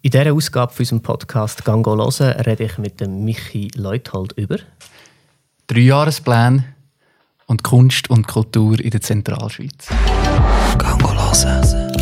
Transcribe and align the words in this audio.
In 0.00 0.12
dieser 0.12 0.32
Ausgabe 0.32 0.72
von 0.72 0.84
unserem 0.84 1.02
Podcast 1.02 1.64
«Gango 1.64 1.96
hören» 1.96 2.40
rede 2.42 2.62
ich 2.62 2.78
mit 2.78 3.00
dem 3.00 3.24
Michi 3.24 3.68
Leuthold 3.74 4.30
über 4.34 4.58
Dreijahresplan 5.66 6.64
und 7.46 7.64
Kunst 7.64 8.08
und 8.08 8.28
Kultur 8.28 8.78
in 8.78 8.90
der 8.90 9.00
Zentralschweiz. 9.00 9.88
«Gango 10.78 11.12
hören». 11.12 11.92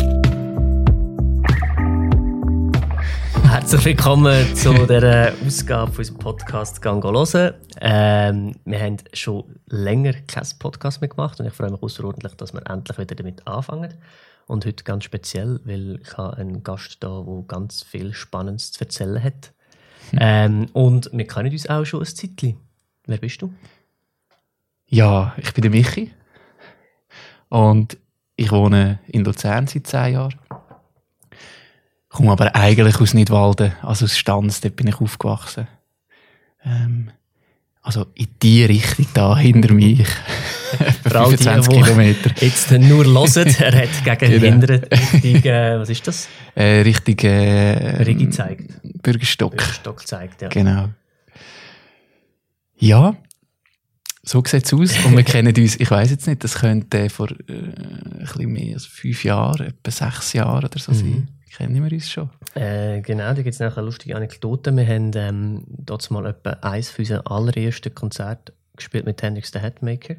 Herzlich 3.49 3.85
willkommen 3.85 4.55
zu 4.55 4.73
dieser 4.85 5.33
Ausgabe 5.43 5.91
von 5.91 5.97
unserem 5.97 6.19
Podcast 6.19 6.79
«Gango 6.83 7.11
hören». 7.11 7.55
Ähm, 7.81 8.55
wir 8.63 8.79
haben 8.79 8.97
schon 9.13 9.43
länger 9.69 10.13
keinen 10.27 10.59
Podcast 10.59 11.01
mehr 11.01 11.09
gemacht 11.09 11.39
und 11.39 11.47
ich 11.47 11.53
freue 11.53 11.71
mich 11.71 11.81
außerordentlich, 11.81 12.35
dass 12.35 12.53
wir 12.53 12.61
endlich 12.69 12.95
wieder 12.99 13.15
damit 13.15 13.47
anfangen. 13.47 13.95
Und 14.47 14.65
heute 14.65 14.83
ganz 14.85 15.03
speziell, 15.03 15.59
weil 15.65 15.99
ich 16.01 16.17
habe 16.17 16.37
einen 16.37 16.63
Gast 16.63 16.97
da, 17.01 17.21
der 17.21 17.43
ganz 17.47 17.83
viel 17.83 18.13
Spannendes 18.13 18.71
zu 18.71 18.81
erzählen 18.81 19.21
hat. 19.21 19.53
Hm. 20.11 20.19
Ähm, 20.21 20.65
und 20.73 21.09
wir 21.11 21.27
kennen 21.27 21.51
uns 21.51 21.69
auch 21.69 21.85
schon 21.85 21.99
ein 21.99 22.05
Zeitchen. 22.05 22.57
Wer 23.05 23.17
bist 23.17 23.41
du? 23.41 23.53
Ja, 24.87 25.33
ich 25.37 25.53
bin 25.53 25.63
der 25.63 25.71
Michi. 25.71 26.13
Und 27.49 27.97
ich 28.37 28.51
wohne 28.51 28.99
in 29.07 29.25
Luzern 29.25 29.67
seit 29.67 29.87
zehn 29.87 30.13
Jahren. 30.13 30.35
Ich 31.31 32.15
komme 32.15 32.31
aber 32.31 32.55
eigentlich 32.55 32.99
aus 33.01 33.13
Nidwalden, 33.13 33.73
also 33.81 34.05
aus 34.05 34.17
Stanz, 34.17 34.61
dort 34.61 34.77
bin 34.77 34.87
ich 34.87 35.01
aufgewachsen. 35.01 35.67
Ähm, 36.63 37.11
also 37.87 38.07
in 38.15 38.27
die 38.43 38.65
Richtung 38.65 39.07
da 39.13 39.37
hinter 39.37 39.73
mich. 39.73 40.01
Etwa 41.05 41.23
25 41.23 41.73
die, 41.73 41.81
Kilometer. 41.81 42.31
Jetzt 42.41 42.71
nur 42.71 43.05
hören, 43.05 43.55
er 43.59 43.81
hat 43.81 44.19
gegen 44.19 44.31
genau. 44.33 44.45
Hindern 44.45 44.83
Richtung, 44.91 45.43
äh, 45.51 45.79
was 45.79 45.89
ist 45.89 46.05
das? 46.05 46.27
Äh, 46.53 46.81
Richtung 46.81 47.17
äh, 47.19 48.03
Rigi 48.03 48.29
zeigt. 48.29 48.81
Bürgerstock. 49.01 49.55
Bürgerstock 49.55 50.05
zeigt, 50.05 50.41
ja. 50.41 50.49
Genau. 50.49 50.89
Ja, 52.77 53.15
so 54.23 54.43
sieht 54.45 54.65
es 54.65 54.73
aus. 54.73 55.05
Und 55.05 55.15
wir 55.15 55.23
kennen 55.23 55.55
uns, 55.55 55.79
ich 55.79 55.89
weiß 55.89 56.11
jetzt 56.11 56.27
nicht, 56.27 56.43
das 56.43 56.55
könnte 56.55 57.09
vor 57.09 57.29
äh, 57.31 57.53
ein 57.53 58.19
bisschen 58.19 58.51
mehr 58.51 58.73
als 58.73 58.85
fünf 58.85 59.23
Jahren, 59.23 59.67
etwa 59.67 59.91
sechs 59.91 60.33
Jahren 60.33 60.65
oder 60.65 60.77
so 60.77 60.91
mhm. 60.91 60.95
sein. 60.97 61.27
Kennen 61.55 61.83
wir 61.83 61.91
uns 61.91 62.09
schon? 62.09 62.29
Äh, 62.55 63.01
genau, 63.01 63.33
da 63.33 63.41
gibt 63.41 63.53
es 63.53 63.61
eine 63.61 63.73
lustige 63.81 64.15
Anekdote. 64.15 64.75
Wir 64.75 64.85
haben 64.85 65.11
ähm, 65.15 65.63
dort 65.67 66.09
mal 66.11 66.25
etwa 66.25 66.51
eins 66.61 66.89
von 66.89 67.03
unseren 67.03 67.25
allerersten 67.25 67.93
Konzert 67.95 68.53
gespielt 68.75 69.05
mit 69.05 69.21
Hendrix 69.21 69.51
the 69.51 69.59
Headmaker 69.59 70.17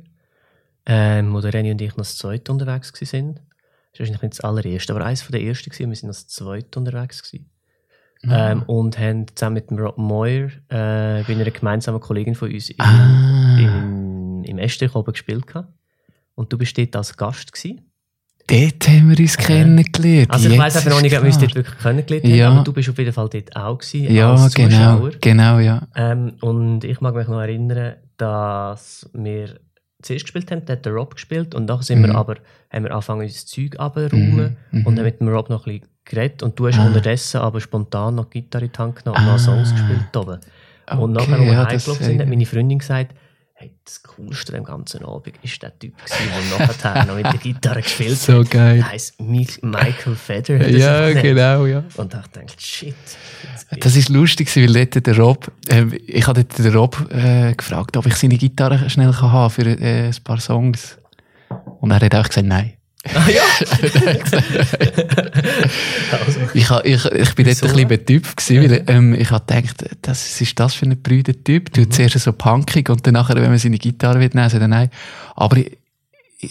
ähm, 0.88 1.34
wo 1.34 1.40
der 1.40 1.52
Renny 1.52 1.70
und 1.70 1.80
ich 1.80 1.90
noch 1.90 1.98
das 1.98 2.16
zweite 2.16 2.50
unterwegs 2.50 2.92
waren. 2.94 3.34
Das 3.34 3.42
ist 3.92 4.00
wahrscheinlich 4.00 4.22
nicht 4.22 4.38
das 4.38 4.40
allererste, 4.40 4.94
aber 4.94 5.04
eines 5.04 5.26
der 5.26 5.42
ersten 5.42 5.70
gewesen. 5.70 5.90
Wir 5.90 5.96
sind 5.96 6.08
noch 6.08 6.16
das 6.16 6.28
zweite 6.28 6.78
unterwegs 6.78 7.22
gewesen. 7.22 7.50
Mhm. 8.22 8.32
Ähm, 8.32 8.62
und 8.62 8.98
haben 8.98 9.26
zusammen 9.36 9.54
mit 9.54 9.70
dem 9.70 9.78
Rob 9.78 9.98
Moyer 9.98 10.46
äh, 10.70 11.22
bei 11.22 11.26
einer 11.28 11.50
gemeinsamen 11.50 12.00
Kollegin 12.00 12.34
von 12.34 12.52
uns 12.52 12.70
in, 12.70 12.80
ah. 12.80 13.58
in, 13.58 14.44
im 14.44 14.58
Estrich 14.58 14.94
oben 14.94 15.12
gespielt. 15.12 15.46
Gehabt. 15.46 15.68
Und 16.34 16.52
du 16.52 16.58
bist 16.58 16.76
dort 16.78 16.96
als 16.96 17.16
Gast 17.16 17.52
gewesen. 17.52 17.87
Dort 18.48 18.88
haben 18.88 19.10
wir 19.10 19.18
uns 19.18 19.36
äh, 19.36 19.42
kennengelernt. 19.42 20.30
Also 20.30 20.48
ich 20.48 20.58
weiß 20.58 20.76
einfach 20.76 20.90
noch 20.90 21.02
nicht, 21.02 21.14
ob 21.14 21.22
wir 21.22 21.26
uns 21.26 21.38
dort 21.38 21.54
wirklich 21.54 21.78
kennengelernt 21.78 22.24
haben, 22.24 22.34
ja. 22.34 22.50
aber 22.50 22.64
du 22.64 22.72
bist 22.72 22.88
auf 22.88 22.98
jeden 22.98 23.12
Fall 23.12 23.28
dort 23.28 23.56
auch 23.56 23.78
gewesen, 23.78 24.14
ja, 24.14 24.32
als 24.32 24.54
genau, 24.54 25.10
genau, 25.20 25.58
ja. 25.58 25.86
Ähm, 25.94 26.32
und 26.40 26.82
ich 26.84 27.00
mag 27.02 27.14
mich 27.14 27.28
noch 27.28 27.40
erinnern, 27.40 27.96
dass 28.16 29.08
wir 29.12 29.60
zuerst 30.00 30.24
gespielt 30.24 30.50
haben, 30.50 30.62
hat 30.66 30.84
der 30.86 30.92
Rob 30.92 31.14
gespielt 31.14 31.54
und 31.54 31.66
dann 31.66 31.82
sind 31.82 32.00
mhm. 32.00 32.06
wir 32.06 32.14
aber, 32.14 32.36
haben 32.72 32.84
wir 32.84 32.92
angefangen, 32.92 33.22
unser 33.22 33.46
Zeug 33.46 33.78
abzuräumen 33.78 34.56
mhm. 34.70 34.86
und 34.86 34.96
haben 34.96 35.04
mit 35.04 35.20
dem 35.20 35.28
Rob 35.28 35.50
noch 35.50 35.66
ein 35.66 35.80
bisschen 35.80 35.88
geredet 36.06 36.42
und 36.42 36.58
du 36.58 36.68
hast 36.68 36.78
ah. 36.78 36.86
unterdessen 36.86 37.40
aber 37.40 37.60
spontan 37.60 38.14
noch 38.14 38.30
Gitarre 38.30 38.64
in 38.64 38.72
die 38.72 38.78
Hand 38.78 38.96
genommen 38.96 39.22
und 39.22 39.28
ah. 39.28 39.32
noch 39.32 39.38
Songs 39.38 39.72
gespielt 39.72 40.16
oben. 40.16 40.40
Okay, 40.86 41.02
und 41.02 41.12
nachher, 41.12 41.34
als 41.34 41.40
wir 41.40 41.52
ja, 41.52 41.66
heimgelaufen 41.66 42.06
sind, 42.06 42.20
hat 42.20 42.28
meine 42.28 42.46
Freundin 42.46 42.78
gesagt, 42.78 43.14
hey, 43.60 43.72
das 43.84 44.00
Coolste 44.04 44.56
am 44.56 44.62
ganzen 44.62 45.04
Abend 45.04 45.34
ist 45.42 45.60
der 45.60 45.76
Typ, 45.76 45.94
der 46.06 46.58
nachher 46.58 47.04
noch 47.06 47.16
mit 47.16 47.24
der 47.24 47.38
Gitarre 47.38 47.82
gespielt 47.82 48.12
hat. 48.12 48.18
So 48.18 48.44
geil. 48.44 48.76
Der 48.76 48.92
heisst 48.92 49.20
Michael 49.20 50.14
Feder. 50.14 50.68
ja, 50.68 51.12
genau, 51.12 51.66
ja. 51.66 51.82
Und 51.96 52.14
ich 52.14 52.20
dachte, 52.20 52.46
shit. 52.56 52.94
Das 53.80 53.96
ist 53.96 54.10
lustig, 54.10 54.54
weil 54.56 54.72
dort 54.72 55.04
der 55.04 55.18
Rob, 55.18 55.50
äh, 55.68 55.86
ich 56.06 56.26
habe 56.28 56.44
dort 56.44 56.56
den 56.56 56.72
Rob 56.72 57.04
äh, 57.10 57.52
gefragt, 57.54 57.96
ob 57.96 58.06
ich 58.06 58.14
seine 58.14 58.38
Gitarre 58.38 58.88
schnell 58.88 59.10
kann 59.10 59.32
haben 59.32 59.50
für 59.50 59.66
äh, 59.66 60.06
ein 60.06 60.16
paar 60.22 60.38
Songs. 60.38 60.96
Und 61.80 61.90
er 61.90 62.00
hat 62.00 62.14
auch 62.14 62.28
gesagt, 62.28 62.46
nein. 62.46 62.77
Ah 63.04 63.28
ja! 63.30 63.42
also, 66.24 66.40
ich, 66.54 66.70
ich, 66.84 67.04
ich 67.04 67.34
bin 67.34 67.46
dort 67.46 67.62
ein 67.62 67.68
bisschen 67.68 67.88
betypt, 67.88 68.50
weil 68.50 68.84
ähm, 68.88 69.14
ich 69.14 69.30
habe 69.30 69.44
gedacht, 69.46 69.84
das 70.02 70.40
ist 70.40 70.58
das 70.58 70.74
für 70.74 70.86
ein 70.86 71.00
brüder 71.00 71.32
Typ. 71.44 71.72
Du 71.72 71.82
mhm. 71.82 71.90
zuerst 71.90 72.18
so 72.18 72.32
punkig 72.32 72.90
und 72.90 73.06
dann 73.06 73.14
nachher, 73.14 73.36
wenn 73.36 73.50
man 73.50 73.58
seine 73.58 73.78
Gitarre 73.78 74.20
wird 74.20 74.34
nehmen, 74.34 74.50
dann 74.50 74.70
nein. 74.70 74.90
Aber 75.36 75.56
ich, 75.56 75.78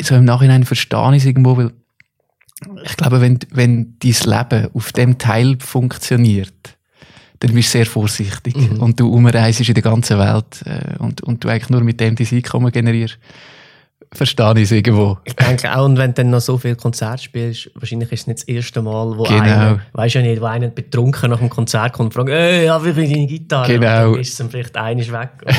so 0.01 0.15
im 0.15 0.25
Nachhinein 0.25 0.63
verstehe 0.63 1.15
ich 1.15 1.23
es 1.23 1.25
irgendwo, 1.25 1.57
weil 1.57 1.71
ich 2.83 2.97
glaube, 2.97 3.21
wenn, 3.21 3.39
wenn 3.51 3.95
dein 3.99 4.11
Leben 4.11 4.69
auf 4.73 4.91
dem 4.93 5.17
Teil 5.17 5.57
funktioniert, 5.59 6.77
dann 7.39 7.53
bist 7.53 7.69
du 7.69 7.77
sehr 7.77 7.85
vorsichtig. 7.85 8.55
Mhm. 8.55 8.79
Und 8.79 8.99
du 8.99 9.13
umreist 9.13 9.67
in 9.67 9.73
der 9.73 9.83
ganzen 9.83 10.17
Welt 10.17 10.63
äh, 10.65 10.97
und, 10.97 11.21
und 11.21 11.43
du 11.43 11.49
eigentlich 11.49 11.69
nur 11.69 11.81
mit 11.81 11.99
dem 11.99 12.15
dein 12.15 12.27
Einkommen 12.31 12.71
generierst. 12.71 13.19
Verstehe 14.13 14.53
ich 14.55 14.63
es 14.63 14.71
irgendwo. 14.71 15.17
Ich 15.25 15.35
denke 15.35 15.75
auch, 15.75 15.85
und 15.85 15.97
wenn 15.97 16.11
du 16.11 16.15
dann 16.15 16.29
noch 16.29 16.39
so 16.39 16.57
viel 16.57 16.75
Konzert 16.75 17.21
spielst, 17.21 17.69
wahrscheinlich 17.75 18.11
ist 18.11 18.21
es 18.21 18.27
nicht 18.27 18.39
das 18.39 18.47
erste 18.47 18.81
Mal, 18.81 19.17
wo 19.17 19.23
genau. 19.23 19.41
einer, 19.41 19.79
weißt 19.93 20.15
ja 20.15 20.21
nicht, 20.21 20.41
wo 20.41 20.45
einer 20.45 20.69
betrunken 20.69 21.29
nach 21.29 21.39
dem 21.39 21.49
Konzert 21.49 21.93
kommt 21.93 22.07
und 22.07 22.13
fragt, 22.13 22.29
ey, 22.29 22.65
ja, 22.65 22.83
wie 22.85 22.93
bin 22.93 23.11
deine 23.11 23.27
Gitarre? 23.27 23.67
Genau. 23.67 24.07
Und 24.07 24.13
dann 24.13 24.21
ist 24.21 24.29
es 24.29 24.37
dann 24.37 24.49
vielleicht 24.49 24.77
einiges 24.77 25.11
weg 25.11 25.29
und 25.45 25.55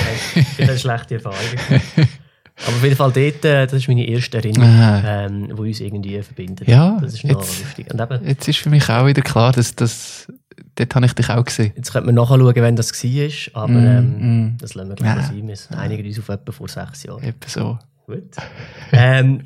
dann 0.59 0.69
eine 0.69 0.79
schlechte 0.79 1.17
Erfahrung. 1.17 1.37
Aber 2.67 2.77
auf 2.77 2.83
jeden 2.83 2.97
Fall 2.97 3.13
dort, 3.13 3.45
äh, 3.45 3.67
das 3.67 3.75
ist 3.75 3.89
meine 3.89 4.07
erste 4.07 4.39
Erinnerung, 4.39 5.03
ähm, 5.05 5.49
die 5.49 5.61
uns 5.61 5.81
irgendwie 5.81 6.23
verbindet. 6.23 6.67
Ja, 6.67 6.99
das 7.01 7.15
ist 7.15 7.25
noch 7.25 7.41
jetzt, 7.41 7.61
lustig. 7.61 7.93
Und 7.93 8.01
eben, 8.01 8.27
jetzt 8.27 8.49
ist 8.49 8.59
für 8.59 8.71
mich 8.71 8.89
auch 8.89 9.07
wieder 9.07 9.23
klar, 9.23 9.53
dass 9.53 9.77
das 9.77 10.27
dort 10.75 10.95
habe 10.95 11.07
ich 11.07 11.13
dich 11.13 11.29
auch 11.29 11.45
gesehen. 11.45 11.73
Jetzt 11.77 11.93
könnte 11.93 12.07
man 12.07 12.15
nachschauen, 12.15 12.55
wenn 12.55 12.77
das 12.77 12.93
war, 12.93 13.63
aber 13.63 13.73
mm, 13.73 13.87
ähm, 13.87 14.47
mm. 14.47 14.59
das 14.59 14.75
lassen 14.75 14.89
wir 14.89 14.97
gleich 14.97 15.17
ja. 15.17 15.23
sein. 15.23 15.47
Wir 15.47 15.79
einigen 15.79 16.07
uns 16.07 16.19
auf 16.19 16.29
etwa 16.29 16.53
vor 16.53 16.69
sechs 16.69 17.03
Jahren. 17.03 17.23
Etwa 17.23 17.49
so. 17.49 17.79
Gut. 18.09 18.37
ähm, 18.93 19.43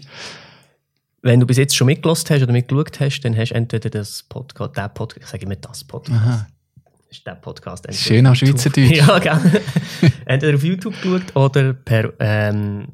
wenn 1.21 1.41
du 1.41 1.47
bis 1.47 1.56
jetzt 1.56 1.75
schon 1.75 1.89
mitgelost 1.89 2.31
hast 2.31 2.45
oder 2.45 2.53
mitgeschaut 2.53 3.00
hast, 3.00 3.21
dann 3.23 3.37
hast 3.37 3.50
du 3.50 3.56
entweder 3.56 3.91
das 3.91 4.23
Podcast, 4.23 4.77
der 4.77 4.89
Podcast, 4.89 5.25
ich 5.25 5.31
sage 5.31 5.47
immer 5.47 5.56
das 5.56 5.83
Podcast. 5.83 6.21
Aha. 6.21 6.47
Das 6.84 7.19
ist 7.19 7.27
der 7.27 7.34
Podcast. 7.34 7.93
Schön 7.93 8.25
am 8.25 8.37
Schweizerdeutsch. 8.37 8.91
ja, 8.97 9.19
gerne. 9.19 9.61
entweder 10.27 10.55
auf 10.55 10.62
YouTube 10.62 10.95
geschaut 11.03 11.34
oder 11.34 11.72
per 11.72 12.12
ähm, 12.21 12.87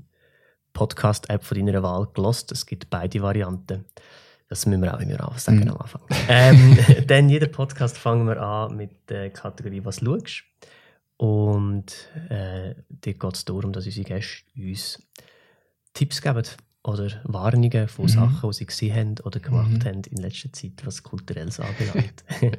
Podcast-App 0.73 1.45
von 1.45 1.59
deiner 1.59 1.83
Wahl 1.83 2.09
gelost. 2.15 2.51
Es 2.51 2.65
gibt 2.65 2.89
beide 2.89 3.21
Varianten. 3.21 3.85
Das 4.49 4.65
müssen 4.65 4.83
wir 4.83 4.95
auch 4.95 5.01
immer 5.01 5.33
sagen 5.37 5.61
mhm. 5.61 5.69
am 5.69 5.77
Anfang. 5.77 6.01
ähm, 6.31 6.79
dann 7.07 7.29
jeder 7.29 7.49
Podcast 7.49 7.99
fangen 7.99 8.27
wir 8.27 8.41
an 8.41 8.75
mit 8.75 9.11
der 9.11 9.29
Kategorie 9.29 9.85
«Was 9.85 10.01
schaust?». 10.01 10.45
Und 11.19 12.09
äh, 12.31 12.75
dort 12.89 13.21
geht 13.21 13.35
es 13.35 13.45
darum, 13.45 13.73
dass 13.73 13.85
unsere 13.85 14.07
Gäste 14.07 14.45
uns 14.57 15.03
Tipps 15.99 16.23
geben 16.23 16.45
oder 16.85 17.11
Warnungen 17.25 17.89
von 17.89 18.05
mhm. 18.05 18.09
Sachen, 18.09 18.51
die 18.51 18.55
sie 18.55 18.67
gesehen 18.67 18.97
haben 18.97 19.15
oder 19.25 19.41
gemacht 19.41 19.71
mhm. 19.71 19.85
haben 19.85 20.03
in 20.11 20.19
letzter 20.19 20.53
Zeit, 20.53 20.75
was 20.85 21.03
kulturelles 21.03 21.59
anbelangt. 21.59 22.25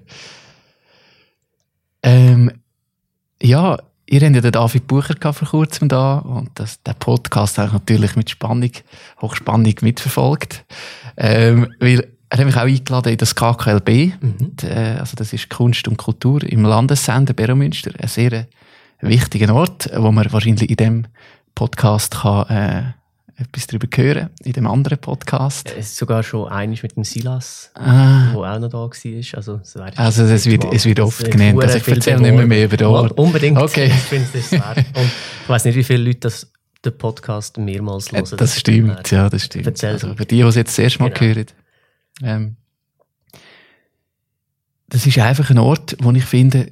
ähm, 2.03 2.51
ja, 3.41 3.77
ihr 4.07 4.21
habt 4.21 4.35
ja 4.35 4.41
den 4.41 4.51
David 4.51 4.87
Bucher 4.87 5.33
vor 5.33 5.47
kurzem 5.47 5.87
da 5.87 6.17
und 6.17 6.51
das, 6.55 6.83
der 6.83 6.95
Podcast 6.95 7.57
habe 7.57 7.67
ich 7.67 7.73
natürlich 7.73 8.15
mit 8.17 8.29
Spannung, 8.29 8.71
Hochspannung 9.21 9.75
mitverfolgt. 9.81 10.65
Ähm, 11.15 11.73
weil 11.79 12.05
er 12.29 12.39
hat 12.39 12.45
mich 12.45 12.57
auch 12.57 12.61
eingeladen 12.61 13.13
in 13.13 13.17
das 13.17 13.35
KKLB, 13.35 14.21
mhm. 14.21 14.51
Äh, 14.63 14.97
also 14.97 15.15
das 15.15 15.31
ist 15.31 15.49
Kunst 15.49 15.87
und 15.87 15.95
Kultur 15.95 16.43
im 16.43 16.65
Landessender 16.65 17.33
Beromünster, 17.33 17.91
ein 17.97 18.09
sehr 18.09 18.47
wichtiger 18.99 19.55
Ort, 19.55 19.89
wo 19.95 20.11
man 20.11 20.29
wahrscheinlich 20.33 20.69
in 20.69 20.75
dem 20.75 21.07
Podcast 21.55 22.21
kann, 22.21 22.49
äh, 22.49 22.98
etwas 23.39 23.67
darüber 23.67 23.87
hören, 23.95 24.29
in 24.43 24.51
dem 24.51 24.67
anderen 24.67 24.97
Podcast. 24.97 25.73
Es 25.77 25.91
ist 25.91 25.97
sogar 25.97 26.23
schon 26.23 26.49
einig 26.49 26.83
mit 26.83 26.97
dem 26.97 27.05
Silas, 27.05 27.71
ah. 27.73 28.33
wo 28.33 28.43
auch 28.43 28.59
noch 28.59 28.69
da 28.69 28.77
war. 28.77 28.91
Also, 28.91 29.59
es, 29.63 29.75
also 29.75 30.23
es, 30.23 30.45
wird, 30.45 30.65
es 30.73 30.85
wird 30.85 30.99
oft 30.99 31.31
genannt. 31.31 31.63
Also 31.63 31.77
ich 31.77 31.87
erzähle 31.87 32.21
nicht 32.21 32.33
mehr, 32.33 32.45
mehr 32.45 32.65
über 32.65 32.75
den 32.75 32.87
Ort. 32.87 33.17
Unbedingt. 33.17 33.57
Okay. 33.57 33.85
Ich 33.87 33.93
finde 33.93 34.27
es 34.33 34.51
wert. 34.51 34.77
Und 34.95 35.05
ich 35.43 35.49
weiß 35.49 35.65
nicht, 35.65 35.75
wie 35.75 35.83
viele 35.83 36.03
Leute 36.03 36.19
das, 36.19 36.51
den 36.83 36.97
Podcast 36.97 37.57
mehrmals 37.57 38.11
hören. 38.11 38.25
Das 38.37 38.59
stimmt, 38.59 39.09
ja, 39.11 39.29
das 39.29 39.45
stimmt. 39.45 39.67
Erzähl 39.67 39.93
also 39.93 40.15
für 40.15 40.25
die, 40.25 40.37
die 40.37 40.41
es 40.41 40.55
jetzt 40.55 40.77
das 40.77 40.79
erste 40.79 40.99
Mal 40.99 41.11
genau. 41.11 41.35
hören. 41.35 41.45
Ähm, 42.21 42.55
das 44.87 45.05
ist 45.07 45.17
einfach 45.17 45.49
ein 45.49 45.59
Ort, 45.59 45.95
wo 46.01 46.11
ich 46.11 46.25
finde, 46.25 46.69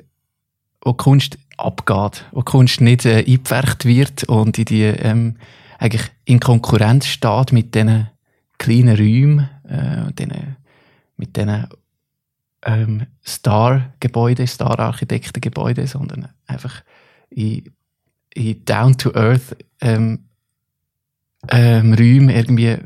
wo 0.81 0.93
Kunst 0.93 1.37
abgeht, 1.55 2.25
wo 2.31 2.41
Kunst 2.41 2.81
nicht 2.81 3.05
äh, 3.05 3.19
eingepfercht 3.19 3.85
wird 3.85 4.25
und 4.25 4.57
in 4.57 4.65
die 4.65 4.83
ähm, 4.83 5.37
eigentlich 5.77 6.09
in 6.25 6.39
Konkurrenz 6.39 7.05
steht 7.05 7.51
mit 7.51 7.75
diesen 7.75 8.09
kleinen 8.57 8.95
Räumen, 8.95 9.49
äh, 9.67 10.11
denen, 10.13 10.57
mit 11.17 11.35
diesen 11.35 11.67
ähm, 12.63 13.05
Star-Gebäude, 13.25 14.47
Star-Architekten-Gebäude, 14.47 15.87
sondern 15.87 16.29
einfach 16.47 16.83
in, 17.29 17.71
in 18.33 18.65
Down-to-Earth 18.65 19.55
ähm, 19.81 20.27
ähm, 21.49 21.93
Räume 21.93 22.35
irgendwie, 22.35 22.67
äh, 22.67 22.81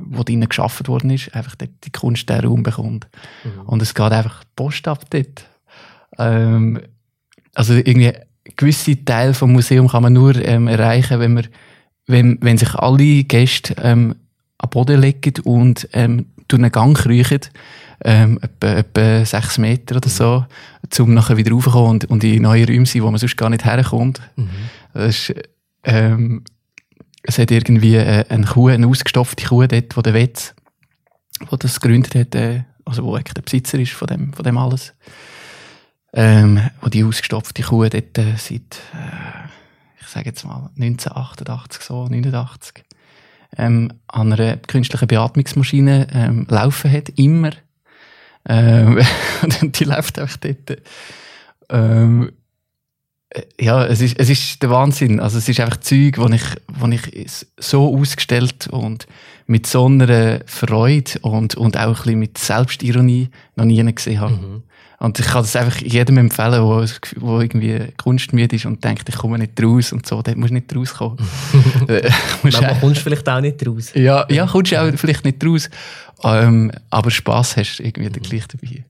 wo 0.00 0.22
drinnen 0.24 0.48
geschaffen 0.48 0.86
worden 0.88 1.10
ist, 1.10 1.34
einfach 1.34 1.54
dort 1.54 1.70
die 1.84 1.92
Kunst 1.92 2.28
den 2.28 2.44
Raum 2.44 2.62
bekommt. 2.62 3.06
Mhm. 3.44 3.66
Und 3.66 3.82
es 3.82 3.94
geht 3.94 4.12
einfach 4.12 4.44
Post 4.56 4.88
ab 4.88 5.04
dort. 5.10 5.46
Ähm, 6.18 6.80
also 7.54 7.74
irgendwie 7.74 8.12
gewisse 8.56 9.04
Teile 9.04 9.32
vom 9.32 9.52
Museum 9.52 9.88
kann 9.88 10.02
man 10.02 10.12
nur 10.12 10.34
ähm, 10.36 10.68
erreichen, 10.68 11.20
wenn 11.20 11.34
man, 11.34 11.48
wenn, 12.06 12.38
wenn 12.40 12.58
sich 12.58 12.74
alle 12.74 13.24
Gäste 13.24 13.74
ähm, 13.82 14.14
am 14.58 14.70
Boden 14.70 15.00
legen 15.00 15.34
und 15.44 15.88
ähm, 15.92 16.26
durch 16.48 16.60
einen 16.60 16.72
Gang 16.72 16.96
kriechen, 16.96 17.40
ähm, 18.04 18.38
etwa, 18.42 18.74
etwa 18.74 19.24
sechs 19.24 19.58
Meter 19.58 19.96
oder 19.96 20.08
so, 20.08 20.44
um 20.98 21.14
nachher 21.14 21.36
wieder 21.36 21.52
raufzukommen 21.52 21.90
und, 21.90 22.04
und 22.06 22.24
in 22.24 22.42
neue 22.42 22.66
Räume 22.66 22.86
sein, 22.86 23.02
wo 23.02 23.10
man 23.10 23.18
sonst 23.18 23.36
gar 23.36 23.50
nicht 23.50 23.64
herkommt. 23.64 24.20
Mhm. 24.36 24.48
Das 24.92 25.30
ist, 25.30 25.34
ähm, 25.84 26.44
es 27.22 27.38
hat 27.38 27.50
irgendwie 27.50 27.96
äh, 27.96 28.24
eine 28.28 28.46
Kuh, 28.46 28.68
eine 28.68 28.86
ausgestopfte 28.86 29.46
Kuh 29.46 29.66
dort, 29.66 29.96
wo 29.96 30.02
der 30.02 30.14
Wetz, 30.14 30.54
wo 31.48 31.56
das 31.56 31.80
gegründet 31.80 32.14
hat, 32.14 32.34
äh, 32.34 32.64
also 32.84 33.04
wo 33.04 33.14
eigentlich 33.14 33.34
der 33.34 33.42
Besitzer 33.42 33.78
ist 33.78 33.92
von 33.92 34.06
dem, 34.06 34.32
von 34.34 34.44
dem 34.44 34.58
alles, 34.58 34.94
ähm, 36.12 36.60
wo 36.82 36.88
die 36.88 37.04
ausgestopfte 37.04 37.62
Kuh 37.62 37.88
dort 37.88 38.18
äh, 38.18 38.34
seit, 38.36 38.76
äh, 38.92 39.23
ich 40.04 40.10
sage 40.10 40.26
jetzt 40.26 40.44
mal 40.44 40.70
1988 40.76 41.82
so, 41.82 42.06
89, 42.08 42.84
ähm, 43.56 43.92
an 44.08 44.32
einer 44.32 44.56
künstlichen 44.56 45.08
Beatmungsmaschine 45.08 46.08
ähm, 46.12 46.46
laufen 46.48 46.90
hat, 46.90 47.10
immer. 47.16 47.50
Ähm, 48.46 49.00
die 49.62 49.84
läuft 49.84 50.18
einfach 50.18 50.36
dort. 50.36 50.78
Ähm, 51.70 52.32
äh, 53.30 53.42
ja, 53.60 53.84
es 53.86 54.00
ist, 54.00 54.18
es 54.18 54.28
ist 54.28 54.62
der 54.62 54.70
Wahnsinn. 54.70 55.20
Also 55.20 55.38
es 55.38 55.48
ist 55.48 55.60
einfach 55.60 55.78
Zeug, 55.78 56.18
wo 56.18 56.26
ich, 56.28 56.42
wo 56.68 56.86
ich 56.88 57.46
so 57.58 57.96
ausgestellt 57.96 58.68
und 58.68 59.06
mit 59.46 59.66
so 59.66 59.86
einer 59.86 60.40
Freude 60.46 61.18
und, 61.22 61.54
und 61.54 61.76
auch 61.76 61.86
ein 61.86 61.94
bisschen 61.94 62.18
mit 62.18 62.38
Selbstironie 62.38 63.30
noch 63.56 63.64
nie 63.64 63.94
gesehen 63.94 64.20
habe. 64.20 64.34
Mhm. 64.34 64.62
Und 64.98 65.18
ich 65.18 65.26
kann 65.26 65.42
das 65.42 65.56
einfach 65.56 65.78
jedem 65.78 66.18
empfehlen, 66.18 66.62
wo, 66.62 66.84
wo 67.16 67.40
irgendwie 67.40 67.92
kunstmüde 67.96 68.56
ist 68.56 68.66
und 68.66 68.82
denkt, 68.84 69.08
ich 69.08 69.16
komme 69.16 69.38
nicht 69.38 69.60
raus 69.62 69.92
und 69.92 70.06
so, 70.06 70.22
dort 70.22 70.36
musst 70.36 70.50
du 70.50 70.54
nicht 70.54 70.74
rauskommen. 70.74 71.18
äh, 71.88 72.10
Manchmal 72.42 72.78
kommst 72.80 73.00
du 73.00 73.02
vielleicht 73.02 73.28
auch 73.28 73.40
nicht 73.40 73.66
raus. 73.66 73.92
Ja, 73.94 74.26
ja 74.30 74.46
kommst 74.46 74.72
du 74.72 74.80
auch 74.80 74.90
vielleicht 74.96 75.24
nicht 75.24 75.44
raus. 75.44 75.68
Ähm, 76.22 76.70
aber 76.90 77.10
Spass 77.10 77.56
hast 77.56 77.78
du 77.78 77.82
irgendwie 77.82 78.08
mhm. 78.08 78.22
gleich 78.22 78.46
dabei. 78.46 78.84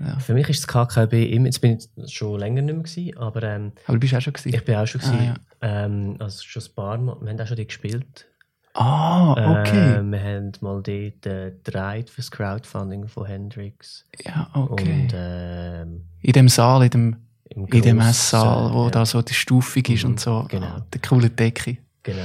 Ja. 0.00 0.18
Für 0.20 0.34
mich 0.34 0.48
ist 0.48 0.60
das 0.60 0.68
KKB 0.68 1.32
immer, 1.32 1.46
jetzt 1.46 1.60
bin 1.60 1.76
ich 1.76 2.12
schon 2.12 2.38
länger 2.38 2.62
nicht 2.62 2.74
mehr 2.74 2.84
gewesen, 2.84 3.16
aber... 3.16 3.42
Ähm, 3.42 3.72
aber 3.86 3.94
du 3.94 4.00
bist 4.00 4.14
auch 4.14 4.20
schon 4.20 4.32
gewesen? 4.32 4.54
Ich 4.54 4.64
bin 4.64 4.76
auch 4.76 4.86
schon 4.86 5.00
gewesen, 5.00 5.18
ah, 5.18 5.66
ja. 5.66 5.84
ähm, 5.84 6.16
also 6.20 6.42
schon 6.44 6.62
ein 6.62 6.74
paar 6.74 6.98
Mal, 6.98 7.16
wir 7.20 7.30
haben 7.30 7.40
auch 7.40 7.46
schon 7.46 7.56
die 7.56 7.66
gespielt. 7.66 8.26
Ah, 8.74 9.60
okay. 9.60 9.96
Äh, 9.96 10.02
wir 10.02 10.22
haben 10.22 10.52
mal 10.60 10.82
dort 10.82 11.26
äh, 11.26 11.52
gedreht 11.64 12.10
für 12.10 12.20
das 12.20 12.30
Crowdfunding 12.30 13.08
von 13.08 13.26
Hendrix. 13.26 14.04
Ja, 14.24 14.48
okay. 14.54 15.02
Und, 15.02 15.12
äh, 15.12 15.82
in 15.82 16.32
dem 16.32 16.48
Saal, 16.48 16.84
in 16.84 16.90
dem, 16.90 17.16
in 17.48 17.82
dem 17.82 18.00
Esssaal, 18.00 18.72
wo 18.72 18.84
ja. 18.84 18.90
da 18.90 19.06
so 19.06 19.22
die 19.22 19.34
Stufung 19.34 19.84
ist 19.84 20.04
mhm, 20.04 20.10
und 20.10 20.20
so. 20.20 20.46
Genau. 20.48 20.78
Die 20.94 20.98
coole 21.00 21.30
Decke. 21.30 21.78
Genau. 22.02 22.20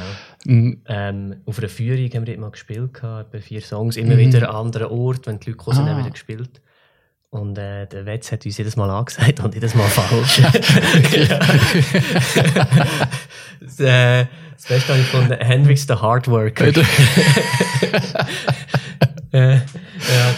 Mhm. 0.45 0.81
Ähm, 0.87 1.35
auf 1.45 1.59
einer 1.59 1.69
Führung 1.69 2.05
haben 2.05 2.25
wir 2.25 2.33
dort 2.33 2.39
mal 2.39 2.51
gespielt, 2.51 2.97
etwa 2.97 3.39
vier 3.39 3.61
Songs, 3.61 3.97
immer 3.97 4.15
mhm. 4.15 4.19
wieder 4.19 4.49
an 4.49 4.67
anderen 4.67 4.87
Ort, 4.87 5.27
wenn 5.27 5.39
die 5.39 5.49
Leute 5.49 5.57
kommen, 5.57 5.77
ah. 5.77 5.81
haben 5.81 5.97
wir 5.97 5.97
wieder 5.99 6.11
gespielt. 6.11 6.61
Und 7.33 7.57
äh, 7.57 7.87
der 7.87 8.05
Wetz 8.05 8.31
hat 8.31 8.45
uns 8.45 8.59
jedes 8.59 8.75
Mal 8.75 8.91
angesagt 8.91 9.39
und 9.39 9.55
jedes 9.55 9.73
Mal 9.73 9.87
falsch. 9.87 10.39
das, 13.59 13.79
äh, 13.79 14.27
das 14.53 14.65
Beste 14.67 14.89
habe 14.89 14.99
ich 14.99 15.07
von 15.07 15.31
Hendrix 15.31 15.87
the 15.87 15.95
Hard 15.95 16.27
Worker. 16.27 16.67
äh, 19.31 19.55
ja, 19.55 19.61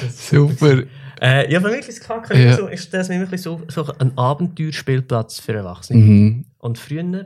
Super. 0.10 0.84
Äh, 1.20 1.52
ja, 1.52 1.60
für 1.60 1.70
mich 1.70 1.86
ist 1.86 2.02
es 2.02 2.08
ja. 2.34 2.56
so, 2.56 2.68
ist 2.68 2.94
das 2.94 3.10
wirklich 3.10 3.42
so, 3.42 3.62
so 3.68 3.92
ein 4.00 4.18
Abenteuerspielplatz 4.18 5.42
für 5.42 5.52
Erwachsene. 5.52 6.00
Mhm. 6.00 6.46
Und 6.60 6.78
früher 6.78 7.26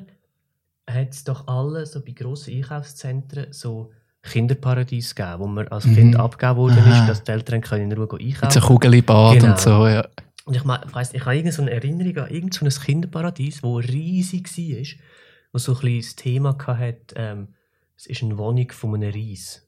hat 0.89 1.12
es 1.12 1.24
doch 1.25 1.48
alle 1.48 1.86
so 1.86 2.04
bei 2.04 2.13
grossen 2.13 2.56
Einkaufszentren 2.56 3.54
so 3.54 3.92
Kinderparadies 4.30 5.16
gegeben, 5.16 5.40
wo 5.40 5.48
man 5.48 5.68
als 5.70 5.86
mhm. 5.86 5.96
Kind 5.96 6.16
abgegeben 6.16 6.58
worden 6.58 6.78
ist, 6.78 7.08
dass 7.08 7.24
die 7.24 7.31
Eltern 7.31 7.62
können 7.62 7.92
in 7.92 7.98
Ruhe 7.98 8.08
einkaufen 8.12 8.46
Mit 8.46 8.52
so 8.54 8.60
Kugelbad 8.62 9.40
genau. 9.40 9.52
und 9.52 9.60
so, 9.60 9.88
ja. 9.88 10.08
Und 10.46 10.56
ich, 10.56 10.64
ich 10.64 10.96
weiss, 10.96 11.14
ich 11.14 11.26
habe 11.26 11.36
irgendeine 11.36 11.72
Erinnerung 11.72 12.18
an 12.26 12.30
irgendein 12.31 12.70
Kinderparadies, 12.70 13.62
das 13.62 13.72
riesig 13.90 14.58
war, 14.58 15.00
das 15.54 15.64
so 15.64 15.74
ein 15.74 15.80
bisschen 15.81 16.02
das 16.02 16.16
Thema 16.16 16.58
hatte, 16.66 17.16
ähm, 17.16 17.48
es 17.96 18.06
ist 18.06 18.24
eine 18.24 18.38
Wohnung 18.38 18.72
von 18.72 18.96
einem 18.96 19.12
Reis. 19.12 19.68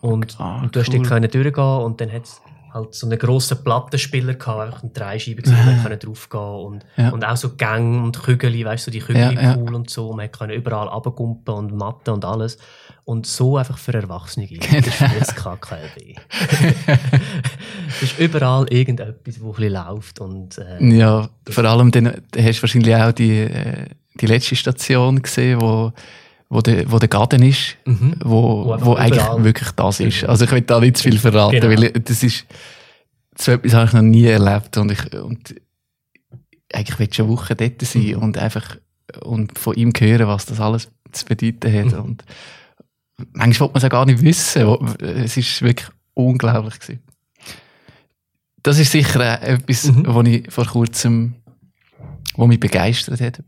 Und, 0.00 0.40
ah, 0.40 0.62
und 0.62 0.74
du 0.74 0.80
hast 0.80 0.92
cool. 0.92 1.02
dort 1.02 1.34
durchgehen 1.34 1.64
und 1.64 2.00
dann 2.00 2.12
hat 2.12 2.24
es 2.24 2.40
halt 2.76 2.94
so 2.94 3.06
einen 3.06 3.18
grossen 3.18 3.62
Plattenspieler 3.62 4.34
gehabt, 4.34 4.60
einfach 4.60 4.82
eine 4.82 4.92
Dreischeibe 4.92 5.42
gesehen, 5.42 5.64
man 5.64 5.82
konnte 5.82 5.98
draufgehen 5.98 6.42
und, 6.42 6.84
ja. 6.96 7.10
und 7.10 7.24
auch 7.24 7.36
so 7.36 7.56
Gänge 7.56 8.02
und 8.02 8.22
Kügel, 8.22 8.64
weißt 8.64 8.86
du, 8.86 8.90
so 8.90 8.92
die 8.92 9.00
Kügel 9.00 9.22
ja, 9.22 9.30
im 9.30 9.54
Pool 9.54 9.72
ja. 9.72 9.76
und 9.76 9.90
so, 9.90 10.12
man 10.12 10.30
konnte 10.30 10.54
überall 10.54 10.88
runtergumpen 10.88 11.54
und 11.54 11.76
Matten 11.76 12.10
und 12.10 12.24
alles. 12.24 12.58
Und 13.04 13.24
so 13.26 13.56
einfach 13.56 13.78
für 13.78 13.94
Erwachsene. 13.94 14.48
Genau. 14.48 14.80
Das 14.80 14.86
ist 14.88 15.00
das 15.00 15.34
KKLB. 15.36 16.18
es 17.88 18.02
ist 18.02 18.18
überall 18.18 18.66
irgendetwas, 18.68 19.40
wo 19.40 19.50
ein 19.50 19.54
bisschen 19.54 19.72
läuft 19.72 20.20
und, 20.20 20.58
äh, 20.58 20.96
Ja, 20.96 21.28
vor 21.48 21.64
allem 21.64 21.92
dann 21.92 22.06
hast 22.36 22.58
du 22.58 22.62
wahrscheinlich 22.62 22.96
auch 22.96 23.12
die, 23.12 23.42
äh, 23.42 23.86
die 24.20 24.26
letzte 24.26 24.56
Station 24.56 25.22
gesehen, 25.22 25.60
wo 25.60 25.92
wo 26.48 26.60
der, 26.60 26.90
wo 26.90 26.98
der 26.98 27.08
Garten 27.08 27.42
ist, 27.42 27.76
mhm. 27.84 28.14
wo, 28.22 28.66
wo, 28.66 28.84
wo 28.84 28.94
eigentlich 28.94 29.26
wirklich 29.38 29.70
das 29.72 30.00
ist. 30.00 30.24
Also 30.24 30.44
ich 30.44 30.52
will 30.52 30.60
da 30.62 30.80
nicht 30.80 30.96
zu 30.96 31.04
viel 31.04 31.18
verraten, 31.18 31.60
genau. 31.60 31.82
weil 31.82 31.90
das 31.92 32.22
ist, 32.22 32.46
so 33.36 33.52
etwas 33.52 33.74
habe 33.74 33.86
ich 33.86 33.92
noch 33.92 34.02
nie 34.02 34.26
erlebt 34.26 34.76
und 34.76 34.92
ich, 34.92 35.12
und 35.14 35.54
eigentlich 36.72 36.98
will 36.98 37.08
ich 37.08 37.14
schon 37.14 37.28
Wochen 37.28 37.56
dort 37.56 37.82
sein 37.82 38.02
mhm. 38.02 38.18
und 38.18 38.38
einfach, 38.38 38.76
und 39.22 39.58
von 39.58 39.74
ihm 39.74 39.92
hören, 39.98 40.28
was 40.28 40.46
das 40.46 40.60
alles 40.60 40.90
zu 41.12 41.24
bedeuten 41.24 41.72
hat 41.72 41.92
mhm. 41.92 42.04
und 42.04 42.24
manchmal 43.32 43.68
will 43.68 43.72
man 43.74 43.78
es 43.78 43.84
auch 43.84 43.90
gar 43.90 44.06
nicht 44.06 44.22
wissen. 44.22 44.62
Es 45.00 45.36
ist 45.36 45.62
wirklich 45.62 45.88
unglaublich 46.14 46.78
gewesen. 46.78 47.02
Das 48.62 48.78
ist 48.78 48.90
sicher 48.90 49.42
etwas, 49.42 49.84
mhm. 49.84 50.04
was 50.06 50.26
ich 50.26 50.50
vor 50.50 50.66
kurzem, 50.66 51.34
wo 52.34 52.46
mich 52.46 52.60
begeistert 52.60 53.20
hat. 53.20 53.42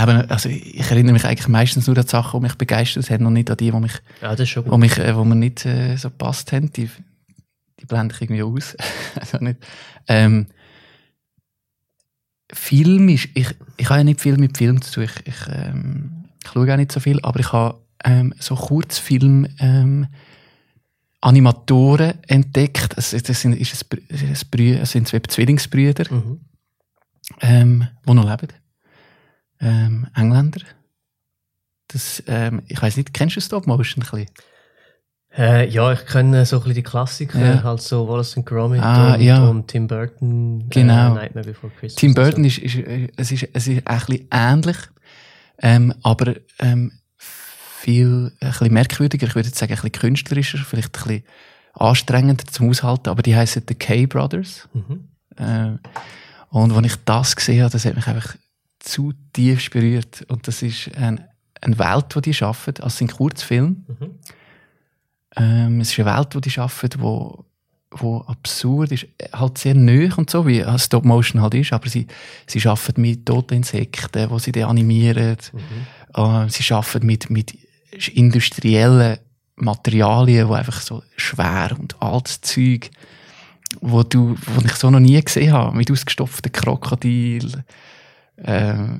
Eben, 0.00 0.30
also 0.30 0.48
ich 0.48 0.90
erinnere 0.90 1.14
mich 1.14 1.24
eigentlich 1.24 1.48
meistens 1.48 1.86
nur 1.86 1.96
an 1.96 2.04
die 2.04 2.10
Sachen, 2.10 2.38
die 2.38 2.44
mich 2.44 2.54
begeistert 2.54 3.10
haben, 3.10 3.26
und 3.26 3.32
nicht 3.32 3.50
an 3.50 3.56
die, 3.56 3.70
die 3.70 3.78
mich, 3.78 3.94
ja, 4.22 4.30
das 4.30 4.40
ist 4.40 4.50
schon 4.50 4.64
gut. 4.64 4.72
Wo 4.72 4.78
mich, 4.78 4.96
äh, 4.98 5.16
wo 5.16 5.24
mir 5.24 5.34
nicht 5.34 5.64
äh, 5.66 5.96
so 5.96 6.10
passt 6.10 6.52
haben. 6.52 6.70
Die, 6.72 6.88
die 7.80 7.86
blende 7.86 8.14
ich 8.14 8.22
irgendwie 8.22 8.42
aus. 8.42 8.76
also 9.16 9.38
nicht. 9.38 9.58
Ähm, 10.06 10.46
Film 12.52 13.08
ist, 13.08 13.28
ich, 13.34 13.48
ich 13.76 13.88
habe 13.88 14.00
ja 14.00 14.04
nicht 14.04 14.20
viel 14.20 14.36
mit 14.36 14.56
Film 14.56 14.80
zu 14.80 14.92
tun. 14.92 15.04
Ich, 15.04 15.26
ich, 15.26 15.48
ähm, 15.52 16.24
ich 16.44 16.50
schaue 16.50 16.72
auch 16.72 16.76
nicht 16.76 16.92
so 16.92 17.00
viel, 17.00 17.20
aber 17.22 17.40
ich 17.40 17.52
habe 17.52 17.80
ähm, 18.04 18.34
so 18.38 18.54
Kurzfilm 18.54 19.48
ähm, 19.58 20.06
Animatoren 21.20 22.14
entdeckt. 22.26 22.96
Das, 22.96 23.10
das 23.10 23.40
sind, 23.40 23.54
ist 23.54 23.92
ein, 23.92 23.98
ist 24.08 24.54
ein, 24.54 24.78
das 24.78 24.92
sind 24.92 25.08
zwei 25.08 25.18
Zwillingsbrüder, 25.18 26.04
mhm. 26.12 26.40
ähm, 27.40 27.88
die 28.06 28.14
noch 28.14 28.24
leben 28.24 28.52
ähm, 29.60 30.06
Engländer. 30.14 30.60
Das, 31.88 32.22
ähm, 32.26 32.62
ich 32.68 32.80
weiß 32.80 32.96
nicht, 32.96 33.14
kennst 33.14 33.36
du 33.36 33.40
Stop 33.40 33.66
Motion 33.66 34.02
ein 34.02 34.10
bisschen? 34.10 34.28
Äh, 35.36 35.68
ja, 35.68 35.92
ich 35.92 36.04
kenne 36.06 36.44
so 36.46 36.56
ein 36.56 36.62
bisschen 36.62 36.74
die 36.74 36.82
Klassiker, 36.82 37.38
ja. 37.38 37.62
halt 37.62 37.80
so 37.80 38.08
Wallace 38.08 38.36
and 38.36 38.46
Gromit 38.46 38.82
ah, 38.82 39.14
und, 39.14 39.20
ja. 39.20 39.46
und, 39.46 39.68
Tim 39.68 39.86
Burton. 39.86 40.62
Äh, 40.62 40.64
genau. 40.70 41.12
Äh, 41.12 41.14
Nightmare 41.14 41.46
Before 41.46 41.72
Christmas. 41.72 41.94
Tim 41.94 42.14
Burton 42.14 42.44
so. 42.44 42.48
ist, 42.48 42.58
ist, 42.58 42.76
es 43.16 43.32
ist, 43.32 43.48
es 43.52 43.66
ist 43.68 43.86
ein 43.86 43.98
bisschen 43.98 44.28
ähnlich, 44.30 44.76
ähm, 45.60 45.94
aber 46.02 46.34
ähm, 46.58 46.92
viel 47.16 48.32
ein 48.40 48.48
bisschen 48.48 48.72
merkwürdiger. 48.72 49.26
Ich 49.26 49.34
würde 49.34 49.48
jetzt 49.48 49.58
sagen, 49.58 49.72
ein 49.72 49.76
bisschen 49.76 49.92
künstlerischer, 49.92 50.58
vielleicht 50.58 50.98
ein 50.98 51.02
bisschen 51.04 51.24
anstrengender 51.74 52.44
zum 52.46 52.70
Aushalten, 52.70 53.08
aber 53.08 53.22
die 53.22 53.36
heißen 53.36 53.62
The 53.68 53.74
K-Brothers. 53.74 54.68
Mhm. 54.72 55.08
Äh, 55.36 55.78
und 56.50 56.72
als 56.72 56.86
ich 56.86 56.96
das 57.04 57.36
gesehen 57.36 57.62
habe, 57.62 57.70
das 57.70 57.84
hat 57.84 57.94
mich 57.94 58.06
einfach 58.06 58.34
zutiefst 58.88 59.70
berührt. 59.70 60.24
Und 60.28 60.46
das 60.46 60.62
ist 60.62 60.90
eine, 60.96 61.28
eine 61.60 61.78
Welt, 61.78 62.14
die 62.14 62.20
die 62.22 62.34
schaffen. 62.34 62.74
Also 62.76 62.86
es 62.86 62.98
sind 62.98 63.12
Kurzfilme. 63.12 63.76
Mhm. 63.86 64.10
Ähm, 65.36 65.80
es 65.80 65.92
ist 65.92 65.98
eine 65.98 66.16
Welt, 66.16 66.34
die 66.34 66.40
die 66.40 66.50
schaffen, 66.50 66.90
wo, 66.98 67.44
wo 67.90 68.20
absurd 68.22 68.92
ist. 68.92 69.06
Halt 69.32 69.58
sehr 69.58 69.74
nöch 69.74 70.16
und 70.18 70.30
so, 70.30 70.46
wie 70.46 70.64
Stop 70.78 71.04
Motion 71.04 71.42
halt 71.42 71.54
ist. 71.54 71.72
Aber 71.72 71.88
sie, 71.88 72.06
sie 72.46 72.66
arbeiten 72.66 73.00
mit 73.00 73.26
toten 73.26 73.54
Insekten, 73.54 74.28
die 74.28 74.38
sie 74.40 74.52
dann 74.52 74.70
animieren. 74.70 75.36
Mhm. 75.52 76.22
Äh, 76.22 76.48
sie 76.48 76.72
arbeiten 76.72 77.06
mit, 77.06 77.30
mit 77.30 77.56
industriellen 78.12 79.18
Materialien, 79.56 80.48
die 80.48 80.54
einfach 80.54 80.80
so 80.80 81.02
schwer 81.16 81.76
und 81.78 82.00
altes 82.00 82.40
Zeug 82.40 82.90
wo, 83.80 84.02
du, 84.02 84.36
wo 84.46 84.64
ich 84.64 84.72
so 84.74 84.90
noch 84.90 85.00
nie 85.00 85.20
gesehen 85.20 85.52
habe, 85.52 85.76
mit 85.76 85.90
ausgestopften 85.90 86.52
Krokodil, 86.52 87.64
äh, 88.42 88.98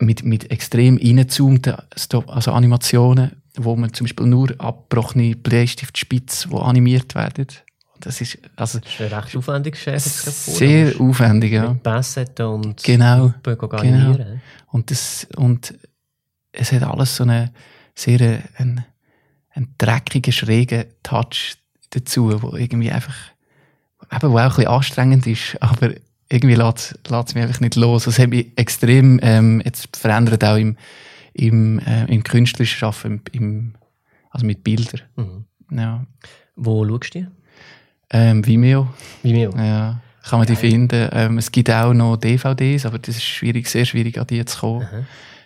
mit, 0.00 0.24
mit 0.24 0.50
extrem 0.50 0.96
reingezoomten 0.96 1.76
also 2.26 2.52
Animationen, 2.52 3.42
wo 3.56 3.76
man 3.76 3.92
zum 3.92 4.06
Beispiel 4.06 4.26
nur 4.26 4.54
abgebrochene 4.58 5.36
Bleistiftspitze, 5.36 6.48
die 6.48 6.56
animiert 6.56 7.14
werden. 7.14 7.46
Das 8.00 8.20
ist, 8.20 8.38
also, 8.56 8.80
das 8.80 8.92
ist 8.92 9.00
ein 9.00 9.12
recht 9.12 9.36
aufwendiges 9.36 9.78
Geschäft. 9.78 10.06
Sehr 10.08 11.00
aufwendig, 11.00 11.52
ja. 11.52 11.70
Mit 11.70 11.84
Bassetten 11.84 12.46
und 12.46 12.82
genau, 12.82 13.32
genau. 13.42 14.16
Und, 14.72 14.90
das, 14.90 15.26
und 15.36 15.74
es 16.50 16.72
hat 16.72 16.82
alles 16.82 17.14
so 17.14 17.22
eine 17.22 17.52
sehr 17.94 18.42
einen, 18.56 18.84
einen 19.50 19.74
dreckigen, 19.78 20.32
schrägen 20.32 20.86
Touch 21.02 21.56
dazu, 21.90 22.42
wo 22.42 22.56
irgendwie 22.56 22.90
einfach 22.90 23.14
eben, 24.10 24.32
wo 24.32 24.38
auch 24.38 24.42
ein 24.42 24.48
bisschen 24.48 24.66
anstrengend 24.66 25.26
ist, 25.26 25.56
aber 25.60 25.92
irgendwie 26.32 26.54
lässt 26.54 26.98
es 27.04 27.34
mich 27.34 27.44
einfach 27.44 27.60
nicht 27.60 27.76
los. 27.76 28.04
Das 28.04 28.18
hat 28.18 28.30
mich 28.30 28.52
extrem 28.56 29.20
ähm, 29.22 29.60
jetzt 29.64 29.94
verändert, 29.96 30.42
auch 30.44 30.56
im, 30.56 30.76
im, 31.34 31.78
äh, 31.80 32.06
im 32.06 32.24
künstlerischen 32.24 32.78
Schaffen, 32.78 33.20
im, 33.32 33.74
also 34.30 34.46
mit 34.46 34.64
Bildern. 34.64 35.02
Mhm. 35.16 35.44
Ja. 35.78 36.06
Wo 36.56 36.86
schaust 36.86 37.14
du 37.14 37.26
ähm, 38.10 38.46
Vimeo. 38.46 38.88
Vimeo? 39.22 39.54
Ja, 39.56 40.00
kann 40.22 40.38
man 40.38 40.46
die 40.46 40.56
finden. 40.56 41.08
Ähm, 41.12 41.38
es 41.38 41.50
gibt 41.52 41.70
auch 41.70 41.92
noch 41.92 42.16
DVDs, 42.16 42.86
aber 42.86 42.98
das 42.98 43.16
ist 43.16 43.24
schwierig, 43.24 43.68
sehr 43.68 43.84
schwierig, 43.84 44.18
an 44.18 44.26
die 44.26 44.44
zu 44.44 44.58
kommen. 44.58 44.86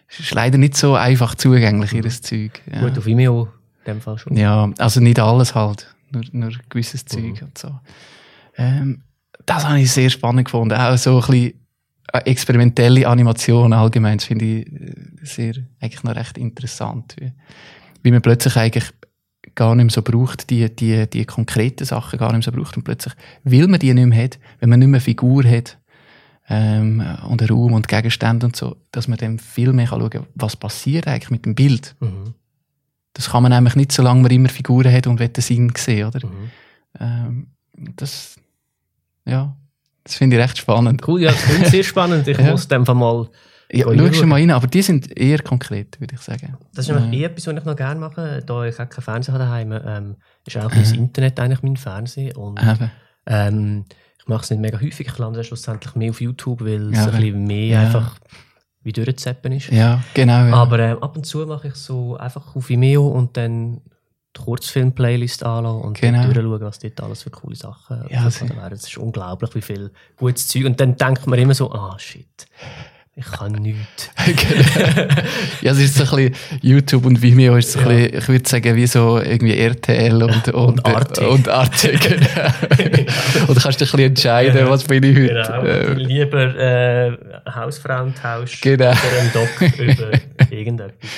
Es 0.09 0.21
ist 0.21 0.35
leider 0.35 0.59
nicht 0.59 0.77
so 0.77 0.95
einfach 0.95 1.35
zugänglich, 1.35 1.93
mhm. 1.93 1.99
ihres 1.99 2.23
Zeug. 2.23 2.63
Ja. 2.73 2.81
Gut, 2.81 2.99
auf 2.99 3.07
Vimeo 3.07 3.49
in 3.85 3.95
dem 3.95 4.01
Fall 4.01 4.19
schon. 4.19 4.37
Ja, 4.37 4.71
also 4.79 5.01
nicht 5.01 5.19
alles 5.19 5.55
halt, 5.55 5.95
nur, 6.11 6.23
nur 6.33 6.53
gewisses 6.69 7.05
mhm. 7.05 7.09
Zeug 7.09 7.43
und 7.43 7.59
so. 7.59 7.81
Ähm, 8.57 9.03
das 9.47 9.67
habe 9.67 9.81
ich 9.81 9.91
sehr 9.91 10.11
spannend 10.11 10.47
gefunden. 10.47 10.75
Auch 10.75 10.97
so 10.97 11.21
ein 11.21 11.27
bisschen 11.27 11.55
äh, 12.13 12.19
experimentelle 12.31 13.09
Animation 13.09 13.73
allgemein, 13.73 14.19
das 14.19 14.27
finde 14.27 14.45
ich 14.45 14.67
äh, 14.73 14.95
sehr, 15.23 15.55
eigentlich 15.81 16.03
noch 16.03 16.17
recht 16.17 16.39
interessant. 16.39 17.17
Wie, 17.19 17.33
wie 18.03 18.11
man 18.11 18.23
plötzlich 18.23 18.57
eigentlich 18.57 18.93
gar 19.55 19.75
nicht 19.75 19.87
mehr 19.87 19.93
so 19.93 20.03
braucht, 20.03 20.51
die, 20.51 20.75
die, 20.75 21.09
die 21.09 21.25
konkreten 21.25 21.85
Sachen 21.85 22.19
gar 22.19 22.33
nicht 22.33 22.47
mehr 22.47 22.53
so 22.53 22.61
braucht 22.61 22.77
und 22.77 22.85
plötzlich, 22.85 23.15
weil 23.45 23.69
man 23.69 23.81
die 23.81 23.95
nicht 23.95 24.07
mehr 24.07 24.25
hat, 24.25 24.39
wenn 24.61 24.69
man 24.69 24.81
nicht 24.81 24.89
mehr 24.89 25.01
Figur 25.01 25.45
hat, 25.45 25.79
ähm, 26.49 27.03
und 27.29 27.43
einen 27.43 27.51
Raum 27.51 27.73
und 27.73 27.89
Gegenstände 27.89 28.47
und 28.47 28.57
so, 28.57 28.77
dass 28.93 29.09
man 29.09 29.19
dann 29.19 29.39
viel 29.39 29.73
mehr 29.73 29.89
schauen 29.89 30.11
kann, 30.11 30.27
was 30.35 30.57
passiert 30.57 31.09
eigentlich 31.09 31.31
mit 31.31 31.45
dem 31.45 31.55
Bild. 31.55 31.97
Mhm. 32.01 32.35
Das 33.15 33.31
kann 33.31 33.43
man 33.43 33.53
nämlich 33.53 33.75
nicht, 33.77 33.93
solange 33.93 34.23
man 34.23 34.31
immer 34.31 34.49
Figuren 34.49 34.93
hat 34.93 35.07
und 35.07 35.19
den 35.19 35.31
Sinn 35.39 35.73
sehen, 35.77 36.07
oder? 36.07 36.27
Mhm. 36.27 36.51
Ähm, 37.01 37.47
das, 37.97 38.37
ja, 39.27 39.57
das 40.05 40.15
finde 40.15 40.37
ich 40.37 40.43
recht 40.43 40.59
spannend. 40.59 41.07
Cool, 41.07 41.23
ja, 41.23 41.33
das 41.33 41.43
klingt 41.43 41.67
sehr 41.67 41.83
spannend. 41.85 42.27
Ich 42.29 42.39
ja. 42.39 42.51
muss 42.51 42.71
einfach 42.71 42.95
mal. 42.95 43.29
Ja, 43.73 43.85
schau 43.85 44.13
schon 44.13 44.29
mal 44.29 44.37
rein, 44.37 44.53
aber 44.53 44.69
die 44.69 44.81
sind 44.81 45.19
eher 45.19 45.41
konkret, 45.41 46.01
würde 46.01 46.15
ich 46.15 46.21
sagen. 46.21 46.57
Das 46.73 46.89
ist 46.89 46.95
nämlich 46.95 47.21
ja. 47.21 47.27
etwas, 47.27 47.49
was 47.49 47.57
ich 47.57 47.65
noch 47.65 47.75
gerne 47.75 47.99
mache. 47.99 48.43
Da 48.47 48.65
ich 48.65 48.79
auch 48.79 48.89
kein 48.89 49.03
Fernseher 49.03 49.39
daheim 49.39 49.73
ähm, 49.73 50.17
ist 50.47 50.57
auch 50.57 50.71
das 50.71 50.93
Internet 50.93 51.41
eigentlich 51.41 51.65
mein 51.65 51.77
Fernsehen. 51.77 52.37
Und, 52.37 52.61
ähm, 53.27 53.85
ich 54.21 54.29
mache 54.29 54.45
es 54.45 54.51
nicht 54.51 54.61
mega 54.61 54.81
häufig. 54.81 55.09
Ich 55.09 55.19
lande 55.19 55.43
schlussendlich 55.43 55.97
mehr 55.97 56.11
auf 56.11 56.21
YouTube, 56.21 56.61
weil 56.61 56.93
es 56.93 56.99
ein 56.99 57.11
bisschen 57.11 57.45
mehr 57.45 57.81
einfach 57.81 58.17
wie 58.83 58.93
durchzuzappen 58.93 59.53
ist. 59.53 59.71
Ja, 59.73 60.03
genau. 60.15 60.55
Aber 60.55 60.79
ähm, 60.79 61.03
ab 61.03 61.17
und 61.17 61.27
zu 61.27 61.45
mache 61.45 61.69
ich 61.69 61.75
so 61.75 62.17
einfach 62.17 62.55
auf 62.55 62.69
Vimeo 62.69 63.09
und 63.09 63.37
dann 63.37 63.81
Kurzfilm-Playlist 64.39 65.45
anschauen 65.45 65.83
und 65.83 66.01
genau. 66.01 66.25
durchschauen, 66.25 66.61
was 66.61 66.79
dort 66.79 67.01
alles 67.01 67.23
für 67.23 67.31
coole 67.31 67.57
Sachen 67.57 68.05
ja, 68.11 68.25
wären. 68.25 68.73
Es 68.73 68.85
ist 68.87 68.99
unglaublich, 68.99 69.55
wie 69.55 69.63
viel 69.63 69.91
gutes 70.17 70.49
Zeug. 70.49 70.65
Und 70.65 70.81
dann 70.81 70.97
denkt 70.97 71.27
man 71.27 71.39
immer 71.39 71.55
so, 71.55 71.71
ah, 71.73 71.99
shit. 71.99 72.47
Ich 73.19 73.25
kann 73.25 73.53
nichts. 73.53 74.11
Genau. 74.27 75.13
ja, 75.63 75.73
es 75.73 75.79
ist 75.79 75.95
so 75.95 76.03
ein 76.17 76.31
bisschen, 76.31 76.61
YouTube 76.61 77.07
und 77.07 77.23
Vimeo 77.23 77.57
ist 77.57 77.73
so 77.73 77.81
ja. 77.81 77.87
ein 77.87 77.97
bisschen, 77.97 78.19
ich 78.19 78.29
würde 78.29 78.49
sagen, 78.49 78.77
wie 78.77 78.87
so 78.87 79.19
irgendwie 79.19 79.57
RTL 79.57 80.23
und, 80.23 80.49
und, 80.49 80.55
und 80.55 80.87
Arte. 80.87 81.29
Und 81.29 81.49
Arte, 81.49 81.93
genau. 81.93 83.47
und 83.49 83.59
kannst 83.59 83.81
dich 83.81 83.95
ein 83.95 83.97
bisschen 83.97 84.01
entscheiden, 84.01 84.59
ja. 84.59 84.69
was 84.69 84.85
bin 84.85 85.03
ich 85.05 85.17
heute. 85.17 85.29
Genau. 85.29 85.65
Ähm. 85.65 85.97
Lieber 85.97 86.57
äh, 86.57 87.17
Hausfrauentausch 87.55 88.61
genau. 88.61 88.91
oder 88.91 89.21
ein 89.21 89.33
Doc 89.33 89.79
über 89.79 90.11
irgendetwas. 90.51 91.09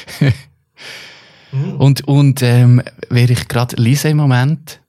Mhm. 1.53 1.77
Und, 1.77 2.07
und 2.07 2.43
ähm, 2.43 2.83
wer 3.09 3.31
ich 3.31 3.49
gerade 3.49 3.77
lese 3.77 4.09
im 4.09 4.19
Moment, 4.19 4.81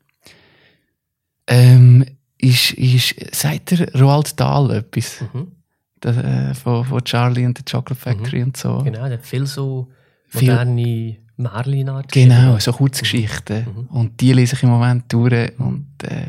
ähm, 1.47 2.05
ist, 2.37 2.71
ist, 2.71 3.35
sagt 3.35 3.71
der 3.71 3.93
Roald 3.99 4.39
Dahl 4.39 4.71
etwas? 4.71 5.21
Mhm. 5.33 5.51
Das, 5.99 6.17
äh, 6.17 6.53
von, 6.53 6.85
von 6.85 7.03
Charlie 7.03 7.45
und 7.45 7.57
the 7.57 7.63
Chocolate 7.69 7.95
Factory 7.95 8.39
mhm. 8.39 8.45
und 8.45 8.57
so. 8.57 8.77
Genau, 8.83 9.03
der 9.03 9.17
hat 9.17 9.25
viel 9.25 9.45
so 9.45 9.89
moderne 10.33 11.17
Märchen-Art. 11.39 12.11
Genau, 12.11 12.57
so 12.59 12.71
Kurzgeschichten. 12.71 13.65
Mhm. 13.65 13.85
Und 13.87 14.21
die 14.21 14.33
lese 14.33 14.55
ich 14.55 14.63
im 14.63 14.69
Moment 14.69 15.11
durch. 15.11 15.51
Und, 15.57 15.87
äh, 16.03 16.27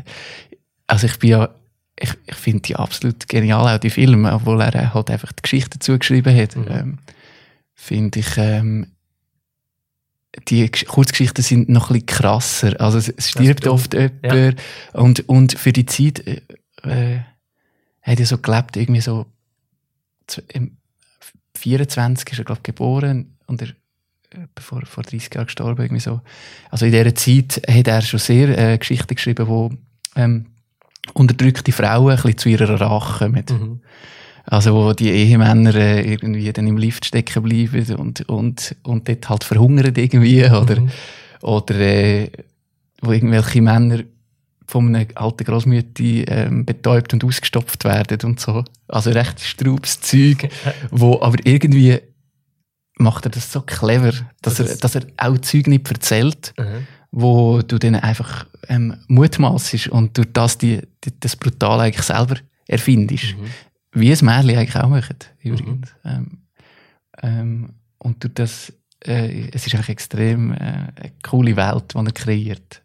also 0.87 1.07
ich 1.07 1.19
bin 1.19 1.29
ja, 1.31 1.49
ich, 1.97 2.13
ich 2.25 2.35
finde 2.35 2.61
die 2.61 2.75
absolut 2.75 3.27
genial, 3.27 3.75
auch 3.75 3.79
die 3.79 3.89
Filme, 3.89 4.33
obwohl 4.33 4.61
er 4.61 4.93
halt 4.93 5.09
einfach 5.09 5.31
die 5.31 5.41
Geschichte 5.41 5.79
zugeschrieben 5.79 6.35
hat. 6.35 6.55
Mhm. 6.55 6.65
Ähm, 6.69 6.97
finde 7.73 8.19
ich, 8.19 8.37
ähm, 8.37 8.87
die 10.47 10.69
Kurzgeschichten 10.69 11.43
sind 11.43 11.69
noch 11.69 11.89
ein 11.89 11.93
bisschen 11.93 12.05
krasser. 12.05 12.79
Also 12.79 12.97
es 12.97 13.29
stirbt 13.29 13.67
oft 13.67 13.93
jemand 13.93 14.23
ja. 14.23 14.53
und, 14.93 15.27
und 15.27 15.57
für 15.57 15.73
die 15.73 15.85
Zeit 15.85 16.25
äh, 16.25 16.41
äh, 16.83 17.19
hat 18.01 18.19
er 18.19 18.25
so 18.25 18.37
gelebt, 18.37 18.77
irgendwie 18.77 19.01
so 19.01 19.25
im 20.47 20.77
24 21.57 22.31
ist 22.31 22.39
er 22.39 22.45
glaube 22.45 22.61
geboren 22.63 23.37
und 23.47 23.61
er 23.61 23.69
äh, 24.31 24.47
vor, 24.59 24.85
vor 24.85 25.03
30 25.03 25.33
Jahren 25.33 25.45
gestorben 25.45 25.81
irgendwie 25.81 26.01
so. 26.01 26.21
Also 26.69 26.85
in 26.85 26.91
dieser 26.91 27.15
Zeit 27.15 27.61
hat 27.67 27.87
er 27.87 28.01
schon 28.01 28.19
sehr 28.19 28.57
äh, 28.57 28.77
Geschichten 28.77 29.15
geschrieben, 29.15 29.47
wo 29.47 29.71
ähm, 30.15 30.47
unterdrückte 31.13 31.71
Frauen 31.71 32.11
ein 32.11 32.15
bisschen 32.15 32.37
zu 32.37 32.49
ihrer 32.49 32.79
Rache 32.79 33.25
kommen. 33.25 33.45
Mhm. 33.49 33.81
Also 34.45 34.73
wo 34.73 34.93
die 34.93 35.11
Ehemänner 35.11 35.75
äh, 35.75 36.13
irgendwie 36.13 36.51
dann 36.51 36.67
im 36.67 36.77
Lift 36.77 37.05
stecken 37.05 37.43
bleiben 37.43 37.95
und, 37.95 38.27
und, 38.27 38.75
und 38.83 39.07
dort 39.07 39.29
halt 39.29 39.43
verhungern 39.43 39.93
irgendwie. 39.95 40.45
Oder, 40.45 40.81
mhm. 40.81 40.89
oder 41.41 41.75
äh, 41.75 42.29
wo 43.01 43.11
irgendwelche 43.11 43.61
Männer 43.61 44.03
von 44.67 44.95
einer 44.95 45.05
alten 45.15 45.43
Großmutter 45.43 46.03
ähm, 46.03 46.65
betäubt 46.65 47.13
und 47.13 47.23
ausgestopft 47.23 47.83
werden 47.83 48.19
und 48.23 48.39
so. 48.39 48.63
Also 48.87 49.11
recht 49.11 49.41
straubes 49.41 49.99
Zeug, 49.99 50.49
wo 50.91 51.21
aber 51.21 51.37
irgendwie 51.43 51.99
macht 52.97 53.25
er 53.25 53.31
das 53.31 53.51
so 53.51 53.61
clever, 53.61 54.13
dass, 54.41 54.55
das 54.55 54.59
er, 54.59 54.77
dass 54.77 54.95
er 54.95 55.03
auch 55.17 55.37
Zeug 55.39 55.67
nicht 55.67 55.89
erzählt, 55.89 56.53
mhm. 56.57 56.87
wo 57.11 57.61
du 57.61 57.77
dann 57.79 57.95
einfach 57.95 58.45
ähm, 58.69 58.95
mutmaßst 59.07 59.89
und 59.89 60.17
durch 60.17 60.31
das 60.31 60.57
die, 60.57 60.81
die, 61.03 61.19
das 61.19 61.35
Brutale 61.35 61.83
eigentlich 61.83 62.05
selber 62.05 62.35
erfindest. 62.67 63.35
Mhm. 63.37 63.45
Wie 63.93 64.11
es 64.11 64.21
Märchen 64.21 64.57
eigentlich 64.57 64.75
auch 64.75 64.89
machen, 64.89 65.17
übrigens. 65.41 65.93
Mhm. 66.03 66.09
Ähm, 66.09 66.37
ähm, 67.21 67.73
und 67.97 68.23
durch 68.23 68.33
das, 68.33 68.73
äh, 69.05 69.49
es 69.49 69.67
ist 69.67 69.75
eigentlich 69.75 69.89
extrem 69.89 70.53
äh, 70.53 70.57
eine 70.57 71.11
coole 71.23 71.55
Welt, 71.55 71.93
die 71.93 71.97
er 71.97 72.11
kreiert. 72.11 72.81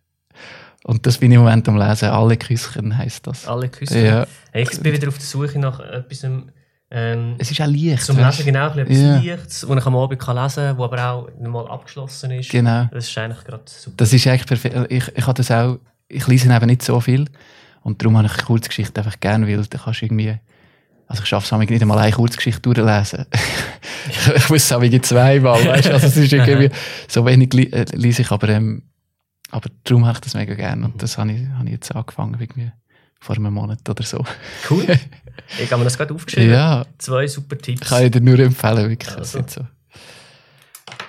Und 0.84 1.06
das 1.06 1.18
bin 1.18 1.32
ich 1.32 1.36
im 1.36 1.42
Moment 1.42 1.68
am 1.68 1.76
Lesen. 1.76 2.10
Alle 2.10 2.36
Küsschen 2.36 2.96
heisst 2.96 3.26
das. 3.26 3.46
Alle 3.46 3.68
Küsschen? 3.68 4.04
Ja. 4.04 4.26
Hey, 4.52 4.62
ich 4.62 4.80
bin 4.80 4.92
wieder 4.92 5.08
auf 5.08 5.18
der 5.18 5.26
Suche 5.26 5.58
nach 5.58 5.80
etwas, 5.80 6.24
ähm, 6.88 7.34
es 7.38 7.50
ist 7.50 7.60
auch 7.60 7.66
leicht. 7.66 8.02
Zum 8.02 8.16
Lesen, 8.16 8.44
genau, 8.44 8.68
etwas 8.68 8.96
ja. 8.96 9.16
Leichtes, 9.16 9.66
das 9.68 9.78
ich 9.78 9.86
am 9.86 9.96
Abend 9.96 10.20
kann 10.20 10.36
lesen 10.36 10.54
kann, 10.54 10.76
das 10.76 10.84
aber 10.84 11.10
auch 11.10 11.28
mal 11.40 11.66
abgeschlossen 11.66 12.30
ist. 12.30 12.50
Genau. 12.50 12.88
Das 12.92 13.08
ist 13.08 13.18
eigentlich 13.18 13.44
gerade 13.44 13.64
super. 13.66 13.96
Das 13.96 14.12
ist 14.12 14.26
eigentlich 14.26 14.46
perfekt. 14.46 14.76
Ich, 14.88 15.08
ich, 15.16 15.24
das 15.24 15.50
auch, 15.50 15.78
ich 16.08 16.26
lese 16.28 16.54
eben 16.54 16.66
nicht 16.66 16.82
so 16.82 17.00
viel. 17.00 17.28
Und 17.82 18.00
darum 18.00 18.16
habe 18.16 18.28
ich 18.28 18.44
Kurzgeschichten 18.44 19.04
einfach 19.04 19.18
gerne, 19.18 19.48
weil 19.48 19.64
da 19.64 19.78
kannst 19.78 20.00
du 20.00 20.06
irgendwie 20.06 20.38
also 21.06 21.22
ich 21.22 21.28
schaffe 21.28 21.54
es 21.54 21.68
nicht 21.70 21.82
einmal 21.82 21.98
eine 21.98 22.12
Kurzgeschichte 22.12 22.60
durchlesen. 22.60 23.26
ich 24.36 24.48
muss 24.48 24.64
es 24.64 24.72
auch 24.72 24.82
zweimal, 25.02 25.64
weißt 25.64 25.88
Also 25.88 26.06
es 26.06 26.16
ist 26.16 26.32
irgendwie 26.32 26.70
so 27.08 27.24
wenig 27.24 27.54
äh, 27.72 27.84
lese 27.92 28.22
ich, 28.22 28.30
aber, 28.30 28.48
ähm, 28.48 28.82
aber 29.50 29.70
darum 29.84 30.04
habe 30.06 30.16
ich 30.16 30.20
das 30.20 30.34
mega 30.34 30.54
gerne 30.54 30.86
und 30.86 31.02
das 31.02 31.16
habe 31.18 31.32
ich, 31.32 31.48
habe 31.48 31.66
ich 31.66 31.72
jetzt 31.72 31.94
angefangen, 31.94 32.36
irgendwie 32.40 32.72
vor 33.20 33.36
einem 33.36 33.54
Monat 33.54 33.88
oder 33.88 34.02
so. 34.02 34.24
Cool. 34.70 34.86
Ich 35.62 35.70
habe 35.70 35.78
mir 35.78 35.84
das 35.84 35.98
gerade 35.98 36.14
aufgeschrieben. 36.14 36.50
Ja. 36.50 36.86
Zwei 36.96 37.28
super 37.28 37.58
Tipps. 37.58 37.86
Kann 37.86 38.04
ich 38.04 38.10
dir 38.10 38.22
nur 38.22 38.38
empfehlen, 38.38 38.88
wirklich. 38.88 39.16
Also. 39.16 39.44
So. 39.46 39.66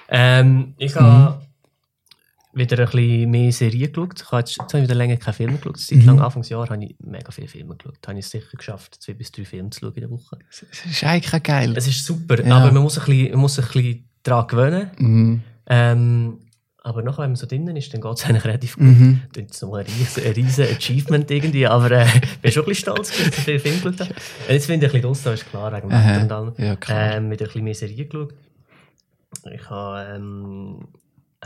Ähm, 0.10 0.76
ich 0.78 0.94
habe 0.96 1.40
mhm 1.40 1.47
wieder 2.58 2.80
ein 2.80 2.86
bisschen 2.86 3.32
mehr 3.32 3.52
Serien 3.52 3.92
geschaut. 3.92 4.22
Ich 4.22 4.32
habe 4.32 4.40
jetzt, 4.40 4.58
jetzt 4.58 4.74
habe 4.74 4.80
ich 4.80 4.84
wieder 4.84 4.96
länger 4.96 5.18
keine 5.18 5.34
Filme 5.34 5.58
geschaut. 5.58 5.78
Seit 5.80 6.00
mhm. 6.00 6.20
Anfangsjahr, 6.20 6.70
habe 6.70 6.84
ich 6.84 6.96
mega 7.00 7.32
viele 7.32 7.48
Filme 7.48 7.76
geschaut. 7.76 7.98
Da 8.02 8.10
habe 8.10 8.20
ich 8.20 8.26
es 8.26 8.32
sicher 8.32 8.58
geschafft, 8.58 8.96
zwei 9.02 9.14
bis 9.14 9.32
drei 9.32 9.46
Filme 9.46 9.70
zu 9.70 9.82
schauen 9.82 9.94
in 9.94 10.02
der 10.02 10.10
Woche. 10.10 10.40
Es 10.50 10.86
ist 10.86 11.04
eigentlich 11.04 11.44
geil. 11.44 11.74
Es 11.76 11.88
ist 11.88 12.04
super, 12.06 12.44
ja. 12.44 12.58
aber 12.58 12.72
man 12.72 12.84
muss, 12.84 12.98
ein 13.00 13.06
bisschen, 13.06 13.32
man 13.32 13.42
muss 13.42 13.56
sich 13.56 13.66
ein 13.66 13.72
bisschen 13.72 14.10
daran 14.24 14.48
gewöhnen. 14.48 14.92
Mhm. 14.98 15.42
Ähm, 15.68 16.40
Aber 16.84 17.02
nachher, 17.02 17.24
wenn 17.24 17.32
man 17.32 17.36
so 17.36 17.46
drinnen 17.46 17.76
ist, 17.76 17.94
dann 17.94 18.00
geht 18.00 18.14
es 18.14 18.26
eigentlich 18.26 18.46
relativ 18.46 18.78
gut. 18.78 18.86
Mhm. 18.86 19.22
Das 19.34 19.44
ist 19.44 19.62
noch 19.62 19.74
ein 19.74 19.86
riesen, 19.86 20.24
ein 20.24 20.32
riesen 20.32 20.64
Achievement 20.66 21.30
irgendwie, 21.30 21.68
aber 21.68 21.92
äh, 21.92 22.06
ich 22.06 22.38
bin 22.40 22.52
schon 22.52 22.64
ein 22.64 22.70
bisschen 22.70 22.94
stolz, 22.94 23.10
dass 23.10 23.20
ich 23.20 23.36
so 23.36 23.42
viel 23.42 23.60
Film 23.60 23.82
geschaut 23.82 24.00
habe. 24.00 24.14
Und 24.14 24.54
jetzt 24.54 24.66
finde 24.66 24.86
ich 24.86 24.94
ein 24.94 25.02
bisschen 25.02 25.02
draussen, 25.02 25.34
ist 25.34 25.50
klar, 25.50 25.74
wegen 25.74 25.90
dem 25.90 26.22
und 26.22 26.32
allem. 26.32 26.54
Ja, 26.58 26.76
klar. 26.78 27.16
Ähm, 27.16 27.30
wieder 27.30 27.44
ein 27.44 27.48
bisschen 27.48 27.64
mehr 27.66 27.76
Serien 27.76 28.08
geschaut. 28.08 28.34
Ich 29.54 29.70
habe 29.70 30.16
ähm, 30.16 30.88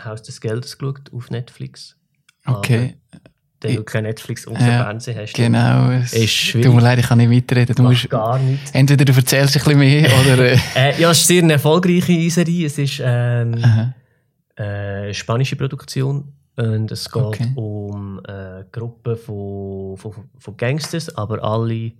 Haus 0.06 0.22
des 0.24 0.40
Geldes 0.42 0.78
geschaut 0.78 1.12
auf 1.14 1.30
Netflix. 1.30 1.96
Okay, 2.46 2.96
Wenn 3.62 3.76
du 3.76 3.84
kein 3.84 4.04
Netflix 4.04 4.48
und 4.48 4.56
kein 4.58 4.68
Ja, 4.72 4.84
Fernsehen 4.86 5.18
hast, 5.20 5.34
genau. 5.34 5.92
Es, 5.92 6.14
Ist 6.14 6.32
schwierig. 6.34 6.66
Tut 6.66 6.76
mir 6.76 6.82
leid, 6.82 7.00
ich 7.00 7.06
kann 7.08 7.20
nicht 7.20 7.30
mitreden. 7.30 7.76
Du 7.76 7.84
musst, 7.84 8.10
gar 8.10 8.40
nichts. 8.40 8.72
entweder 8.72 9.06
du 9.06 9.14
erzählst 9.14 9.56
ein 9.56 9.64
bisschen 9.64 9.80
mehr 9.80 10.10
oder... 10.24 10.40
Äh, 10.52 10.58
Äh, 10.76 11.00
ja, 11.02 11.12
es 11.12 11.20
ist 11.22 11.28
sehr 11.28 11.44
eine 11.44 11.54
erfolgreiche 11.54 12.30
Serie. 12.32 12.66
Es 12.66 12.78
ist 12.80 13.00
ähm, 13.04 13.56
aha. 13.64 13.94
äh, 14.56 15.14
spanische 15.14 15.56
Produktion 15.56 16.34
und 16.56 16.92
es 16.92 17.10
geht 17.12 17.22
Okay. 17.22 17.52
um 17.56 18.20
eine 18.26 18.66
Gruppe 18.72 19.16
von, 19.16 19.96
von, 19.98 20.14
von 20.40 20.58
Gangsters, 20.58 21.16
aber 21.16 21.44
alle 21.44 21.92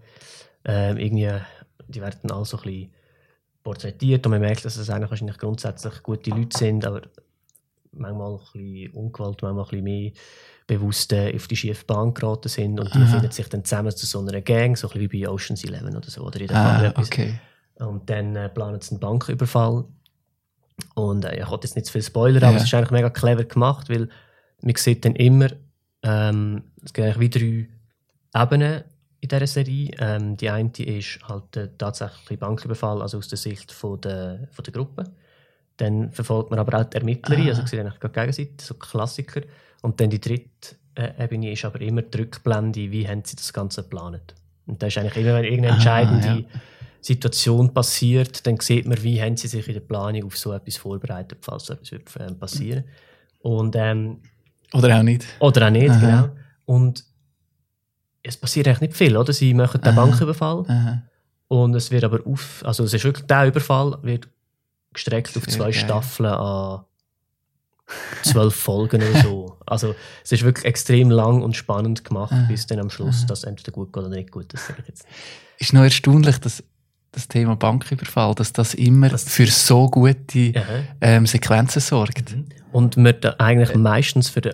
ähm, 0.66 0.98
irgendwie, 0.98 1.30
die 1.88 2.02
werden 2.02 2.32
alle 2.32 2.46
so 2.46 2.58
ein 2.58 2.64
bisschen 2.64 2.92
porträtiert 3.64 4.26
und 4.26 4.32
man 4.32 4.42
merkt, 4.42 4.66
dass 4.66 4.76
es 4.78 4.90
eigentlich 4.90 5.12
wahrscheinlich 5.12 5.38
grundsätzlich 5.38 6.02
gute 6.02 6.32
Leute 6.32 6.58
sind, 6.58 6.84
aber 6.86 7.02
manchmal 7.92 8.34
ein 8.34 8.38
bisschen 8.40 8.92
ungewollt, 8.94 9.42
manchmal 9.42 9.64
ein 9.66 9.70
bisschen 9.70 9.84
mehr 9.84 10.12
bewusst 10.68 11.12
äh, 11.14 11.34
auf 11.36 11.48
die 11.48 11.56
schiefe 11.56 11.86
Bahn 11.86 12.14
geraten 12.14 12.48
sind 12.48 12.80
und 12.80 12.94
die 12.94 13.00
Aha. 13.00 13.08
finden 13.08 13.32
sich 13.32 13.48
dann 13.50 13.66
zusammen 13.66 13.92
zu 13.96 14.06
so 14.06 14.20
einer 14.20 14.42
Gang, 14.42 14.78
so 14.78 14.88
ein 14.88 14.94
bisschen 14.94 15.12
wie 15.12 15.24
bei 15.24 15.30
Ocean's 15.30 15.64
Eleven 15.64 15.96
oder 15.96 16.10
so, 16.10 16.22
oder 16.24 16.40
in 16.40 16.48
der 16.48 16.56
Ah, 16.58 16.94
okay. 16.98 17.40
Und 17.76 18.10
dann 18.10 18.36
äh, 18.36 18.48
planen 18.50 18.80
sie 18.80 18.92
einen 18.92 19.00
Banküberfall. 19.00 19.86
Und 20.96 21.26
äh, 21.26 21.40
ich 21.42 21.50
wollte 21.50 21.68
jetzt 21.68 21.76
nicht 21.76 21.88
zu 21.88 21.94
viel 21.94 22.04
spoilern, 22.04 22.42
Ja. 22.42 22.48
aber 22.50 22.58
es 22.58 22.64
ist 22.64 22.74
eigentlich 22.74 22.92
mega 22.92 23.10
clever 23.10 23.44
gemacht, 23.44 23.90
weil 23.90 24.08
man 24.62 24.76
sieht 24.76 25.04
dann 25.04 25.16
immer, 25.16 25.48
ähm, 26.04 26.64
es 26.84 26.94
gibt 26.94 27.06
eigentlich 27.08 27.20
wie 27.36 27.68
drei 28.34 28.44
Ebenen 28.44 28.84
in 29.20 29.30
dieser 29.30 29.48
Serie. 29.48 29.92
Ähm, 30.00 30.38
die 30.38 30.50
eine 30.50 30.70
ist 30.78 31.20
halt 31.28 31.56
der 31.56 31.78
tatsächliche 31.78 32.38
Banküberfall, 32.38 33.02
also 33.02 33.18
aus 33.18 33.28
der 33.28 33.38
Sicht 33.38 33.72
von 33.72 34.00
der, 34.02 34.48
von 34.52 34.64
der 34.64 34.74
Gruppe. 34.74 35.04
Dann 35.78 36.12
verfolgt 36.12 36.50
man 36.52 36.60
aber 36.60 36.80
auch 36.80 36.84
die 36.86 36.98
Ermittlerin, 36.98 37.46
Ah. 37.46 37.50
also 37.50 37.66
sieht 37.66 37.80
eigentlich 37.80 38.00
gerade 38.00 38.14
Gegenseite, 38.20 38.64
so 38.64 38.74
Klassiker. 38.76 39.42
Und 39.82 40.00
dann 40.00 40.10
die 40.10 40.22
dritte 40.22 40.76
äh, 40.96 41.24
Ebene 41.24 41.52
ist 41.52 41.66
aber 41.66 41.82
immer 41.82 42.02
die 42.04 42.18
Rückblende, 42.20 42.92
wie 42.92 43.08
haben 43.08 43.24
sie 43.26 43.36
das 43.36 43.52
Ganze 43.54 43.82
geplant. 43.84 44.36
Und 44.68 44.82
da 44.84 44.88
ist 44.88 44.98
eigentlich 44.98 45.18
immer, 45.18 45.36
wenn 45.36 45.46
irgendeine 45.46 45.72
Ah, 45.74 45.76
entscheidende 45.78 46.28
ja. 46.28 46.60
Situation 47.00 47.74
passiert, 47.74 48.46
dann 48.46 48.60
sieht 48.60 48.88
man, 48.88 49.02
wie 49.02 49.20
haben 49.22 49.36
sie 49.38 49.48
sich 49.48 49.68
in 49.68 49.74
der 49.74 49.82
Planung 49.82 50.26
auf 50.26 50.38
so 50.38 50.54
etwas 50.54 50.78
vorbereitet, 50.78 51.40
falls 51.42 51.66
so 51.66 51.74
etwas 51.74 51.92
wird, 51.92 52.10
ähm, 52.20 52.38
passieren. 52.38 52.84
Und, 53.40 53.76
ähm, 53.76 54.20
Oder 54.74 55.00
auch 55.00 55.04
nicht. 55.04 55.26
oder 55.40 55.66
auch 55.68 55.72
nicht, 55.72 55.90
Aha. 55.90 56.00
genau. 56.00 56.30
Und 56.66 57.04
es 58.22 58.38
passiert 58.38 58.68
eigentlich 58.68 58.82
nicht 58.82 58.98
viel, 58.98 59.18
oder? 59.18 59.34
Sie 59.34 59.54
machen 59.56 59.82
den 59.82 59.94
Aha. 59.98 60.06
Banküberfall 60.06 60.64
Aha. 60.68 61.02
und 61.48 61.74
es 61.74 61.90
wird 61.90 62.04
aber 62.04 62.20
auf, 62.28 62.62
also 62.66 62.84
es 62.84 62.94
ist 62.94 63.04
wirklich, 63.04 63.26
der 63.26 63.48
Überfall 63.48 63.98
wird 64.04 64.28
gestreckt 64.94 65.36
auf 65.38 65.48
zwei 65.48 65.66
geil. 65.66 65.74
Staffeln 65.74 66.30
an 66.30 66.82
zwölf 68.24 68.56
Folgen 68.56 69.02
oder 69.04 69.22
so. 69.22 69.58
Also 69.66 69.96
es 70.24 70.32
ist 70.32 70.44
wirklich 70.44 70.66
extrem 70.66 71.10
lang 71.12 71.42
und 71.42 71.56
spannend 71.58 72.06
gemacht, 72.06 72.32
Aha. 72.32 72.46
bis 72.48 72.66
dann 72.68 72.80
am 72.80 72.90
Schluss 72.90 73.20
Aha. 73.20 73.26
das 73.28 73.44
entweder 73.44 73.72
gut 73.72 73.92
geht 73.92 74.04
oder 74.04 74.16
nicht 74.16 74.32
gut. 74.32 74.54
Das 74.54 74.68
sage 74.68 74.80
ich 74.82 74.88
jetzt. 74.88 75.06
Ist 75.58 75.74
noch 75.74 75.84
erstaunlich, 75.84 76.38
dass 76.40 76.64
das 77.12 77.28
Thema 77.28 77.56
Banküberfall, 77.58 78.34
dass 78.36 78.54
das 78.54 78.74
immer 78.74 79.10
Das- 79.10 79.26
für 79.26 79.48
so 79.48 79.90
gute 79.90 80.54
ähm, 81.02 81.26
Sequenzen 81.26 81.82
sorgt. 81.82 82.34
Und 82.72 82.96
man 82.96 83.14
da 83.20 83.36
eigentlich 83.40 83.76
meistens 83.76 84.30
für 84.30 84.40
den 84.42 84.54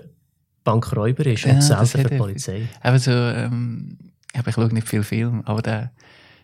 Bankräuber 0.63 1.25
ist 1.27 1.43
Ja, 1.45 1.51
und 1.53 1.57
das 1.57 1.67
selten 1.91 1.97
für 2.01 2.09
die 2.09 2.17
Polizei. 2.17 2.67
Eben 2.83 2.97
so, 2.99 3.11
ähm, 3.11 3.97
ich 4.33 4.53
schaue 4.53 4.73
nicht 4.73 4.87
viel 4.87 5.03
Film, 5.03 5.43
aber 5.45 5.61
der, 5.61 5.91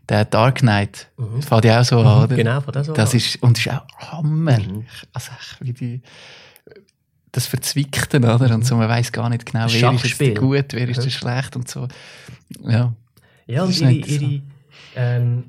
der 0.10 0.26
Dark 0.26 0.60
Knight 0.60 1.10
Mhm. 1.18 1.42
fällt 1.42 1.66
ja 1.66 1.80
auch 1.82 1.86
so 1.86 2.00
an, 2.00 2.24
oder? 2.26 2.36
Genau, 2.36 2.60
von 2.62 2.74
das 2.74 2.90
auch. 2.90 2.94
Das 2.94 3.14
ist, 3.14 3.42
und 3.42 3.58
ist 3.58 3.70
auch 3.70 3.86
Hammer. 4.12 4.60
Mhm. 4.60 4.86
Also, 5.14 5.32
wie 5.62 5.74
die, 5.74 6.02
das 7.32 7.48
Verzwickte, 7.48 8.18
oder? 8.18 8.54
Und 8.54 8.66
so, 8.66 8.76
man 8.76 8.90
weiß 8.90 9.12
gar 9.12 9.30
nicht 9.30 9.46
genau, 9.46 9.64
Das 9.64 9.74
wer 9.74 9.92
ist 9.92 10.04
jetzt 10.04 10.10
Schachspiel. 10.12 10.34
gut, 10.36 10.66
wer 10.74 10.88
ist 10.90 10.98
Mhm. 11.00 11.04
der 11.04 11.10
schlecht 11.10 11.56
und 11.56 11.70
so. 11.70 11.88
Ja. 12.62 12.94
Ja, 13.48 13.66
Das 13.66 13.82
und 13.82 13.82
ihre, 13.82 13.92
nicht 13.92 14.10
so. 14.10 14.26
ihre, 14.26 14.42
ähm, 14.96 15.44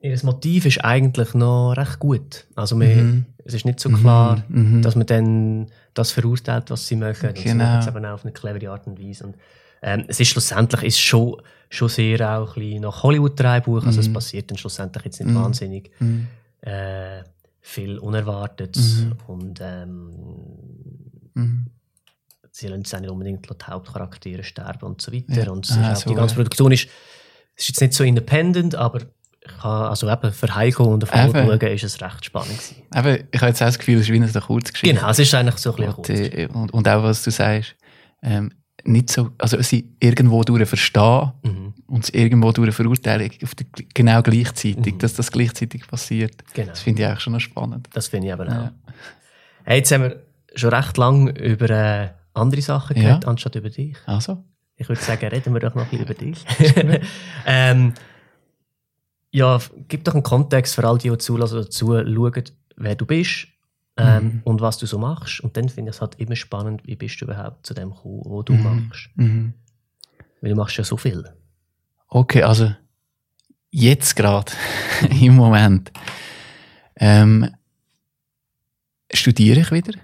ihr 0.00 0.18
Motiv 0.22 0.66
ist 0.66 0.84
eigentlich 0.84 1.34
noch 1.34 1.72
recht 1.72 1.98
gut. 1.98 2.46
Also 2.54 2.76
man, 2.76 2.88
Mhm. 2.96 3.26
es 3.44 3.54
ist 3.54 3.64
nicht 3.64 3.80
so 3.80 3.88
klar, 3.90 4.44
Mhm. 4.48 4.82
dass 4.82 4.94
man 4.96 5.06
dann 5.06 5.66
das 5.94 6.12
verurteilt, 6.12 6.70
was 6.70 6.86
sie 6.86 6.96
machen. 6.96 7.30
Und 7.30 7.38
sie 7.38 7.44
Genau. 7.44 7.64
machen 7.64 7.78
es 7.80 7.86
eben 7.88 8.04
auch 8.04 8.12
auf 8.12 8.24
eine 8.24 8.32
clevere 8.32 8.70
Art 8.72 8.86
und 8.86 9.00
Weise. 9.00 9.24
Und, 9.26 9.36
ähm, 9.86 10.04
es 10.08 10.18
ist 10.18 10.28
schlussendlich 10.28 10.82
ist 10.82 10.98
schon, 10.98 11.36
schon 11.68 11.88
sehr 11.90 12.20
auch 12.38 12.56
ein 12.56 12.62
bisschen 12.62 12.80
nach 12.82 13.02
Hollywood-Drehbuch. 13.02 13.84
Also 13.84 14.00
es 14.00 14.08
Mhm. 14.08 14.14
passiert 14.14 14.50
dann 14.50 14.56
schlussendlich 14.58 15.04
jetzt 15.04 15.20
nicht 15.20 15.28
Mhm. 15.30 15.34
wahnsinnig 15.36 15.90
Mhm. 16.00 16.26
äh, 16.62 17.22
viel 17.60 17.98
unerwartet 17.98 18.76
Mhm. 18.76 19.12
und 19.26 19.60
ähm, 19.62 20.10
Mhm. 21.34 21.66
sie 22.50 22.68
lassen 22.68 22.96
auch 22.96 23.00
nicht 23.00 23.10
unbedingt 23.10 23.46
die 23.50 23.64
Hauptcharaktere 23.66 24.42
sterben 24.44 24.86
und 24.86 25.02
so 25.02 25.12
weiter. 25.12 25.44
Ja. 25.44 25.50
Und 25.50 25.68
es 25.68 25.76
Ah, 25.76 25.94
so, 25.94 26.08
die 26.10 26.16
ganze 26.16 26.34
ja. 26.34 26.36
Produktion 26.36 26.72
ist, 26.72 26.88
es 27.56 27.62
ist 27.64 27.68
jetzt 27.68 27.80
nicht 27.80 27.92
so 27.92 28.04
independent, 28.04 28.74
aber 28.74 29.00
ich 29.00 29.56
kann, 29.60 29.82
also 29.88 30.10
eben 30.10 30.32
für 30.32 30.54
Heiko 30.54 30.84
und 30.84 31.02
auf 31.04 31.14
Eben. 31.14 31.32
schauen, 31.32 31.60
ist 31.74 31.84
es 31.84 32.00
recht 32.00 32.24
spannend 32.24 32.56
gewesen. 32.56 32.76
Aber 32.90 33.18
ich 33.18 33.26
habe 33.40 33.48
jetzt 33.48 33.60
auch 33.62 33.66
das 33.66 33.78
Gefühl, 33.78 33.96
es 33.96 34.02
ist 34.08 34.12
wie 34.12 34.16
eine 34.16 34.30
Kurzgeschichte. 34.32 34.94
Genau, 34.96 35.10
es 35.10 35.18
ist 35.18 35.34
eigentlich 35.34 35.58
so 35.58 35.70
ein 35.74 35.76
bisschen 35.76 35.92
Und, 35.94 36.06
kurz. 36.06 36.08
äh, 36.10 36.46
und, 36.46 36.72
und 36.72 36.88
auch, 36.88 37.02
was 37.02 37.22
du 37.24 37.30
sagst, 37.30 37.74
ähm, 38.22 38.52
nicht 38.84 39.10
so, 39.10 39.30
also 39.38 39.60
sie 39.62 39.88
irgendwo 40.00 40.42
durch 40.44 40.68
verstehen 40.68 41.32
Mhm, 41.42 41.74
und 41.86 42.04
es 42.04 42.10
irgendwo 42.10 42.52
durch 42.52 42.74
verurteilen, 42.74 43.30
auf 43.42 43.54
die, 43.54 43.66
genau 43.94 44.22
gleichzeitig, 44.22 44.94
Mhm. 44.94 44.98
dass 44.98 45.14
das 45.14 45.30
gleichzeitig 45.32 45.86
passiert. 45.86 46.44
genau, 46.54 46.68
Das 46.70 46.80
finde 46.80 47.02
ich 47.02 47.08
auch 47.08 47.20
schon 47.20 47.32
noch 47.32 47.40
spannend. 47.40 47.88
das 47.92 48.08
finde 48.08 48.28
ich 48.28 48.32
eben 48.32 48.46
Ja. 48.48 48.64
auch. 48.66 48.70
Hey, 49.64 49.78
jetzt 49.78 49.90
haben 49.92 50.02
wir 50.02 50.22
schon 50.54 50.70
recht 50.74 50.96
lange 50.98 51.30
über 51.38 51.70
äh, 51.70 52.08
andere 52.34 52.60
Sachen 52.62 52.96
Ja. 52.96 53.02
geredet, 53.02 53.26
anstatt 53.26 53.54
über 53.54 53.70
dich. 53.70 53.96
Also, 54.06 54.44
Ich 54.76 54.88
würde 54.88 55.00
sagen, 55.00 55.26
reden 55.28 55.54
wir 55.54 55.60
doch 55.60 55.74
noch 55.76 55.84
ein 55.84 55.90
bisschen 55.90 56.04
über 56.04 56.14
dich. 56.14 56.44
ähm, 57.46 57.94
ja, 59.30 59.58
gib 59.88 60.04
doch 60.04 60.14
einen 60.14 60.22
Kontext 60.22 60.74
für 60.74 60.84
all 60.86 60.98
die, 60.98 61.10
die 61.10 61.18
zuschauen, 61.18 62.44
wer 62.76 62.94
du 62.96 63.06
bist 63.06 63.46
ähm, 63.96 64.24
Mhm. 64.24 64.40
und 64.44 64.60
was 64.60 64.78
du 64.78 64.86
so 64.86 64.98
machst. 64.98 65.40
Und 65.40 65.56
dann 65.56 65.68
finde 65.68 65.90
ich 65.90 65.96
es 65.96 66.00
halt 66.00 66.16
immer 66.16 66.36
spannend, 66.36 66.82
wie 66.86 66.96
bist 66.96 67.20
du 67.20 67.26
überhaupt 67.26 67.64
zu 67.66 67.74
dem 67.74 67.90
gekommen, 67.90 68.22
wo 68.24 68.42
du 68.42 68.52
Mhm. 68.54 68.62
machst. 68.88 69.08
mhm. 69.16 69.54
Weil 70.40 70.50
du 70.50 70.56
machst 70.56 70.76
ja 70.76 70.84
so 70.84 70.96
viel. 70.96 71.24
okay, 72.08 72.42
also 72.42 72.74
jetzt 73.70 74.14
gerade, 74.16 74.52
im 75.10 75.36
Moment, 75.36 75.90
ähm, 76.96 77.50
studiere 79.12 79.60
ich 79.60 79.70
wieder. 79.72 79.94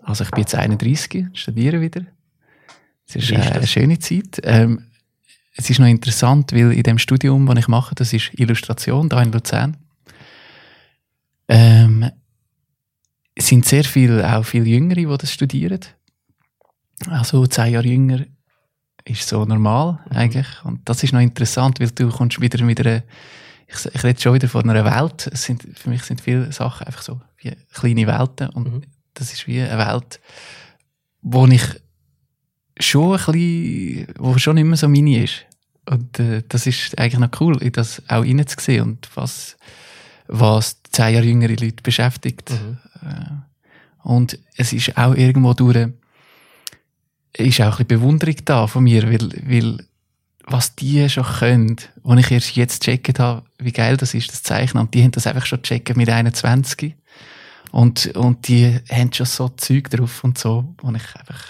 Also 0.00 0.24
ich 0.24 0.30
bin 0.30 0.40
jetzt 0.40 0.54
31, 0.54 1.28
studiere 1.34 1.80
wieder. 1.80 2.02
Es 3.06 3.16
ist 3.16 3.30
äh, 3.30 3.36
eine 3.36 3.66
schöne 3.66 3.98
Zeit. 3.98 4.40
Ähm, 4.44 4.84
es 5.56 5.68
ist 5.70 5.80
noch 5.80 5.86
interessant, 5.86 6.52
weil 6.52 6.72
in 6.72 6.82
dem 6.82 6.98
Studium, 6.98 7.46
das 7.46 7.58
ich 7.58 7.68
mache, 7.68 7.94
das 7.94 8.12
ist 8.12 8.30
Illustration, 8.38 9.08
da 9.08 9.20
in 9.22 9.32
Luzern, 9.32 9.76
ähm, 11.48 12.10
es 13.38 13.46
sind 13.46 13.64
sehr 13.64 13.84
viele, 13.84 14.36
auch 14.36 14.42
viel 14.44 14.66
Jüngere, 14.66 14.96
die 14.96 15.16
das 15.18 15.32
studieren. 15.32 15.80
Also 17.08 17.46
zehn 17.46 17.72
Jahre 17.72 17.86
jünger 17.86 18.24
ist 19.04 19.28
so 19.28 19.44
normal 19.44 20.00
Mhm. 20.10 20.16
eigentlich. 20.16 20.46
Und 20.64 20.88
das 20.88 21.02
ist 21.04 21.12
noch 21.12 21.20
interessant, 21.20 21.78
weil 21.80 21.90
du 21.90 22.08
kommst 22.10 22.40
wieder 22.40 22.62
mit 22.64 22.80
einer, 22.80 23.02
ich, 23.68 23.86
ich 23.94 24.02
rede 24.04 24.20
schon 24.20 24.34
wieder 24.34 24.48
von 24.48 24.68
einer 24.68 24.84
Welt. 24.84 25.28
Es 25.32 25.44
sind, 25.44 25.62
für 25.78 25.88
mich 25.88 26.02
sind 26.02 26.20
viele 26.20 26.50
Sachen 26.52 26.86
einfach 26.86 27.02
so 27.02 27.20
wie 27.40 27.52
kleine 27.72 28.06
Welten 28.06 28.48
und 28.50 28.72
Mhm. 28.72 28.82
das 29.14 29.32
ist 29.32 29.46
wie 29.46 29.60
eine 29.60 29.78
Welt, 29.78 30.20
wo 31.22 31.46
ich 31.46 31.62
schon 32.80 33.12
ein 33.18 33.24
bisschen, 33.32 34.06
wo 34.18 34.36
schon 34.38 34.56
immer 34.56 34.76
so 34.76 34.88
mini 34.88 35.18
ist. 35.18 35.44
Und 35.88 36.18
äh, 36.18 36.42
das 36.48 36.66
ist 36.66 36.98
eigentlich 36.98 37.18
noch 37.20 37.40
cool, 37.40 37.62
in 37.62 37.72
das 37.72 38.02
auch 38.08 38.22
reinzusehen 38.22 38.82
und 38.82 39.08
was, 39.14 39.56
was 40.26 40.82
zehn 40.90 41.14
Jahre 41.14 41.24
jüngere 41.26 41.54
Leute 41.56 41.82
beschäftigt. 41.82 42.50
Mhm. 42.50 42.78
Äh, 43.02 44.06
Und 44.08 44.38
es 44.56 44.72
ist 44.72 44.96
auch 44.96 45.14
irgendwo 45.14 45.54
durch, 45.54 45.88
ist 47.36 47.60
auch 47.60 47.64
ein 47.64 47.70
bisschen 47.70 47.86
Bewunderung 47.86 48.36
da 48.44 48.66
von 48.66 48.84
mir, 48.84 49.10
weil, 49.10 49.30
weil 49.46 49.86
was 50.44 50.74
die 50.74 51.08
schon 51.10 51.24
können, 51.24 51.76
wo 52.02 52.14
ich 52.14 52.30
erst 52.30 52.56
jetzt 52.56 52.84
gecheckt 52.84 53.18
habe, 53.18 53.44
wie 53.58 53.72
geil 53.72 53.96
das 53.96 54.14
ist, 54.14 54.32
das 54.32 54.42
Zeichnen, 54.42 54.82
und 54.82 54.94
die 54.94 55.02
haben 55.02 55.10
das 55.10 55.26
einfach 55.26 55.46
schon 55.46 55.60
gecheckt 55.62 55.94
mit 55.96 56.08
21. 56.08 56.96
Und, 57.70 58.06
und 58.16 58.48
die 58.48 58.80
haben 58.90 59.12
schon 59.12 59.26
so 59.26 59.50
Zeug 59.50 59.90
drauf 59.90 60.24
und 60.24 60.38
so, 60.38 60.74
wo 60.80 60.90
ich 60.90 61.16
einfach, 61.16 61.44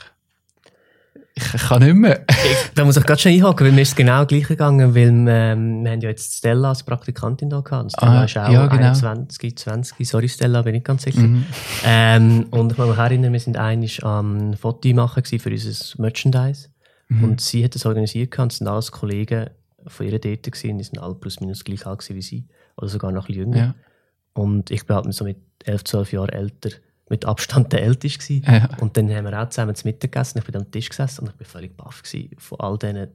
ich 1.55 1.63
kann 1.63 1.83
nicht 1.83 1.95
mehr. 1.95 2.25
ich, 2.29 2.71
da 2.75 2.85
muss 2.85 2.97
ich 2.97 3.05
gerade 3.05 3.21
schon 3.21 3.33
einhaken, 3.33 3.67
weil 3.67 3.73
mir 3.73 3.83
ist 3.83 3.91
es 3.91 3.97
genau 3.97 4.25
gleich 4.27 4.49
gegangen, 4.49 4.95
weil 4.95 5.13
wir, 5.13 5.33
ähm, 5.33 5.85
wir 5.85 5.91
haben 5.93 6.01
ja 6.01 6.09
jetzt 6.09 6.39
Stella 6.39 6.71
als 6.71 6.83
Praktikantin 6.83 7.51
da 7.51 7.61
gehabt. 7.61 7.93
Stella 7.93 8.21
Ah, 8.21 8.25
ist 8.25 8.37
auch 8.37 8.51
ja, 8.51 8.67
genau. 8.67 8.89
21, 8.89 9.57
20, 9.57 10.09
sorry 10.09 10.29
Stella, 10.29 10.63
bin 10.63 10.75
ich 10.75 10.85
ganz 10.85 11.03
sicher. 11.03 11.21
Mhm. 11.21 11.45
Ähm, 11.85 12.47
und 12.51 12.73
ich 12.73 12.77
kann 12.77 12.89
mich 12.89 12.99
erinnern, 12.99 13.33
wir 13.33 13.41
sind 13.41 13.57
eigentlich 13.57 14.05
am 14.05 14.55
Foto 14.55 14.89
machen 14.95 15.25
für 15.25 15.51
unser 15.51 16.03
Merchandise. 16.03 16.69
Mhm. 17.09 17.25
Und 17.25 17.41
sie 17.41 17.65
hat 17.65 17.75
das 17.75 17.87
organisiert 17.87 18.31
gehabt, 18.31 18.45
und 18.45 18.53
es 18.53 18.59
sind 18.59 18.69
alles 18.69 18.93
Kollegen 18.93 19.51
von 19.87 20.07
ihr 20.07 20.19
dort 20.19 20.43
gewesen, 20.43 20.79
die 20.79 20.85
sind 20.85 20.99
alle 20.99 21.15
plus 21.15 21.41
minus 21.41 21.65
gleich 21.65 21.87
alt 21.87 22.09
wie 22.09 22.23
sie. 22.23 22.47
Oder 22.77 22.89
sogar 22.89 23.13
noch 23.13 23.25
ein 23.25 23.27
bisschen 23.29 23.53
jünger. 23.53 23.59
Ja. 23.59 23.75
Und 24.35 24.71
ich 24.71 24.87
bin 24.87 24.97
halt 24.97 25.13
so 25.15 25.25
mit 25.25 25.39
11, 25.65 25.85
12 25.85 26.13
Jahren 26.13 26.29
älter, 26.29 26.71
mit 27.09 27.25
Abstand 27.25 27.73
der 27.73 27.83
Älteste 27.83 28.19
gewesen. 28.19 28.45
Ja. 28.47 28.69
Und 28.81 28.97
dann 28.97 29.11
haben 29.11 29.25
wir 29.25 29.41
auch 29.43 29.49
zusammen 29.49 29.75
zu 29.75 29.87
Mittag 29.87 30.13
gegessen. 30.13 30.39
Ich 30.39 30.45
bin 30.45 30.57
am 30.57 30.71
Tisch 30.71 30.89
gesessen 30.89 31.23
und 31.23 31.31
ich 31.31 31.37
bin 31.37 31.47
völlig 31.47 31.77
baff 31.77 32.03
von 32.39 32.61
all 32.61 32.79
diesen. 32.79 33.09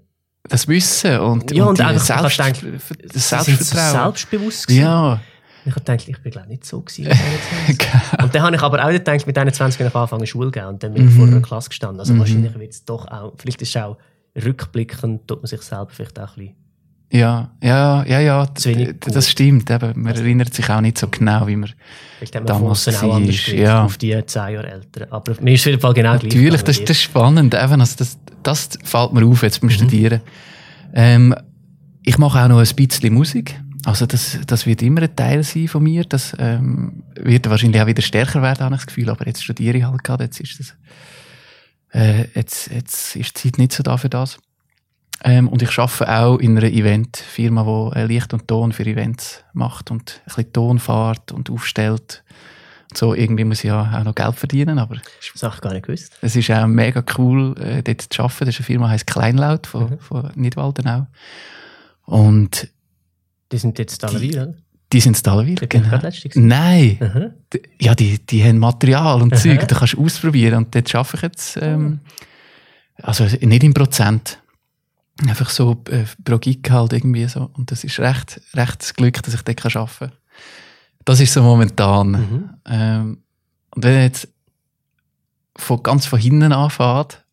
Das 0.50 0.68
Wissen 0.68 1.20
und, 1.20 1.52
Ja, 1.52 1.66
und 1.66 1.80
einfach, 1.80 2.28
ich 2.28 2.36
Selbst, 2.36 2.62
gedacht, 2.62 3.14
das 3.14 3.30
sind 3.30 3.60
so 3.60 3.76
Selbstvertrauen. 3.76 3.92
selbstbewusst 3.92 4.68
gewesen. 4.68 4.82
Ja, 4.82 5.12
Und 5.14 5.20
Ich 5.66 5.72
habe 5.72 5.80
gedacht, 5.80 6.08
ich 6.10 6.22
bin 6.22 6.32
glaube 6.34 6.48
nicht 6.50 6.66
so 6.66 6.82
gewesen. 6.82 7.08
21. 7.08 7.88
und 8.22 8.36
dann 8.36 8.42
habe 8.42 8.56
ich 8.56 8.62
aber 8.62 8.84
auch 8.84 8.90
gedacht, 8.90 9.26
mit 9.26 9.38
21 9.38 9.78
bin 9.78 9.88
ich 9.88 9.96
angefangen 9.96 10.28
Schule 10.28 10.52
gehen 10.52 10.66
und 10.66 10.84
dann 10.84 10.94
bin 10.94 11.08
ich 11.08 11.14
vor 11.16 11.28
einer 11.28 11.42
Klasse 11.42 11.70
gestanden. 11.70 12.00
Also 12.02 12.18
wahrscheinlich 12.20 12.54
wird 12.60 12.72
es 12.74 12.84
doch 12.84 13.08
auch, 13.08 13.34
vielleicht 13.38 13.62
ist 13.62 13.74
es 13.74 13.82
auch 13.82 13.98
rückblickend, 14.36 15.28
tut 15.28 15.42
man 15.42 15.48
sich 15.48 15.62
selber 15.62 15.88
vielleicht 15.90 16.20
auch 16.20 16.36
ein 16.38 16.48
bisschen. 16.48 16.63
Ja, 17.14 17.52
ja, 17.62 18.04
ja, 18.06 18.20
ja, 18.20 18.48
das 18.48 19.30
stimmt. 19.30 19.70
Eben, 19.70 20.02
man 20.02 20.16
erinnert 20.16 20.52
sich 20.52 20.68
auch 20.68 20.82
nicht 20.82 20.98
so 20.98 21.08
genau, 21.08 21.46
wie 21.46 21.56
man. 21.56 21.70
Damals 22.32 22.88
außen 22.88 22.96
auch 22.96 23.02
war, 23.04 23.16
anders 23.18 23.48
ja. 23.48 23.84
auf 23.84 23.98
die 23.98 24.20
10 24.26 24.42
Jahre 24.54 24.68
älter. 24.68 25.08
Aber 25.12 25.36
mir 25.40 25.54
ist 25.54 25.62
auf 25.62 25.68
jeden 25.68 25.80
Fall 25.80 25.94
genau 25.94 26.18
gleich. 26.18 26.34
Natürlich, 26.34 26.64
das, 26.64 26.80
das 26.80 26.90
ist 26.90 27.04
spannend. 27.04 27.54
Eben, 27.54 27.82
also 27.82 27.96
das, 27.98 28.18
das 28.42 28.70
fällt 28.84 29.14
mir 29.14 29.28
auf 29.28 29.44
jetzt 29.44 29.62
beim 29.62 29.70
Studieren. 29.70 30.22
Ähm, 30.96 31.36
ich 32.02 32.18
mache 32.18 32.42
auch 32.42 32.48
noch 32.48 32.58
ein 32.58 32.76
bisschen 32.76 33.14
Musik. 33.14 33.62
Also 33.86 34.08
das, 34.08 34.40
das 34.48 34.66
wird 34.66 34.82
immer 34.82 35.04
ein 35.04 35.16
Teil 35.16 35.44
sein 35.44 35.68
von 35.68 35.84
mir. 35.84 36.06
Das 36.06 36.36
ähm, 36.40 37.04
wird 37.14 37.48
wahrscheinlich 37.48 37.80
auch 37.80 37.86
wieder 37.86 38.02
stärker 38.02 38.42
werden, 38.42 38.62
habe 38.62 38.74
ich 38.74 38.82
das 38.82 38.88
Gefühl. 38.88 39.12
Aber 39.12 39.28
jetzt 39.28 39.44
studiere 39.44 39.78
ich 39.78 39.84
halt 39.84 40.04
gerade. 40.04 40.24
Jetzt 40.24 40.40
ist 40.40 40.60
das, 40.60 40.74
äh, 41.94 42.26
jetzt, 42.34 42.72
jetzt 42.72 43.16
ist 43.16 43.44
die 43.44 43.52
Zeit 43.52 43.60
nicht 43.60 43.74
so 43.74 43.84
da 43.84 43.98
für 43.98 44.10
das. 44.10 44.40
Ähm, 45.26 45.48
und 45.48 45.62
ich 45.62 45.78
arbeite 45.80 46.10
auch 46.10 46.38
in 46.38 46.58
einer 46.58 46.68
Eventfirma, 46.68 47.92
die 47.94 48.00
äh, 48.00 48.06
Licht 48.06 48.34
und 48.34 48.48
Ton 48.48 48.74
für 48.74 48.86
Events 48.86 49.44
macht 49.54 49.90
und 49.92 50.22
ein 50.22 50.26
bisschen 50.26 50.54
Ton 50.54 50.80
fährt 50.80 51.32
und 51.32 51.50
aufstellt. 51.50 52.24
Und 52.92 52.98
so 52.98 53.14
irgendwie 53.16 53.46
muss 53.46 53.60
ich 53.60 53.70
ja 53.70 54.00
auch 54.00 54.04
noch 54.04 54.14
Geld 54.16 54.36
verdienen, 54.36 54.78
aber 54.80 54.96
Das 55.34 55.42
habe 55.44 55.56
ich 55.56 55.62
gar 55.62 55.74
nicht 55.74 55.86
gewusst. 55.86 56.18
es 56.22 56.36
ist 56.36 56.52
auch 56.52 56.68
mega 56.68 57.04
cool, 57.18 57.56
äh, 57.58 57.82
dort 57.82 58.02
zu 58.02 58.22
arbeiten. 58.22 58.46
Das 58.46 58.50
ist 58.56 58.60
eine 58.60 58.66
Firma, 58.66 58.88
die 58.88 58.92
heisst 58.94 59.08
Kleinlaut 59.08 59.66
von, 59.68 59.98
von 60.00 60.30
Nidwaldenau. 60.36 61.08
Und 62.06 62.68
Die 63.52 63.58
sind 63.58 63.80
jetzt 63.80 64.04
alle 64.04 64.20
wieder, 64.22 64.44
oder? 64.44 64.54
die 64.92 65.00
sind 65.00 65.18
in 65.18 65.24
Dalwil. 65.24 65.56
Genau. 65.56 66.00
Nein. 66.36 67.34
D- 67.54 67.62
ja, 67.80 67.96
die, 67.96 68.20
die 68.26 68.44
haben 68.44 68.60
Material 68.60 69.22
und 69.22 69.34
Aha. 69.34 69.42
Zeug, 69.42 69.68
da 69.68 69.76
kannst 69.78 69.94
du 69.94 70.04
ausprobieren. 70.04 70.56
Und 70.66 70.76
dort 70.76 70.94
arbeite 70.94 71.16
ich 71.16 71.22
jetzt, 71.24 71.58
ähm, 71.62 72.00
also 73.02 73.24
nicht 73.24 73.64
in 73.64 73.74
Prozent. 73.74 74.40
Einfach 75.28 75.50
so 75.50 75.84
äh, 75.90 76.06
pro 76.24 76.40
Gig 76.40 76.62
halt 76.70 76.94
irgendwie 76.94 77.28
so. 77.28 77.52
Und 77.54 77.72
das 77.72 77.84
ist 77.84 78.00
recht, 78.00 78.42
recht 78.54 78.82
das 78.82 78.94
Glück, 78.94 79.22
dass 79.22 79.34
ich 79.34 79.42
dort 79.42 79.58
kann 79.58 79.72
arbeiten 79.82 80.10
kann. 80.10 80.12
Das 81.06 81.20
ist 81.20 81.34
so 81.34 81.44
momentan. 81.44 82.12
Mhm. 82.12 82.50
Ähm, 82.66 83.24
und 83.76 83.84
wenn 83.84 84.02
jetzt 84.02 84.28
von 85.56 85.84
ganz 85.84 86.06
von 86.06 86.20
hinten 86.20 86.52
anfängt, 86.52 87.24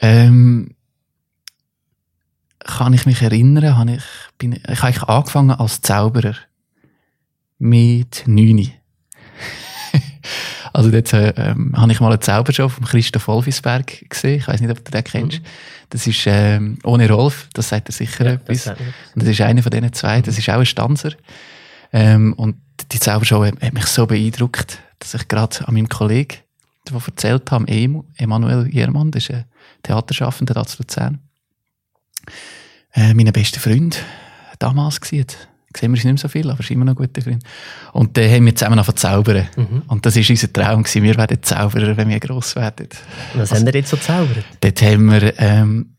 ähm, 0.00 0.74
kann 2.60 2.92
ich 2.92 3.06
mich 3.06 3.22
erinnern, 3.22 3.76
habe 3.76 3.92
ich, 3.92 4.04
bin, 4.36 4.52
ich 4.52 4.62
habe 4.62 4.84
eigentlich 4.84 5.02
angefangen 5.04 5.50
als 5.52 5.80
Zauberer. 5.80 6.34
Mit 7.58 8.22
neun. 8.26 8.70
Also 10.78 10.90
dort 10.90 11.12
äh, 11.12 11.30
ähm, 11.36 11.74
habe 11.76 11.90
ich 11.92 12.00
mal 12.00 12.08
eine 12.08 12.20
Zaubershow 12.20 12.68
von 12.68 12.84
Christoph 12.84 13.26
Wolfisberg 13.28 14.08
gesehen. 14.08 14.38
Ich 14.38 14.46
weiß 14.48 14.60
nicht, 14.60 14.70
ob 14.70 14.84
du 14.84 14.90
den 14.92 15.02
kennst. 15.04 15.40
Das 15.90 16.06
ist 16.06 16.22
ähm, 16.26 16.78
ohne 16.84 17.10
Rolf, 17.10 17.48
das 17.52 17.68
sagt 17.68 17.88
er 17.88 17.92
sicher 17.92 18.24
Ja, 18.26 18.32
etwas. 18.34 18.64
das. 18.64 18.78
Und 18.78 19.22
das 19.22 19.28
ist 19.28 19.40
einer 19.40 19.62
von 19.62 19.70
diesen 19.70 19.92
zwei. 19.92 20.22
Das 20.22 20.38
ist 20.38 20.48
auch 20.48 20.58
ein 20.60 20.66
Stanzer. 20.66 21.12
Ähm, 21.92 22.32
und 22.34 22.56
die 22.92 23.00
Zaubershow 23.00 23.44
hat, 23.44 23.60
hat 23.60 23.72
mich 23.74 23.86
so 23.86 24.06
beeindruckt, 24.06 24.78
dass 25.00 25.14
ich 25.14 25.26
gerade 25.26 25.66
an 25.66 25.74
meinem 25.74 25.88
Kollegen, 25.88 26.36
der 26.88 27.00
erzählt 27.04 27.50
Emu- 27.50 28.04
Emanuel 28.16 28.68
Jermann, 28.72 29.10
das 29.10 29.24
ist 29.24 29.30
ein 29.32 29.44
Theaterschaffender 29.82 30.54
da 30.54 30.64
zu 30.64 30.78
Luzern, 30.82 31.18
äh, 32.94 33.14
mein 33.14 33.32
bester 33.32 33.60
Freund 33.60 34.02
damals 34.58 35.00
gewesen. 35.00 35.26
Sehen 35.76 35.90
wir 35.92 35.96
uns 35.96 36.04
nicht 36.04 36.12
mehr 36.14 36.16
so 36.18 36.28
viel, 36.28 36.50
aber 36.50 36.60
ist 36.60 36.70
immer 36.70 36.84
noch 36.86 36.92
ein 36.92 36.96
guter 36.96 37.20
Freund. 37.20 37.42
Und 37.92 38.16
dann 38.16 38.30
haben 38.30 38.46
wir 38.46 38.54
zusammen 38.56 38.78
angefangen 38.78 38.96
zu 38.96 39.02
zaubern. 39.06 39.48
Mhm. 39.56 39.82
Und 39.86 40.06
das 40.06 40.16
war 40.16 40.22
unser 40.28 40.52
Traum. 40.52 40.82
Gewesen. 40.82 41.02
Wir 41.02 41.16
werden 41.16 41.42
Zauberer, 41.42 41.96
wenn 41.96 42.08
wir 42.08 42.20
gross 42.20 42.56
werden. 42.56 42.88
Was 43.34 43.52
haben 43.52 43.66
wir 43.66 43.74
jetzt 43.74 43.90
so 43.90 43.96
gezaubert? 43.98 44.44
Dort 44.60 44.80
haben 44.82 45.10
wir, 45.12 45.38
ähm, 45.38 45.90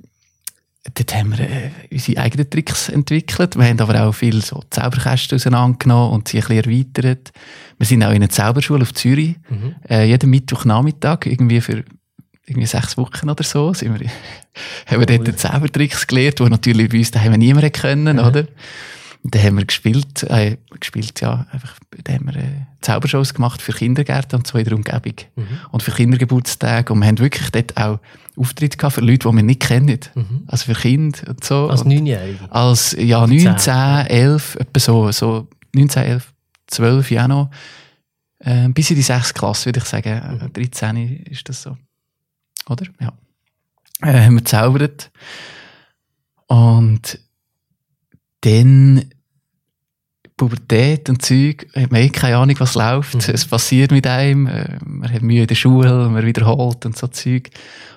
dort 0.96 1.14
haben 1.16 1.38
wir 1.38 1.40
äh, 1.42 1.70
unsere 1.92 2.20
eigenen 2.22 2.50
Tricks 2.50 2.90
entwickelt. 2.90 3.58
Wir 3.58 3.66
haben 3.66 3.80
aber 3.80 4.04
auch 4.08 4.12
viel 4.14 4.42
so 4.42 4.64
Zauberkästen 4.72 5.36
auseinandergenommen 5.36 6.14
und 6.14 6.28
sie 6.28 6.38
ein 6.42 6.48
bisschen 6.48 6.72
erweitert. 6.72 7.32
Wir 7.78 7.86
sind 7.86 8.04
auch 8.04 8.10
in 8.10 8.16
einer 8.16 8.30
Zauberschule 8.30 8.82
auf 8.82 8.94
Zürich. 8.96 9.36
Mhm. 9.50 9.76
Äh, 9.88 10.06
jeden 10.06 10.32
Mittwochnachmittag, 10.32 11.26
irgendwie 11.26 11.62
für 11.62 11.84
irgendwie 12.48 12.66
sechs 12.68 12.98
Wochen 12.98 13.30
oder 13.30 13.44
so, 13.44 13.72
sind 13.76 14.00
wir, 14.00 14.10
haben 14.88 15.00
wir 15.00 15.06
dort. 15.06 15.38
Zaubertricks 15.40 16.08
gelernt, 16.08 16.40
die 16.40 16.44
natürlich 16.46 16.90
bei 16.90 16.98
uns 16.98 17.12
daheim 17.12 17.34
niemand 17.34 17.72
können, 17.74 18.18
Mhm. 18.18 18.24
oder? 18.26 18.48
Und 19.22 19.36
dann 19.36 19.44
haben 19.44 19.58
wir 19.58 19.66
gespielt, 19.66 20.24
äh, 20.24 20.58
gespielt, 20.80 21.20
ja, 21.20 21.46
einfach, 21.52 21.76
dann 22.04 22.16
haben 22.16 22.26
wir 22.28 22.36
äh, 22.38 22.66
Zaubershows 22.82 23.34
gemacht 23.34 23.62
für 23.62 23.74
Kindergärten 23.74 24.40
und 24.40 24.48
so 24.48 24.58
in 24.58 24.64
der 24.64 24.74
Umgebung. 24.76 25.16
Mhm. 25.36 25.48
Und 25.72 25.84
für 25.84 25.92
Kindergeburtstage. 25.92 26.94
Und 26.94 27.00
wir 27.00 27.08
haben 27.08 27.20
wirklich 27.20 27.50
dort 27.52 27.76
auch 27.76 28.00
Auftritte 28.38 28.78
gehabt 28.78 28.96
für 28.96 29.02
Leute, 29.02 29.28
die 29.28 29.36
wir 29.36 29.44
nicht 29.44 29.62
kennen. 29.62 30.00
Mhm. 30.16 30.44
Also 30.48 30.74
für 30.74 30.80
Kinder 30.80 31.20
und 31.28 31.44
so. 31.44 31.70
Als 31.70 31.84
Neunjährige. 31.84 32.50
als, 32.50 32.96
ja, 32.98 33.28
19, 33.28 33.74
11, 34.08 34.56
etwa 34.56 34.80
so, 34.80 35.12
so 35.12 35.48
19, 35.76 36.04
11, 36.04 36.34
12 36.68 37.12
ja 37.12 37.28
noch. 37.28 37.50
Äh, 38.40 38.70
bis 38.70 38.90
in 38.90 38.96
die 38.96 39.02
6. 39.02 39.34
Klasse, 39.34 39.66
würde 39.66 39.80
ich 39.80 39.86
sagen. 39.86 40.40
Mhm. 40.42 40.54
13 40.54 41.24
ist 41.26 41.50
das 41.50 41.62
so. 41.62 41.78
Oder? 42.70 42.86
Ja. 43.02 43.12
Äh, 44.02 44.26
haben 44.26 44.36
wir 44.36 44.42
gezaubert. 44.42 45.12
Und 46.48 47.20
dann 48.42 49.06
Pubertät 50.38 51.10
und 51.10 51.22
Zeug, 51.22 51.68
hat 51.76 51.92
man 51.92 52.02
eh 52.02 52.10
keine 52.10 52.38
Ahnung, 52.38 52.56
was 52.60 52.76
läuft. 52.76 53.16
Mhm. 53.16 53.34
Es 53.34 53.46
passiert 53.46 53.92
mit 53.92 54.08
einem, 54.08 54.48
äh, 54.48 54.78
man 54.86 55.12
hat 55.12 55.22
Mühe 55.22 55.42
in 55.42 55.48
der 55.48 55.56
Schule, 55.56 56.10
man 56.10 56.26
wiederholt 56.26 56.86
und 56.86 56.98
so 56.98 57.08
Zeug. 57.08 57.50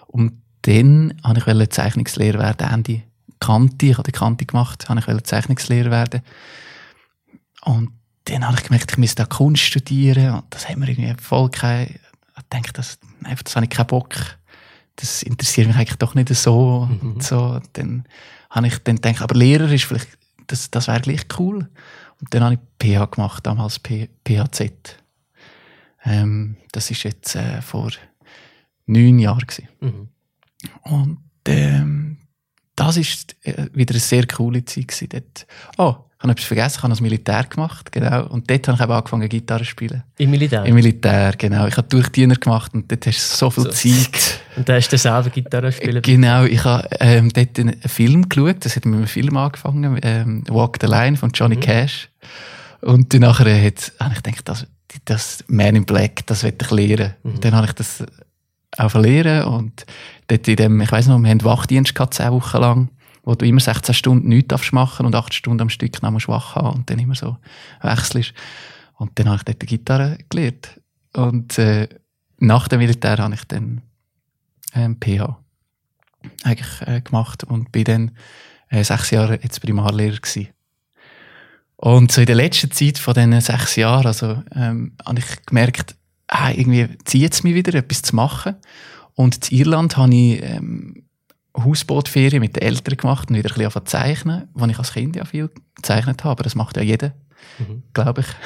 Und 0.09 0.43
dann 0.63 1.15
wollte 1.25 1.63
ich 1.63 1.71
Zeichnungslehrer 1.71 2.41
werden, 2.41 2.69
Ende 2.69 3.03
Kante, 3.39 3.87
ich 3.87 3.99
habe 3.99 4.05
die 4.05 4.17
Kante 4.17 4.47
gemacht, 4.47 4.89
habe 4.89 5.01
ich 5.01 5.23
Zeichnungslehrer 5.25 5.91
werden. 5.91 6.23
Und 7.65 7.91
dann 8.25 8.47
habe 8.47 8.57
ich 8.57 8.65
gemerkt, 8.65 8.93
ich 8.93 8.99
müsste 8.99 9.25
auch 9.25 9.29
Kunst 9.29 9.63
studieren 9.63 10.35
und 10.35 10.45
das 10.51 10.69
haben 10.69 10.81
wir 10.81 10.89
irgendwie 10.89 11.15
voll 11.21 11.51
kein, 11.51 11.89
ich 11.89 12.43
denke, 12.53 12.73
das, 12.73 12.99
einfach, 13.25 13.43
das 13.43 13.57
habe 13.57 13.67
ich 13.67 13.71
keinen 13.71 13.87
Bock. 13.87 14.15
Das 14.97 15.23
interessiert 15.23 15.67
mich 15.67 15.77
eigentlich 15.77 15.99
doch 15.99 16.15
nicht 16.15 16.29
so. 16.35 16.89
Mhm. 16.91 17.13
Und 17.13 17.23
so. 17.23 17.61
Dann 17.73 18.05
habe 18.51 18.67
ich 18.67 18.79
dann 18.79 18.97
gedacht, 18.97 19.23
aber 19.23 19.35
Lehrer 19.35 19.71
ist 19.71 19.85
vielleicht, 19.85 20.09
das, 20.53 20.71
das 20.71 20.87
wäre 20.89 21.01
gleich 21.01 21.27
cool. 21.39 21.69
Und 22.21 22.35
dann 22.35 22.45
habe 22.45 22.55
ich 22.55 22.61
PH 22.79 23.07
gemacht, 23.11 23.47
damals 23.47 23.79
P, 23.79 24.11
PHZ. 24.25 24.99
Ähm, 26.05 26.57
das 26.73 26.91
ist 26.91 27.03
jetzt 27.05 27.35
äh, 27.35 27.63
vor 27.63 27.91
neun 28.87 29.19
Jahren. 29.19 29.47
Mhm. 29.81 30.09
Und 30.83 31.19
ähm, 31.47 32.19
das 32.77 32.97
ist 32.97 33.37
äh, 33.45 33.69
wieder 33.73 33.95
eine 33.95 34.01
sehr 34.01 34.27
coole 34.27 34.65
Zeit 34.65 34.89
gewesen. 34.89 35.09
Dort, 35.09 35.47
oh, 35.79 36.05
ich 36.23 36.29
habe 36.29 36.33
etwas 36.33 36.45
vergessen, 36.47 36.75
ich 36.77 36.83
habe 36.85 36.91
das 36.93 37.01
Militär 37.01 37.45
gemacht, 37.45 37.91
genau. 37.91 38.27
Und 38.29 38.49
dort 38.49 38.69
habe 38.69 38.77
ich 38.77 38.83
eben 38.85 38.93
angefangen, 38.93 39.29
Gitarre 39.29 39.65
zu 39.65 39.71
spielen. 39.71 40.05
Im 40.19 40.31
Militär. 40.31 40.65
Im 40.65 40.75
Militär, 40.77 41.33
genau. 41.37 41.67
Ich 41.67 41.77
habe 41.77 41.89
Durchdiener 41.89 42.37
gemacht 42.37 42.73
und 42.75 42.91
dort 42.91 43.07
hast 43.07 43.33
du 43.33 43.37
so 43.37 43.51
viel 43.51 43.65
So. 43.65 43.71
Zeit. 43.71 44.41
Und 44.57 44.69
da 44.69 44.75
hast 44.75 44.89
du 44.89 44.99
selber 44.99 45.31
Gitarre 45.31 45.73
spielen. 45.73 46.01
Genau, 46.03 46.45
ich 46.45 46.63
habe 46.63 46.89
ähm, 47.01 47.29
dort 47.33 47.59
einen 47.59 47.81
Film 47.83 48.29
geschaut, 48.29 48.65
das 48.65 48.77
hat 48.77 48.85
mit 48.87 48.95
einem 48.95 49.07
Film 49.09 49.37
angefangen, 49.37 49.99
ähm, 50.03 50.45
Walk 50.49 50.79
the 50.81 50.87
Line 50.87 51.17
von 51.17 51.31
Johnny 51.35 51.57
Mhm. 51.57 51.61
Cash. 51.61 52.09
Und 52.83 53.13
dann 53.13 53.23
nachher 53.23 53.47
hat, 53.67 53.93
habe 53.99 54.15
ich 54.15 54.23
gedacht, 54.23 54.49
das, 54.49 54.67
das 55.05 55.45
Man 55.49 55.75
in 55.75 55.85
Black, 55.85 56.25
das 56.27 56.45
will 56.45 56.55
ich 56.61 56.71
lernen. 56.71 57.15
Mhm. 57.25 57.31
Und 57.33 57.45
dann 57.45 57.55
habe 57.57 57.67
ich 57.67 57.73
das 57.73 58.05
auch 58.79 58.95
lernen 58.95 59.45
und 59.45 59.85
dort 60.29 60.47
in 60.49 60.57
dem, 60.57 60.81
ich 60.81 60.93
weiss 60.93 61.07
noch, 61.07 61.19
wir 61.19 61.31
haben 61.31 61.45
Wachdienst 61.45 61.95
gehabt, 61.95 62.15
zehn 62.15 62.31
Wochen 62.31 62.59
lang, 62.61 62.89
wo 63.23 63.35
du 63.35 63.47
immer 63.47 63.61
16 63.61 63.95
Stunden 63.95 64.29
nichts 64.29 64.49
darfst 64.49 64.73
machen 64.73 65.07
und 65.07 65.15
8 65.15 65.33
Stunden 65.33 65.63
am 65.63 65.71
Stück 65.71 66.03
noch 66.03 66.11
musst 66.11 66.29
wach 66.29 66.57
haben 66.57 66.79
und 66.79 66.91
dann 66.91 66.99
immer 66.99 67.15
so 67.15 67.37
wechselst. 67.81 68.35
Und 68.95 69.19
dann 69.19 69.29
habe 69.29 69.37
ich 69.37 69.45
dort 69.45 69.63
die 69.63 69.67
Gitarre 69.67 70.19
gelernt. 70.29 70.81
Und 71.15 71.59
äh, 71.59 71.89
nach 72.39 72.69
dem 72.69 72.81
Militär 72.81 73.19
habe 73.19 73.35
ich 73.35 73.45
dann 73.45 73.83
ähm, 74.75 74.97
PH 75.01 75.39
eigentlich 76.45 76.83
äh, 76.87 77.01
gemacht 77.01 77.45
und 77.45 77.73
bin 77.73 77.85
dann 77.85 78.11
äh, 78.69 78.85
sechs 78.85 79.11
Jahre 79.11 79.39
jetzt 79.43 79.61
Primarlehrer 79.61 80.17
gewesen. 80.17 80.49
Und 81.77 82.13
so 82.13 82.21
in 82.21 82.27
der 82.27 82.37
letzten 82.37 82.71
Zeit 82.71 82.99
von 82.99 83.15
diesen 83.15 83.41
sechs 83.41 83.77
Jahren, 83.77 84.07
also, 84.07 84.43
ähm, 84.55 84.97
habe 85.05 85.19
ich 85.19 85.47
gemerkt, 85.47 85.97
ah, 86.29 86.51
irgendwie 86.51 86.89
zieht 87.05 87.33
es 87.33 87.43
mich 87.43 87.55
wieder, 87.55 87.75
etwas 87.75 88.03
zu 88.03 88.15
machen. 88.15 88.55
Und 89.15 89.51
in 89.51 89.59
Irland 89.59 89.97
habe 89.97 90.15
ich 90.15 90.43
ähm, 90.43 91.05
Hausbootferien 91.57 92.41
mit 92.41 92.57
den 92.57 92.63
Eltern 92.63 92.97
gemacht 92.97 93.31
und 93.31 93.37
wieder 93.37 93.51
ein 93.51 93.65
bisschen 93.65 93.87
zeichnen, 93.87 94.49
wo 94.55 94.65
ich 94.67 94.79
als 94.79 94.93
Kind 94.93 95.17
ja 95.17 95.25
viel 95.25 95.51
gezeichnet 95.75 96.25
habe, 96.25 96.33
aber 96.33 96.43
das 96.45 96.55
macht 96.55 96.77
ja 96.77 96.83
jeder. 96.83 97.13
Mhm. 97.59 97.83
glaube 97.93 98.23
ich. 98.23 98.27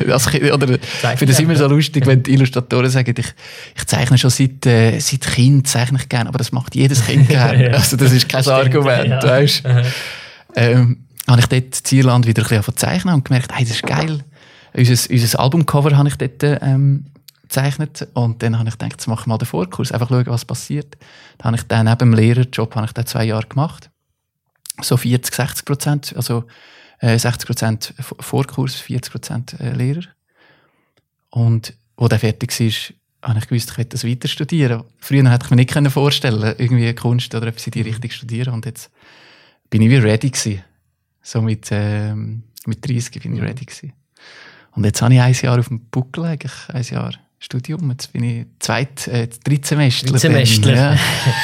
Ja. 0.00 0.06
das, 0.06 0.28
oder, 0.28 0.74
ich 0.74 1.18
finde 1.18 1.32
es 1.32 1.40
immer 1.40 1.56
so 1.56 1.66
lustig, 1.66 2.06
wenn 2.06 2.22
die 2.22 2.32
Illustratoren 2.32 2.88
sagen, 2.88 3.14
ich, 3.16 3.34
ich 3.76 3.86
zeichne 3.86 4.16
schon 4.16 4.30
seit, 4.30 4.64
äh, 4.66 4.98
seit 5.00 5.22
Kind, 5.22 5.66
zeichne 5.66 5.98
ich 5.98 6.08
gerne, 6.08 6.28
aber 6.28 6.38
das 6.38 6.52
macht 6.52 6.74
jedes 6.74 7.04
Kind 7.04 7.28
gerne. 7.28 7.70
ja. 7.70 7.72
Also 7.72 7.96
das 7.96 8.12
ist 8.12 8.28
kein 8.28 8.42
Stimmt, 8.42 8.56
Argument, 8.56 9.08
ja. 9.08 9.22
weißt 9.22 9.62
ähm, 10.56 11.04
habe 11.28 11.40
ich 11.40 11.46
dort 11.46 11.92
in 11.92 11.98
Irland 11.98 12.26
wieder 12.26 12.42
ein 12.42 12.48
bisschen 12.48 12.76
zeichnen 12.76 13.14
und 13.14 13.24
gemerkt, 13.24 13.52
hey, 13.54 13.64
das 13.64 13.74
ist 13.74 13.82
geil. 13.82 14.24
Unser, 14.74 15.10
unser 15.10 15.40
Albumcover 15.40 15.96
habe 15.96 16.08
ich 16.08 16.16
dort 16.16 16.42
ähm, 16.62 17.06
gezeichnet 17.48 18.08
und 18.14 18.42
dann 18.42 18.58
habe 18.58 18.68
ich 18.68 18.78
gedacht, 18.78 18.92
jetzt 18.92 19.06
mache 19.06 19.22
ich 19.22 19.26
mal 19.26 19.38
den 19.38 19.46
Vorkurs, 19.46 19.92
einfach 19.92 20.08
schauen, 20.08 20.26
was 20.26 20.44
passiert. 20.44 20.96
Dann 21.38 21.46
habe 21.52 21.56
ich 21.56 21.62
dann 21.64 21.86
neben 21.86 21.98
dem 21.98 22.14
Lehrerjob 22.14 22.74
habe 22.74 22.86
ich 22.86 22.92
dann 22.92 23.06
zwei 23.06 23.24
Jahre 23.24 23.46
gemacht. 23.46 23.90
So 24.80 24.96
40, 24.96 25.34
60 25.34 25.64
Prozent, 25.64 26.14
also 26.16 26.44
äh, 27.00 27.18
60 27.18 27.46
Prozent 27.46 27.94
Vorkurs, 28.20 28.76
40 28.76 29.12
Prozent 29.12 29.60
äh, 29.60 29.72
Lehrer. 29.72 30.02
Und 31.30 31.74
wo 31.96 32.08
der 32.08 32.18
fertig 32.18 32.58
war, 32.58 33.30
habe 33.30 33.38
ich 33.40 33.48
gewusst, 33.48 33.70
ich 33.72 33.78
will 33.78 33.84
das 33.86 34.04
weiter 34.04 34.28
studieren. 34.28 34.84
Früher 34.98 35.28
hätte 35.30 35.46
ich 35.46 35.50
mir 35.50 35.56
nicht 35.56 35.92
vorstellen 35.92 36.54
irgendwie 36.58 36.94
Kunst 36.94 37.34
oder 37.34 37.48
etwas 37.48 37.66
in 37.66 37.72
die 37.72 37.82
Richtung 37.82 38.10
studieren 38.10 38.54
und 38.54 38.66
jetzt 38.66 38.90
bin 39.70 39.82
ich 39.82 39.90
wie 39.90 39.96
ready 39.96 40.30
gewesen. 40.30 40.62
So 41.22 41.42
mit, 41.42 41.70
äh, 41.72 42.14
mit 42.14 42.88
30 42.88 43.20
bin 43.20 43.34
ich 43.34 43.42
ready 43.42 43.64
gewesen. 43.64 43.92
Und 44.72 44.84
jetzt 44.84 45.02
habe 45.02 45.12
ich 45.12 45.20
ein 45.20 45.32
Jahr 45.32 45.58
auf 45.58 45.68
dem 45.68 45.80
Buckel 45.90 46.24
eigentlich, 46.24 46.68
ein 46.68 46.82
Jahr 46.82 47.12
Studium. 47.38 47.90
Jetzt 47.90 48.12
bin 48.12 48.24
ich 48.24 48.46
zweit, 48.58 49.06
äh, 49.08 49.28
Drittsemestler. 49.44 50.10
Drittsemestler. 50.10 50.74
Ja. 50.74 50.98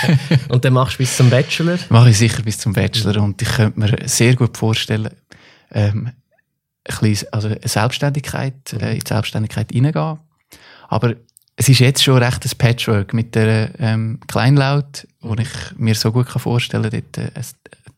und 0.48 0.64
dann 0.64 0.72
machst 0.72 0.94
du 0.94 0.98
bis 0.98 1.16
zum 1.16 1.30
Bachelor? 1.30 1.78
Mache 1.88 2.10
ich 2.10 2.18
sicher 2.18 2.42
bis 2.42 2.58
zum 2.58 2.72
Bachelor. 2.72 3.22
Und 3.22 3.40
ich 3.40 3.48
könnte 3.48 3.78
mir 3.78 3.96
sehr 4.06 4.34
gut 4.34 4.56
vorstellen, 4.56 5.10
ähm, 5.70 6.10
ein 6.86 6.96
bisschen, 7.00 7.32
also 7.32 7.48
eine 7.48 7.60
Selbstständigkeit, 7.62 8.72
äh, 8.72 8.92
in 8.94 9.00
die 9.00 9.08
Selbstständigkeit 9.08 9.70
hineingehen. 9.70 10.18
Aber 10.88 11.14
es 11.56 11.68
ist 11.68 11.78
jetzt 11.78 12.02
schon 12.02 12.18
recht 12.22 12.44
ein 12.44 12.58
Patchwork 12.58 13.14
mit 13.14 13.34
der 13.34 13.70
ähm, 13.78 14.18
Kleinlaut, 14.26 15.06
wo 15.20 15.34
ich 15.34 15.48
mir 15.76 15.94
so 15.94 16.10
gut 16.10 16.28
vorstellen 16.28 16.90
kann, 16.90 17.02
dort 17.12 17.18
äh, 17.18 17.30
ein 17.34 17.44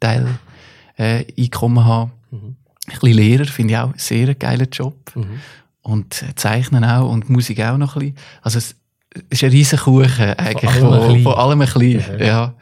Teil 0.01 0.39
äh, 0.99 1.25
Einkommen 1.39 1.85
haben. 1.85 2.13
Mhm. 2.31 2.57
Ein 2.89 2.99
bisschen 3.01 3.17
Lehrer 3.17 3.45
finde 3.47 3.75
ich 3.75 3.79
auch 3.79 3.91
einen 3.91 3.99
sehr 3.99 4.35
geilen 4.35 4.69
Job. 4.71 5.13
Mhm. 5.15 5.41
Und 5.87 6.25
Zeichnen 6.35 6.85
auch 6.85 7.09
und 7.09 7.31
Musik 7.31 7.61
auch 7.61 7.79
noch 7.79 7.95
ein 7.95 8.01
bisschen. 8.01 8.17
Also 8.43 8.59
es 8.59 8.75
ist 9.31 9.45
ein 9.45 9.51
riesen 9.51 9.79
Kuchen 9.79 10.35
eigentlich, 10.35 10.73
von 10.73 10.93
allem, 10.93 11.23
von, 11.23 11.35
allem 11.35 11.61
ein 11.61 11.67
bisschen. 11.67 12.19
Ja. 12.19 12.27
ja. 12.27 12.55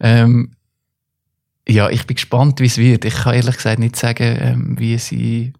Ähm, 0.00 0.50
ja, 1.68 1.88
ich 1.88 2.04
bin 2.04 2.16
gespannt, 2.16 2.58
wie 2.58 2.66
es 2.66 2.76
wird. 2.76 3.04
Ich 3.04 3.14
kann 3.14 3.34
ehrlich 3.34 3.54
gesagt 3.54 3.78
nicht 3.78 3.94
sagen, 3.94 4.38
ähm, 4.40 4.76
wie 4.76 4.94
es 4.94 5.12
in, 5.12 5.54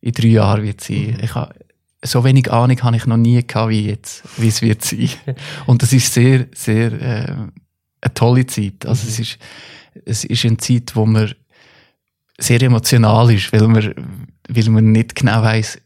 in 0.00 0.12
drei 0.12 0.28
Jahren 0.28 0.62
wird 0.62 0.80
sein. 0.80 1.16
Mhm. 1.16 1.24
Ich 1.24 1.34
habe, 1.34 1.56
so 2.04 2.22
wenig 2.22 2.52
Ahnung 2.52 2.80
habe 2.82 2.96
ich 2.96 3.06
noch 3.06 3.16
nie 3.16 3.44
gehabt, 3.44 3.70
wie 3.70 3.88
jetzt, 3.88 4.22
wie 4.36 4.46
es 4.46 4.62
wird 4.62 4.84
sein. 4.84 5.10
Und 5.66 5.82
das 5.82 5.92
ist 5.92 6.14
sehr, 6.14 6.46
sehr 6.54 6.92
äh, 6.92 7.32
eine 8.00 8.14
tolle 8.14 8.46
Zeit. 8.46 8.86
Also 8.86 9.02
mhm. 9.02 9.08
es 9.08 9.18
ist, 9.18 9.38
es 10.04 10.24
ist 10.24 10.44
eine 10.44 10.58
Zeit, 10.58 10.94
wo 10.94 11.04
man 11.04 11.34
sehr 12.38 12.62
emotional 12.62 13.28
ist, 13.32 13.52
weil 13.52 13.66
man, 13.66 13.92
weil 14.48 14.68
man 14.68 14.92
nicht 14.92 15.16
genau 15.16 15.42
weiß, 15.42 15.80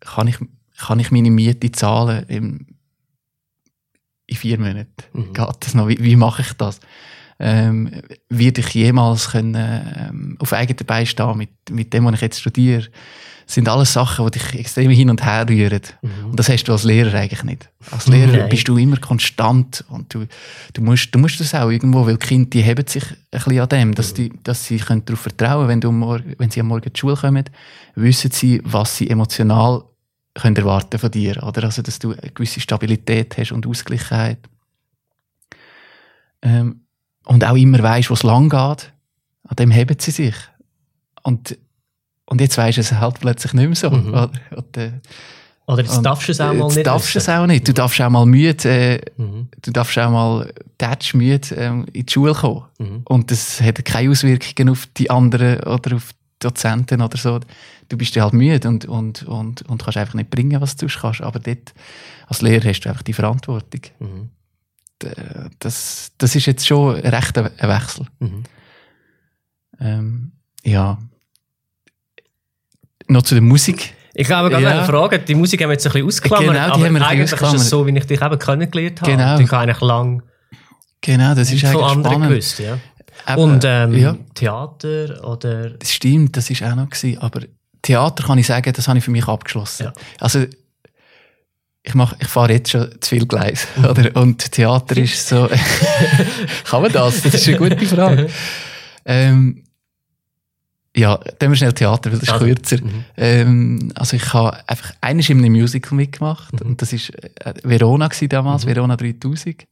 kann 0.00 0.28
ich, 0.28 0.38
kann 0.78 1.00
ich 1.00 1.10
meine 1.10 1.30
Miete 1.30 1.72
zahlen 1.72 2.24
im, 2.28 2.66
in 4.26 4.36
vier 4.36 4.58
Monaten? 4.58 4.92
Mhm. 5.12 5.32
Geht 5.32 5.56
das 5.60 5.74
noch? 5.74 5.88
Wie, 5.88 6.02
wie 6.02 6.16
mache 6.16 6.42
ich 6.42 6.52
das? 6.54 6.80
Ähm, 7.40 7.90
werde 8.28 8.60
ich 8.60 8.74
jemals 8.74 9.30
können, 9.30 9.54
ähm, 9.54 10.36
auf 10.40 10.52
eigenen 10.52 10.84
Beinen 10.86 11.06
stehen 11.06 11.36
mit, 11.36 11.50
mit 11.70 11.92
dem, 11.92 12.04
was 12.04 12.14
ich 12.14 12.20
jetzt 12.20 12.40
studiere? 12.40 12.88
Das 13.46 13.54
sind 13.54 13.68
alles 13.68 13.94
Sachen, 13.94 14.26
die 14.26 14.38
dich 14.38 14.60
extrem 14.60 14.90
hin 14.90 15.08
und 15.08 15.24
her 15.24 15.48
rühren. 15.48 15.80
Mhm. 16.02 16.30
Und 16.30 16.38
das 16.38 16.50
hast 16.50 16.64
du 16.64 16.72
als 16.72 16.84
Lehrer 16.84 17.14
eigentlich 17.14 17.44
nicht. 17.44 17.70
Als 17.90 18.06
Lehrer 18.06 18.36
Nein. 18.36 18.48
bist 18.50 18.68
du 18.68 18.76
immer 18.76 18.98
konstant 18.98 19.84
und 19.88 20.12
du, 20.12 20.26
du, 20.74 20.82
musst, 20.82 21.14
du 21.14 21.18
musst 21.18 21.40
das 21.40 21.54
auch 21.54 21.70
irgendwo, 21.70 22.04
weil 22.04 22.18
die 22.18 22.26
Kinder 22.26 22.50
die 22.50 22.60
heben 22.60 22.86
sich 22.86 23.04
ein 23.04 23.16
bisschen 23.30 23.60
an 23.60 23.68
dem, 23.70 23.94
dass, 23.94 24.12
die, 24.12 24.30
dass 24.42 24.66
sie 24.66 24.76
können 24.76 25.02
darauf 25.06 25.20
vertrauen 25.20 25.66
können, 25.66 25.82
wenn, 25.82 26.28
du 26.28 26.34
wenn 26.36 26.50
sie 26.50 26.60
am 26.60 26.66
Morgen 26.66 26.88
in 26.88 26.92
die 26.92 27.00
Schule 27.00 27.16
kommen, 27.16 27.44
wissen 27.94 28.30
sie, 28.32 28.60
was 28.64 28.98
sie 28.98 29.08
emotional 29.08 29.82
können 30.34 30.56
erwarten 30.56 30.98
von 30.98 31.10
dir. 31.10 31.42
Oder? 31.42 31.64
Also, 31.64 31.80
dass 31.80 31.98
du 31.98 32.12
eine 32.12 32.30
gewisse 32.32 32.60
Stabilität 32.60 33.38
hast 33.38 33.52
und 33.52 33.66
Ausgleichheit. 33.66 34.40
Ähm, 36.42 36.82
und 37.28 37.44
auch 37.44 37.56
immer 37.56 37.82
weißt, 37.82 38.08
wo 38.08 38.14
es 38.14 38.22
lang 38.22 38.48
geht. 38.48 38.92
An 39.48 39.56
dem 39.58 39.70
heben 39.70 39.96
sie 39.98 40.10
sich. 40.10 40.34
Und, 41.22 41.58
und 42.24 42.40
jetzt 42.40 42.56
weisst 42.56 42.78
du 42.78 42.80
es 42.80 42.92
halt 42.92 43.20
plötzlich 43.20 43.52
nicht 43.52 43.66
mehr 43.66 43.76
so. 43.76 43.90
Mhm. 43.90 44.08
Oder, 44.08 44.30
oder, 44.52 44.92
oder 45.66 45.82
jetzt 45.82 46.00
darfst 46.00 46.28
du 46.28 46.32
es 46.32 46.40
auch 46.40 46.54
mal 46.54 46.68
nicht. 46.68 46.86
Darfst 46.86 47.14
du 47.14 47.18
es 47.18 47.28
auch 47.28 47.46
nicht. 47.46 47.68
Du 47.68 47.74
darfst 47.74 48.00
auch 48.00 48.08
mal 48.08 48.24
müde, 48.24 48.68
äh, 48.68 49.00
mhm. 49.18 49.48
du 49.60 49.70
darfst 49.70 49.98
auch 49.98 50.10
mal 50.10 50.50
tätsch 50.78 51.12
müde 51.12 51.54
ähm, 51.54 51.84
in 51.92 52.06
die 52.06 52.12
Schule 52.12 52.32
kommen. 52.32 52.64
Mhm. 52.78 53.02
Und 53.04 53.30
das 53.30 53.60
hat 53.60 53.84
keine 53.84 54.10
Auswirkungen 54.10 54.70
auf 54.70 54.86
die 54.96 55.10
anderen 55.10 55.60
oder 55.64 55.96
auf 55.96 56.12
Dozenten 56.38 57.02
oder 57.02 57.18
so. 57.18 57.40
Du 57.90 57.98
bist 57.98 58.14
ja 58.14 58.22
halt 58.22 58.32
müde 58.32 58.66
und, 58.66 58.86
und, 58.86 59.24
und, 59.24 59.62
und 59.68 59.82
kannst 59.82 59.98
einfach 59.98 60.14
nicht 60.14 60.30
bringen, 60.30 60.62
was 60.62 60.76
du 60.76 60.86
kannst. 60.86 61.20
Aber 61.20 61.40
dort, 61.40 61.74
als 62.26 62.40
Lehrer 62.40 62.70
hast 62.70 62.80
du 62.80 62.88
einfach 62.88 63.02
die 63.02 63.12
Verantwortung. 63.12 63.82
Mhm. 63.98 64.30
Das, 65.58 66.12
das 66.18 66.34
ist 66.34 66.46
jetzt 66.46 66.66
schon 66.66 66.96
recht 66.96 67.38
ein 67.38 67.50
Wechsel. 67.60 68.06
Mhm. 68.18 68.42
Ähm, 69.80 70.32
ja. 70.64 70.98
Noch 73.06 73.22
zu 73.22 73.34
der 73.34 73.42
Musik. 73.42 73.94
Ich 74.14 74.30
habe 74.30 74.50
gerade 74.50 74.64
ja. 74.64 74.70
eine 74.70 74.84
Frage. 74.84 75.20
Die 75.20 75.34
Musik 75.34 75.62
haben 75.62 75.68
wir 75.68 75.74
jetzt 75.74 75.86
ein 75.86 75.92
bisschen 75.92 76.06
ausgeklammert. 76.06 76.48
Genau, 76.48 76.76
die 76.76 76.84
haben 76.84 76.94
wir 76.94 77.06
eigentlich 77.06 77.24
ausgeklammert. 77.24 77.56
ist 77.56 77.62
es 77.62 77.70
so, 77.70 77.86
wie 77.86 77.96
ich 77.96 78.06
dich 78.06 78.20
eben 78.20 78.38
kennengelernt 78.38 79.00
habe. 79.00 79.10
Genau. 79.12 79.38
Ich 79.38 79.50
habe 79.52 79.58
eigentlich 79.62 79.80
lang 79.80 80.22
genau, 81.00 81.34
das 81.34 81.52
ist 81.52 81.64
eigentlich 81.64 81.90
spannend. 81.90 82.28
Gewusst, 82.28 82.58
ja. 82.58 82.78
Aber, 83.26 83.42
Und 83.42 83.64
ähm, 83.64 83.94
ja. 83.94 84.16
Theater 84.34 85.24
oder... 85.24 85.70
Das 85.70 85.92
stimmt, 85.92 86.36
das 86.36 86.50
war 86.50 86.72
auch 86.72 86.76
noch. 86.76 86.90
Gewesen, 86.90 87.18
aber 87.18 87.42
Theater 87.82 88.24
kann 88.24 88.38
ich 88.38 88.46
sagen, 88.46 88.72
das 88.72 88.88
habe 88.88 88.98
ich 88.98 89.04
für 89.04 89.10
mich 89.10 89.26
abgeschlossen. 89.26 89.84
Ja. 89.84 89.92
Also, 90.18 90.46
ich, 91.88 91.94
mach, 91.94 92.14
ich 92.20 92.28
fahre 92.28 92.52
jetzt 92.52 92.70
schon 92.70 92.90
zu 93.00 93.10
viel 93.10 93.26
Gleis. 93.26 93.66
Oder? 93.78 94.14
Und 94.16 94.52
Theater 94.52 94.96
ist 94.96 95.28
so. 95.28 95.48
kann 96.64 96.82
man 96.82 96.92
das? 96.92 97.22
Das 97.22 97.34
ist 97.34 97.48
eine 97.48 97.56
gute 97.56 97.86
Frage. 97.86 98.28
Ähm, 99.04 99.64
ja, 100.96 101.18
dann 101.38 101.50
wir 101.50 101.56
schnell 101.56 101.72
Theater, 101.72 102.10
weil 102.10 102.18
das 102.18 102.28
ist 102.28 102.32
also, 102.32 102.44
kürzer. 102.44 102.82
Mhm. 102.82 103.04
Ähm, 103.16 103.92
also 103.94 104.16
ich 104.16 104.32
habe 104.32 104.68
einfach 104.68 104.92
eines 105.00 105.28
in 105.30 105.38
einem 105.38 105.52
Musical 105.52 105.96
mitgemacht 105.96 106.52
mhm. 106.52 106.70
und 106.70 106.82
das 106.82 106.92
war 106.92 107.46
äh, 107.46 107.54
Verona 107.62 108.08
damals, 108.28 108.64
mhm. 108.64 108.70
Verona 108.70 108.96
3000 108.96 109.66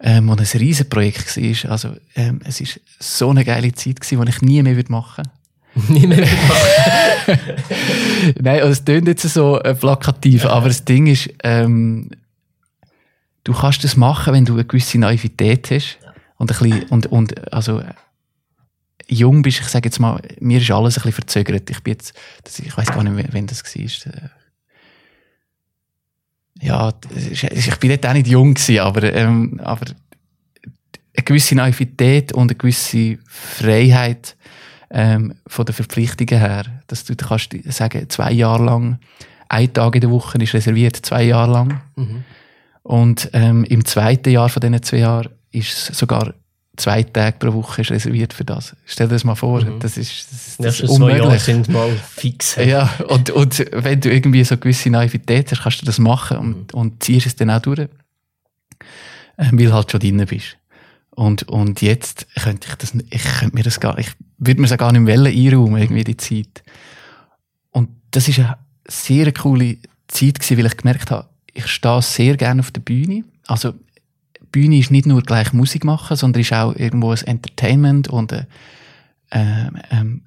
ähm, 0.00 0.28
und 0.28 0.40
ein 0.40 0.58
riesen 0.60 0.88
Projekt 0.88 1.36
war. 1.36 1.70
Also, 1.70 1.96
ähm, 2.16 2.40
es 2.44 2.60
war 2.60 2.68
so 2.98 3.30
eine 3.30 3.44
geile 3.44 3.72
Zeit, 3.72 4.00
gewesen, 4.00 4.24
die 4.24 4.30
ich 4.30 4.42
nie 4.42 4.62
mehr 4.62 4.84
machen 4.88 5.24
würde. 5.74 5.92
nie 5.92 6.06
mehr 6.06 6.20
machen? 6.20 6.30
Nein, 8.40 8.60
also 8.60 8.72
es 8.72 8.84
klingt 8.84 9.08
jetzt 9.08 9.22
so 9.22 9.60
äh, 9.60 9.74
plakativ, 9.74 10.46
aber 10.46 10.68
das 10.68 10.84
Ding 10.84 11.06
ist, 11.06 11.30
ähm, 11.42 12.10
du 13.44 13.52
kannst 13.52 13.84
das 13.84 13.96
machen, 13.96 14.32
wenn 14.32 14.44
du 14.44 14.54
eine 14.54 14.64
gewisse 14.64 14.98
Naivität 14.98 15.70
hast 15.70 15.98
und 16.38 16.50
ein 16.52 16.58
bisschen, 16.58 16.88
und, 16.90 17.06
und, 17.06 17.52
also, 17.52 17.82
jung 19.08 19.42
bist, 19.42 19.60
ich 19.60 19.68
sage 19.68 19.88
jetzt 19.88 20.00
mal, 20.00 20.20
mir 20.40 20.60
ist 20.60 20.70
alles 20.70 20.96
ein 20.96 21.02
bisschen 21.02 21.12
verzögert. 21.12 21.70
Ich 21.70 21.82
bin 21.82 21.92
jetzt, 21.92 22.14
ich 22.58 22.76
weiß 22.76 22.88
gar 22.88 23.02
nicht, 23.02 23.28
wann 23.32 23.46
das 23.46 23.62
war 23.64 24.30
ja, 26.62 26.92
ich 27.10 27.76
bin 27.76 27.90
dort 27.90 28.06
auch 28.06 28.12
nicht 28.12 28.28
jung 28.28 28.54
gewesen, 28.54 28.78
aber, 28.78 29.12
ähm, 29.12 29.60
aber 29.64 29.86
eine 31.14 31.24
gewisse 31.24 31.56
Naivität 31.56 32.32
und 32.32 32.50
eine 32.50 32.54
gewisse 32.54 33.18
Freiheit 33.26 34.36
ähm, 34.90 35.34
von 35.46 35.66
den 35.66 35.74
Verpflichtungen 35.74 36.38
her, 36.38 36.81
dass 36.92 37.04
du 37.04 37.16
kannst 37.16 37.56
sagen, 37.70 38.08
zwei 38.08 38.32
Jahre 38.32 38.64
lang, 38.64 38.98
ein 39.48 39.72
Tag 39.72 39.94
in 39.94 40.02
der 40.02 40.10
Woche 40.10 40.38
ist 40.38 40.54
reserviert, 40.54 40.96
zwei 40.96 41.24
Jahre 41.24 41.52
lang. 41.52 41.80
Mhm. 41.96 42.24
Und 42.82 43.30
ähm, 43.32 43.64
im 43.64 43.84
zweiten 43.84 44.30
Jahr 44.30 44.48
von 44.48 44.60
diesen 44.60 44.82
zwei 44.82 44.98
Jahren 44.98 45.30
ist 45.50 45.94
sogar 45.94 46.34
zwei 46.76 47.02
Tage 47.02 47.36
pro 47.38 47.52
Woche 47.52 47.82
ist 47.82 47.90
reserviert 47.90 48.32
für 48.32 48.44
das. 48.44 48.74
Stell 48.86 49.08
dir 49.08 49.14
das 49.14 49.24
mal 49.24 49.34
vor, 49.34 49.62
mhm. 49.62 49.78
das 49.80 49.96
ist, 49.96 50.26
das, 50.30 50.56
das 50.58 50.80
ist 50.80 50.90
unmöglich. 50.90 51.18
Zwei 51.18 51.24
Jahre 51.24 51.38
sind 51.38 51.68
mal 51.68 51.90
fix. 51.90 52.56
Ja, 52.56 52.90
und, 53.08 53.30
und 53.30 53.66
wenn 53.72 54.00
du 54.00 54.10
irgendwie 54.12 54.44
so 54.44 54.54
eine 54.54 54.60
gewisse 54.60 54.90
Naivität 54.90 55.50
hast, 55.50 55.62
kannst 55.62 55.82
du 55.82 55.86
das 55.86 55.98
machen 55.98 56.38
und, 56.38 56.72
mhm. 56.72 56.80
und 56.80 57.02
ziehst 57.02 57.26
es 57.26 57.36
dann 57.36 57.50
auch 57.50 57.60
durch. 57.60 57.80
äh, 57.80 57.88
weil 59.36 59.66
du 59.66 59.72
halt 59.72 59.90
schon 59.90 60.00
drin 60.00 60.24
bist. 60.26 60.56
Und, 61.14 61.44
und 61.44 61.82
jetzt 61.82 62.26
könnte 62.42 62.68
ich 62.68 62.74
das, 62.76 62.94
ich 63.10 63.22
könnte 63.22 63.54
mir 63.54 63.62
das 63.62 63.80
gar, 63.80 63.98
ich 63.98 64.10
würde 64.38 64.60
mir 64.60 64.68
das 64.68 64.78
gar 64.78 64.92
nicht 64.92 65.02
mehr 65.02 65.18
einräumen, 65.18 65.80
irgendwie 65.80 66.04
die 66.04 66.16
Zeit. 66.16 66.62
Und 67.70 67.90
das 68.10 68.28
ist 68.28 68.38
eine 68.38 68.56
sehr 68.86 69.32
coole 69.32 69.76
Zeit 70.08 70.40
gewesen, 70.40 70.58
weil 70.58 70.66
ich 70.66 70.76
gemerkt 70.76 71.10
habe, 71.10 71.28
ich 71.52 71.66
stehe 71.66 72.00
sehr 72.00 72.36
gerne 72.36 72.60
auf 72.60 72.70
der 72.70 72.80
Bühne. 72.80 73.24
Also, 73.46 73.74
Bühne 74.52 74.78
ist 74.78 74.90
nicht 74.90 75.06
nur 75.06 75.22
gleich 75.22 75.52
Musik 75.52 75.84
machen, 75.84 76.16
sondern 76.16 76.42
ist 76.42 76.52
auch 76.52 76.74
irgendwo 76.76 77.10
ein 77.10 77.26
Entertainment 77.26 78.08
und 78.08 78.32
eine, 78.32 78.46
äh, 79.30 79.68
ähm, 79.90 80.22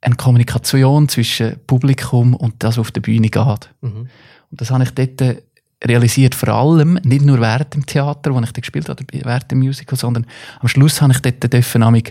eine 0.00 0.16
Kommunikation 0.16 1.08
zwischen 1.08 1.56
Publikum 1.66 2.34
und 2.34 2.62
das, 2.62 2.76
was 2.76 2.80
auf 2.80 2.90
der 2.90 3.00
Bühne 3.02 3.28
geht. 3.28 3.70
Mhm. 3.80 4.08
Und 4.50 4.60
das 4.60 4.70
habe 4.70 4.84
ich 4.84 4.90
dort 4.90 5.42
realisiert, 5.84 6.34
vor 6.34 6.48
allem, 6.50 6.94
nicht 7.02 7.24
nur 7.24 7.40
während 7.40 7.74
dem 7.74 7.86
Theater, 7.86 8.34
wo 8.34 8.40
ich 8.40 8.52
dann 8.52 8.60
gespielt 8.60 8.88
habe, 8.88 9.04
während 9.12 9.50
dem 9.50 9.58
Musical, 9.58 9.98
sondern 9.98 10.26
am 10.60 10.68
Schluss 10.68 11.00
habe 11.00 11.12
ich 11.12 11.20
dort 11.20 11.52
dürfen, 11.52 12.02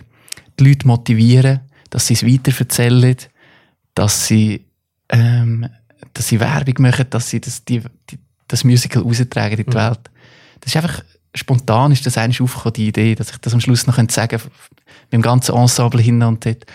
die 0.60 0.64
Leute 0.64 0.88
motivieren, 0.88 1.62
dass 1.90 2.08
sie 2.08 2.14
es 2.14 2.26
weiterverzählen, 2.26 3.16
dass 3.96 4.28
sie, 4.28 4.66
ähm, 5.10 5.68
dass 6.14 6.28
sie 6.28 6.40
Werbung 6.40 6.76
machen, 6.80 7.06
dass 7.10 7.30
sie 7.30 7.40
das, 7.40 7.64
die, 7.66 7.82
die, 8.10 8.20
das 8.48 8.64
Musical 8.64 9.04
raustragen 9.04 9.58
in 9.58 9.66
die 9.66 9.70
mhm. 9.70 9.76
Welt. 9.76 10.00
Das 10.60 10.74
ist 10.74 10.76
einfach, 10.78 11.04
spontan 11.36 11.92
ist 11.92 12.06
das 12.06 12.18
eigentlich 12.18 12.42
aufgekommen, 12.42 12.74
die 12.74 12.88
Idee, 12.88 13.16
dass 13.16 13.32
ich 13.32 13.38
das 13.38 13.54
am 13.54 13.62
Schluss 13.62 13.88
noch 13.88 13.96
sagen 13.96 14.08
könnte, 14.10 14.52
mit 15.04 15.14
dem 15.14 15.22
ganzen 15.22 15.56
Ensemble 15.56 16.02
hin 16.02 16.22
und 16.24 16.46
dort, 16.46 16.66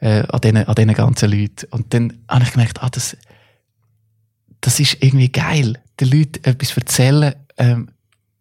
äh, 0.00 0.24
an 0.28 0.40
diesen, 0.40 0.56
an 0.56 0.74
diesen 0.74 0.94
ganzen 0.94 1.30
Leuten. 1.30 1.66
Und 1.70 1.92
dann 1.94 2.18
habe 2.28 2.44
ich 2.44 2.52
gemerkt, 2.52 2.82
ah, 2.82 2.90
das, 2.90 3.16
das 4.60 4.80
ist 4.80 4.98
irgendwie 5.00 5.30
geil, 5.30 5.78
den 6.00 6.10
Leuten 6.10 6.44
etwas 6.44 6.76
erzählen, 6.76 7.34
ähm, 7.56 7.88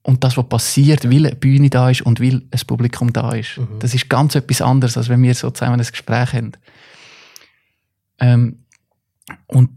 und 0.04 0.24
das, 0.24 0.36
was 0.38 0.48
passiert, 0.48 1.06
weil 1.06 1.26
eine 1.26 1.36
Bühne 1.36 1.70
da 1.70 1.90
ist 1.90 2.02
und 2.02 2.20
weil 2.20 2.42
ein 2.52 2.62
Publikum 2.68 3.14
da 3.14 3.32
ist. 3.32 3.58
Mhm. 3.58 3.80
Das 3.80 3.94
ist 3.94 4.10
ganz 4.10 4.36
etwas 4.36 4.62
anderes, 4.62 4.98
als 4.98 5.10
wenn 5.10 5.24
wir 5.24 5.34
so 5.34 5.50
zusammen 5.50 5.80
ein 5.80 5.88
Gespräch 5.88 6.34
haben. 6.34 6.52
Ähm, 8.20 8.60
und 9.48 9.70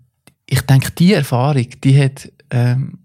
ich 0.47 0.61
denke, 0.63 0.91
die 0.91 1.15
Erfahrung, 1.15 1.69
die 1.83 2.03
hat, 2.03 2.31
ähm, 2.51 2.99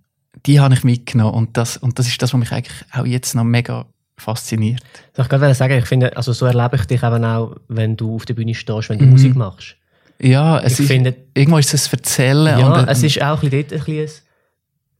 die 0.45 0.59
habe 0.59 0.73
ich 0.73 0.83
mitgenommen 0.83 1.35
und 1.35 1.57
das, 1.57 1.77
und 1.77 1.99
das 1.99 2.07
ist 2.07 2.19
das, 2.21 2.33
was 2.33 2.39
mich 2.39 2.51
eigentlich 2.51 2.85
auch 2.91 3.05
jetzt 3.05 3.35
noch 3.35 3.43
mega 3.43 3.85
fasziniert. 4.17 4.81
Soll 5.15 5.25
ich 5.25 5.29
gerade 5.29 5.53
sagen, 5.53 5.77
ich 5.77 5.85
finde, 5.85 6.17
also 6.17 6.33
so 6.33 6.47
erlebe 6.47 6.75
ich 6.75 6.85
dich 6.85 7.03
eben 7.03 7.23
auch, 7.23 7.55
wenn 7.67 7.95
du 7.97 8.15
auf 8.15 8.25
der 8.25 8.33
Bühne 8.33 8.55
stehst, 8.55 8.89
wenn 8.89 8.97
du 8.97 9.05
mhm. 9.05 9.11
Musik 9.11 9.35
machst. 9.35 9.75
Ja, 10.19 10.59
es 10.59 10.73
ich 10.73 10.81
ist, 10.81 10.87
finde, 10.87 11.15
irgendwo 11.35 11.57
ist 11.59 11.73
es 11.73 11.91
Erzählen. 11.91 12.59
Ja, 12.59 12.83
es 12.85 13.03
ist 13.03 13.21
auch 13.21 13.41
ein 13.41 13.49
bisschen 13.49 13.67
dort 13.69 13.73
ein 13.73 13.85
bisschen 13.85 14.21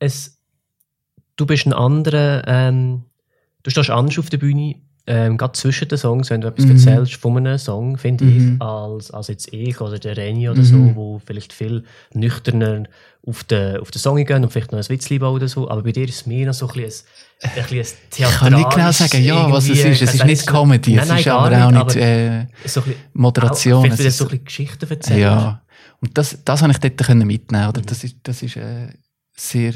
ein 0.01 0.11
du 1.35 1.45
bist 1.45 1.65
ein 1.65 1.73
anderer, 1.73 2.43
ähm, 2.47 3.03
du 3.63 3.71
stehst 3.71 3.89
anders 3.89 4.19
auf 4.19 4.29
der 4.29 4.37
Bühne, 4.37 4.75
ähm, 5.07 5.37
gerade 5.37 5.53
zwischen 5.53 5.87
den 5.87 5.97
Songs, 5.97 6.29
wenn 6.29 6.41
du 6.41 6.47
etwas 6.47 6.65
mhm. 6.65 6.71
erzählst 6.71 7.15
von 7.15 7.35
einem 7.35 7.57
Song, 7.57 7.97
finde 7.97 8.23
mhm. 8.23 8.55
ich, 8.55 8.61
als, 8.61 9.09
als 9.11 9.27
jetzt 9.29 9.51
ich 9.51 9.81
oder 9.81 9.97
der 9.97 10.15
Reni 10.15 10.47
oder 10.47 10.59
mhm. 10.59 10.63
so, 10.63 10.95
wo 10.95 11.21
vielleicht 11.25 11.53
viel 11.53 11.83
nüchterner 12.13 12.83
auf 13.25 13.43
den, 13.43 13.77
auf 13.77 13.89
den 13.89 13.99
Song 13.99 14.23
gehen 14.23 14.43
und 14.43 14.51
vielleicht 14.51 14.71
noch 14.71 14.79
ein 14.79 14.89
Witzli 14.89 15.17
bauen 15.17 15.35
oder 15.35 15.47
so. 15.47 15.69
Aber 15.69 15.81
bei 15.81 15.91
dir 15.91 16.07
ist 16.07 16.15
es 16.15 16.25
mehr 16.27 16.45
noch 16.45 16.53
so 16.53 16.67
ein 16.67 16.73
bisschen 16.73 17.07
ein, 17.41 17.49
ein, 17.49 17.63
bisschen 17.63 17.79
ein 17.79 18.31
Ich 18.31 18.39
kann 18.39 18.53
nicht 18.53 18.69
genau 18.69 18.91
sagen, 18.91 19.23
ja, 19.23 19.51
was 19.51 19.69
es 19.69 19.83
ist. 19.83 20.01
Es 20.03 20.13
ist 20.13 20.25
nicht 20.25 20.45
Comedy, 20.45 20.93
nein, 20.93 21.07
nein, 21.07 21.17
es 21.17 21.25
ist 21.25 21.31
aber 21.31 21.65
auch 21.65 21.71
nicht 21.71 21.95
äh, 21.95 22.47
so 22.65 22.83
Moderation. 23.13 23.79
Auch, 23.79 23.81
vielleicht 23.83 23.99
wieder 23.99 24.11
so 24.11 24.25
ein 24.25 24.29
bisschen 24.29 24.45
Geschichten 24.45 24.89
erzählen. 24.89 25.19
Ja, 25.19 25.61
und 25.99 26.15
das, 26.15 26.37
das 26.45 26.61
habe 26.61 26.71
ich 26.71 26.77
dort 26.77 27.09
mitnehmen 27.25 27.67
oder? 27.67 27.81
Das 27.81 28.03
ist, 28.03 28.17
das 28.23 28.43
ist 28.43 28.55
äh, 28.55 28.89
sehr 29.35 29.73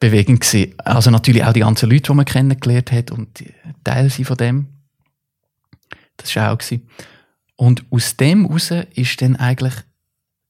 bewegend 0.00 0.40
gewesen. 0.40 0.74
Also 0.78 1.10
natürlich 1.10 1.44
auch 1.44 1.52
die 1.52 1.60
ganzen 1.60 1.90
Leute, 1.90 2.02
die 2.02 2.14
man 2.14 2.24
kennengelernt 2.24 2.92
hat 2.92 3.10
und 3.10 3.44
Teil 3.84 4.10
von 4.10 4.36
dem. 4.36 4.66
Das 6.16 6.34
war 6.36 6.52
auch. 6.52 6.58
Gewesen. 6.58 6.88
Und 7.56 7.84
aus 7.90 8.16
dem 8.16 8.46
heraus 8.46 8.72
ist 8.94 9.20
dann 9.20 9.36
eigentlich 9.36 9.74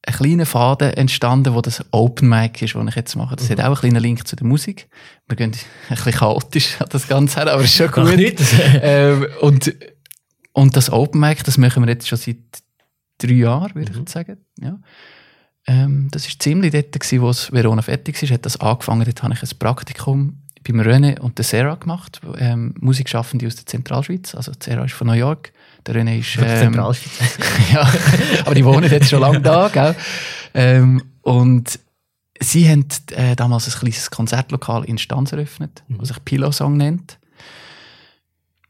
ein 0.06 0.14
kleiner 0.14 0.46
Faden 0.46 0.92
entstanden, 0.92 1.54
wo 1.54 1.60
das 1.60 1.84
Open 1.90 2.28
Mic 2.28 2.64
ist, 2.64 2.74
was 2.74 2.88
ich 2.88 2.94
jetzt 2.94 3.16
mache. 3.16 3.36
Das 3.36 3.48
mhm. 3.48 3.52
hat 3.52 3.60
auch 3.60 3.82
einen 3.82 3.92
kleinen 3.92 4.02
Link 4.02 4.26
zu 4.26 4.36
der 4.36 4.46
Musik. 4.46 4.88
Wir 5.26 5.36
gehen 5.36 5.52
ein 5.88 5.96
bisschen 5.96 6.12
chaotisch 6.12 6.80
an 6.80 6.88
das 6.90 7.08
Ganze 7.08 7.36
her, 7.36 7.52
aber 7.52 7.62
es 7.62 7.70
ist 7.70 7.76
schon 7.76 7.90
gut. 7.90 8.18
ähm, 8.82 9.26
und, 9.40 9.74
und 10.52 10.76
das 10.76 10.90
Open 10.90 11.20
Mic, 11.20 11.42
das 11.44 11.58
machen 11.58 11.84
wir 11.84 11.92
jetzt 11.92 12.08
schon 12.08 12.18
seit 12.18 12.36
drei 13.18 13.32
Jahren, 13.32 13.74
würde 13.74 13.92
mhm. 13.92 14.04
ich 14.06 14.12
sagen. 14.12 14.38
Ja. 14.60 14.78
Ähm, 15.68 16.08
das 16.10 16.26
war 16.26 16.38
ziemlich 16.38 16.72
dort, 16.72 16.98
gewesen, 16.98 17.20
wo 17.20 17.30
Verona 17.54 17.82
fertig 17.82 18.20
war, 18.20 18.30
hat 18.30 18.46
das 18.46 18.58
angefangen. 18.58 19.04
Dort 19.04 19.22
habe 19.22 19.34
ich 19.34 19.42
ein 19.42 19.58
Praktikum 19.58 20.38
beim 20.66 20.80
René 20.80 21.20
und 21.20 21.36
der 21.36 21.44
Sarah 21.44 21.74
gemacht, 21.74 22.20
ähm, 22.38 22.74
Musikschaffende 22.80 23.46
aus 23.46 23.56
der 23.56 23.66
Zentralschweiz. 23.66 24.34
Also 24.34 24.52
Sarah 24.58 24.84
ist 24.84 24.94
von 24.94 25.06
New 25.06 25.12
York, 25.12 25.52
der 25.86 25.94
René 25.96 26.18
ist... 26.18 26.36
Ähm, 26.38 26.72
Zentralschweiz? 26.72 27.38
ja, 27.72 27.88
aber 28.44 28.54
die 28.54 28.64
wohnen 28.64 28.90
jetzt 28.90 29.10
schon 29.10 29.20
lange 29.20 29.40
da, 29.40 29.68
gell? 29.68 29.94
Ähm, 30.54 31.02
und 31.20 31.78
sie 32.40 32.68
haben 32.68 32.86
äh, 33.10 33.36
damals 33.36 33.66
ein 33.66 33.78
kleines 33.78 34.10
Konzertlokal 34.10 34.84
in 34.84 34.96
Stanz 34.96 35.32
eröffnet, 35.32 35.84
mhm. 35.88 36.00
was 36.00 36.08
sich 36.08 36.24
Pillow 36.24 36.50
Song 36.50 36.78
nennt. 36.78 37.18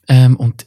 Ähm, 0.08 0.36
und 0.36 0.66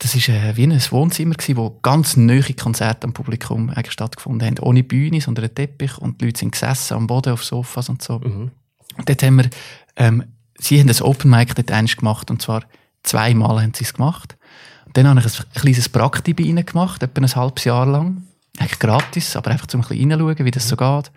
das 0.00 0.14
war 0.14 0.34
äh, 0.34 0.56
wie 0.56 0.64
ein 0.64 0.80
Wohnzimmer, 0.90 1.34
gewesen, 1.34 1.58
wo 1.58 1.78
ganz 1.82 2.16
neue 2.16 2.54
Konzerte 2.54 3.06
am 3.06 3.12
Publikum 3.12 3.68
eigentlich 3.68 3.92
stattgefunden 3.92 4.46
haben. 4.46 4.58
Ohne 4.60 4.82
Bühne, 4.82 5.20
sondern 5.20 5.44
ein 5.44 5.54
Teppich 5.54 5.98
und 5.98 6.20
die 6.20 6.26
Leute 6.26 6.40
sind 6.40 6.52
gesessen 6.52 6.94
am 6.94 7.06
Boden 7.06 7.34
auf 7.34 7.44
Sofas 7.44 7.90
und 7.90 8.02
so. 8.02 8.18
Mhm. 8.18 8.50
Und 8.96 9.08
dort 9.08 9.22
haben 9.22 9.36
wir, 9.36 9.50
ähm, 9.96 10.24
sie 10.58 10.80
haben 10.80 10.88
das 10.88 11.02
Open 11.02 11.30
Mic 11.30 11.54
dort 11.54 11.70
eins 11.70 11.96
gemacht 11.96 12.30
und 12.30 12.40
zwar 12.40 12.64
zweimal 13.02 13.60
haben 13.62 13.74
sie 13.74 13.84
es 13.84 13.92
gemacht. 13.92 14.38
Und 14.86 14.96
dann 14.96 15.06
habe 15.06 15.20
ich 15.20 15.26
ein 15.38 15.44
kleines 15.54 15.90
Prakti 15.90 16.32
bei 16.32 16.44
ihnen 16.44 16.64
gemacht, 16.64 17.02
etwa 17.02 17.20
ein 17.20 17.34
halbes 17.34 17.64
Jahr 17.64 17.84
lang. 17.84 18.22
Eigentlich 18.58 18.78
gratis, 18.78 19.36
aber 19.36 19.50
einfach 19.50 19.66
zum 19.66 19.82
ein 19.82 19.88
bisschen 19.88 20.12
reinschauen, 20.12 20.44
wie 20.46 20.50
das 20.50 20.66
so 20.66 20.76
geht. 20.76 21.12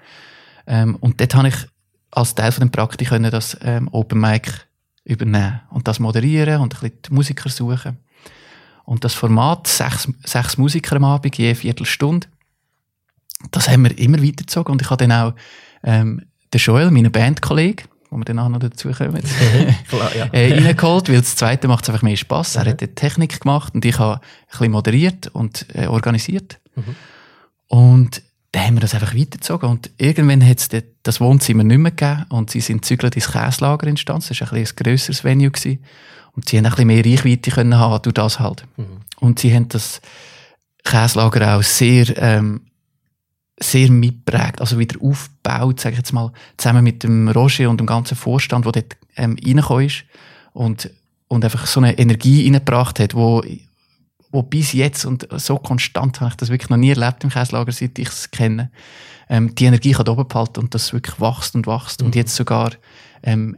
Ähm, 0.68 0.98
und 0.98 1.22
dort 1.22 1.36
habe 1.36 1.48
ich 1.48 1.56
als 2.12 2.36
Teil 2.36 2.52
von 2.52 2.68
dem 2.68 2.72
Prakti 2.72 3.06
können 3.06 3.32
das 3.32 3.58
ähm, 3.62 3.88
Open 3.94 4.20
Mic 4.20 4.52
übernehmen 5.06 5.62
und 5.70 5.88
das 5.88 6.00
moderieren 6.00 6.62
und 6.62 6.76
ein 6.76 6.80
bisschen 6.82 7.02
die 7.08 7.14
Musiker 7.14 7.50
suchen. 7.50 7.98
Und 8.86 9.04
das 9.04 9.14
Format, 9.14 9.68
sechs, 9.68 10.08
sechs 10.26 10.58
Musiker 10.58 10.98
am 10.98 11.06
Abend, 11.06 11.38
je 11.38 11.56
Viertelstunde, 11.56 12.28
das 13.52 13.70
haben 13.70 13.84
wir 13.84 13.98
immer 13.98 14.18
weitergezogen. 14.18 14.74
Und 14.74 14.82
ich 14.82 14.90
habe 14.90 15.08
dann 15.08 15.12
auch 15.12 15.34
ähm, 15.84 16.24
den 16.54 16.60
Joel, 16.60 16.92
meinen 16.92 17.12
Bandkollegen, 17.12 17.88
wo 18.10 18.18
wir 18.18 18.26
dann 18.26 18.40
auch 18.40 18.50
noch 18.50 18.60
dazu 18.60 18.92
kommen, 18.92 19.24
Klar, 19.90 20.16
ja. 20.16 20.26
äh, 20.32 20.54
reingeholt, 20.54 21.10
weil 21.10 21.18
das 21.18 21.36
zweite 21.36 21.68
macht 21.68 21.84
es 21.84 21.90
einfach 21.90 22.04
mehr 22.04 22.18
Spass. 22.18 22.56
Mhm. 22.56 22.62
Er 22.62 22.70
hat 22.72 22.82
die 22.82 22.88
Technik 22.88 23.42
gemacht 23.42 23.74
und 23.74 23.84
ich 23.86 23.98
habe 24.00 24.16
ein 24.16 24.22
bisschen 24.50 24.72
moderiert 24.72 25.28
und 25.28 25.66
äh, 25.74 25.88
organisiert. 25.88 26.60
Mhm. 26.76 26.96
Und 27.68 28.22
dann 28.52 28.68
haben 28.68 28.76
wir 28.76 28.82
das 28.82 28.94
einfach 28.94 29.16
weitergezogen. 29.16 29.68
Und 29.68 29.90
irgendwann 29.98 30.48
hat 30.48 30.60
es 30.60 30.70
das 31.02 31.20
Wohnzimmer 31.20 31.64
nicht 31.64 31.80
mehr 31.80 31.92
gegeben 31.92 32.26
und 32.30 32.52
sie 32.52 32.62
sind 32.62 32.86
zügelt 32.86 33.16
ins 33.16 33.32
Käslager 33.32 33.88
entstanden. 33.88 34.26
Das 34.30 34.40
war 34.42 34.54
ein, 34.54 34.60
bisschen 34.60 34.78
ein 34.78 34.84
grösseres 34.84 35.24
Venue. 35.24 35.50
Gewesen. 35.50 35.80
Und 36.36 36.50
sie 36.50 36.58
haben 36.58 36.66
ein 36.66 36.72
bisschen 36.72 36.88
mehr 36.88 37.06
Reichweite 37.06 37.52
können 37.52 37.78
haben 37.78 38.02
durch 38.02 38.14
das 38.14 38.40
halt. 38.40 38.66
Mhm. 38.78 39.02
Und 39.20 39.40
sie 39.40 39.54
haben 39.54 39.70
das 39.70 40.02
Käslager 40.84 41.56
auch 41.56 41.64
sehr, 41.64 42.18
ähm, 42.18 42.62
sehr 43.60 43.90
mitprägt, 43.90 44.60
also 44.60 44.80
wieder 44.80 45.02
aufgebaut, 45.02 45.80
sage 45.80 45.94
ich 45.94 46.00
jetzt 46.00 46.12
mal, 46.12 46.32
zusammen 46.58 46.84
mit 46.84 47.04
dem 47.04 47.30
Roger 47.30 47.70
und 47.70 47.80
dem 47.80 47.88
ganzen 47.88 48.16
Vorstand, 48.16 48.66
der 48.66 48.72
dort 48.74 48.98
ähm, 49.16 49.38
reingekommen 49.44 49.86
ist 49.86 50.04
und, 50.54 50.90
und 51.28 51.44
einfach 51.44 51.66
so 51.68 51.80
eine 51.80 51.98
Energie 51.98 52.44
reingebracht 52.44 53.00
hat, 53.00 53.14
wo, 53.14 53.44
wo 54.32 54.42
bis 54.42 54.74
jetzt 54.74 55.06
und 55.06 55.28
so 55.38 55.58
konstant 55.58 56.20
habe 56.20 56.32
ich 56.32 56.38
das 56.38 56.50
wirklich 56.50 56.70
noch 56.70 56.78
nie 56.78 56.90
erlebt 56.90 57.24
im 57.24 57.30
Käslager, 57.30 57.72
seit 57.72 57.98
ich 58.00 58.10
es 58.10 58.32
kenne. 58.32 58.72
Ähm, 59.30 59.56
die 59.56 59.66
Energie 59.66 59.96
hat 59.96 60.10
oben 60.10 60.28
behalten 60.28 60.60
und 60.60 60.74
das 60.74 60.92
wirklich 60.92 61.22
wächst 61.22 61.56
und 61.56 61.68
wächst 61.68 62.02
mhm. 62.02 62.08
und 62.08 62.16
jetzt 62.16 62.36
sogar 62.36 62.72
ähm, 63.22 63.56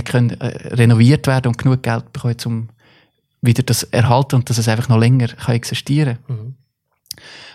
können, 0.00 0.40
äh, 0.40 0.74
renoviert 0.74 1.26
werden 1.26 1.48
und 1.48 1.58
genug 1.58 1.82
Geld 1.82 2.12
bekommen, 2.12 2.36
um 2.44 2.68
wieder 3.42 3.62
das 3.62 3.82
erhalten 3.84 4.36
und 4.36 4.48
dass 4.48 4.58
es 4.58 4.68
einfach 4.68 4.88
noch 4.88 4.98
länger 4.98 5.28
kann 5.28 5.54
existieren 5.54 6.18
kann. 6.26 6.36
Mhm. 6.36 6.54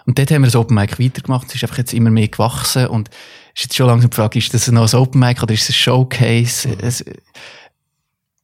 Und 0.05 0.17
dort 0.17 0.31
haben 0.31 0.41
wir 0.41 0.47
das 0.47 0.55
Open 0.55 0.75
Mic 0.75 0.99
weitergemacht. 0.99 1.47
Es 1.49 1.55
ist 1.55 1.63
einfach 1.63 1.79
jetzt 1.79 1.93
immer 1.93 2.09
mehr 2.09 2.29
gewachsen 2.29 2.87
und 2.87 3.09
es 3.53 3.61
ist 3.61 3.63
jetzt 3.63 3.75
schon 3.75 3.87
langsam 3.87 4.09
die 4.09 4.15
Frage, 4.15 4.39
ist 4.39 4.53
das 4.53 4.71
noch 4.71 4.93
ein 4.93 4.99
Open 4.99 5.19
Mic 5.19 5.41
oder 5.43 5.53
ist 5.53 5.63
es 5.63 5.69
ein 5.69 5.73
Showcase? 5.73 6.69
Mhm. 6.69 6.75
Es, 6.81 7.05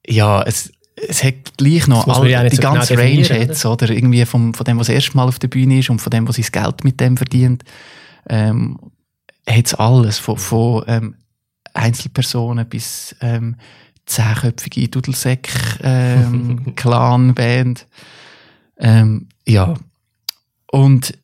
ja, 0.05 0.41
es, 0.43 0.71
es 0.95 1.23
hat 1.23 1.57
gleich 1.57 1.87
noch 1.87 2.07
all, 2.07 2.29
ja 2.29 2.47
die 2.47 2.55
so 2.55 2.61
ganze 2.61 2.95
genau 2.95 3.07
Range 3.07 3.21
jetzt, 3.21 3.65
oder? 3.65 3.89
Irgendwie 3.89 4.25
vom, 4.25 4.53
von 4.53 4.63
dem, 4.65 4.79
was 4.79 4.87
das 4.87 4.95
erste 4.95 5.15
Mal 5.15 5.27
auf 5.27 5.39
der 5.39 5.47
Bühne 5.47 5.79
ist 5.79 5.89
und 5.89 5.99
von 5.99 6.11
dem, 6.11 6.27
was 6.27 6.35
sein 6.35 6.47
Geld 6.51 6.83
mit 6.83 6.99
dem 6.99 7.17
verdient, 7.17 7.63
ähm, 8.29 8.79
hat 9.47 9.65
es 9.65 9.73
alles. 9.73 10.19
Von, 10.19 10.37
von 10.37 10.83
ähm, 10.87 11.15
Einzelpersonen 11.73 12.67
bis 12.67 13.15
ähm, 13.21 13.55
zehnköpfige 14.05 14.87
Dudelsäck 14.89 15.49
ähm, 15.81 16.73
Clan 16.75 17.33
Band. 17.33 17.87
Ähm, 18.77 19.27
ja. 19.47 19.73
Und 20.71 21.17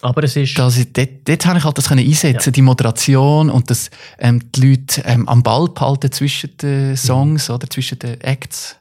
Aber 0.00 0.22
es 0.24 0.36
ist... 0.36 0.58
Das, 0.58 0.78
dort, 0.92 1.10
dort 1.24 1.46
habe 1.46 1.58
ich 1.58 1.64
halt 1.64 1.78
das 1.78 1.88
können 1.88 2.06
einsetzen, 2.06 2.48
ja. 2.48 2.52
die 2.52 2.62
Moderation 2.62 3.50
und 3.50 3.70
das, 3.70 3.90
ähm, 4.18 4.50
die 4.52 4.68
Leute 4.68 5.02
ähm, 5.04 5.28
am 5.28 5.42
Ball 5.42 5.68
behalten 5.68 6.12
zwischen 6.12 6.56
den 6.58 6.96
Songs 6.96 7.48
mhm. 7.48 7.54
oder 7.54 7.68
zwischen 7.68 7.98
den 7.98 8.20
Acts. 8.20 8.76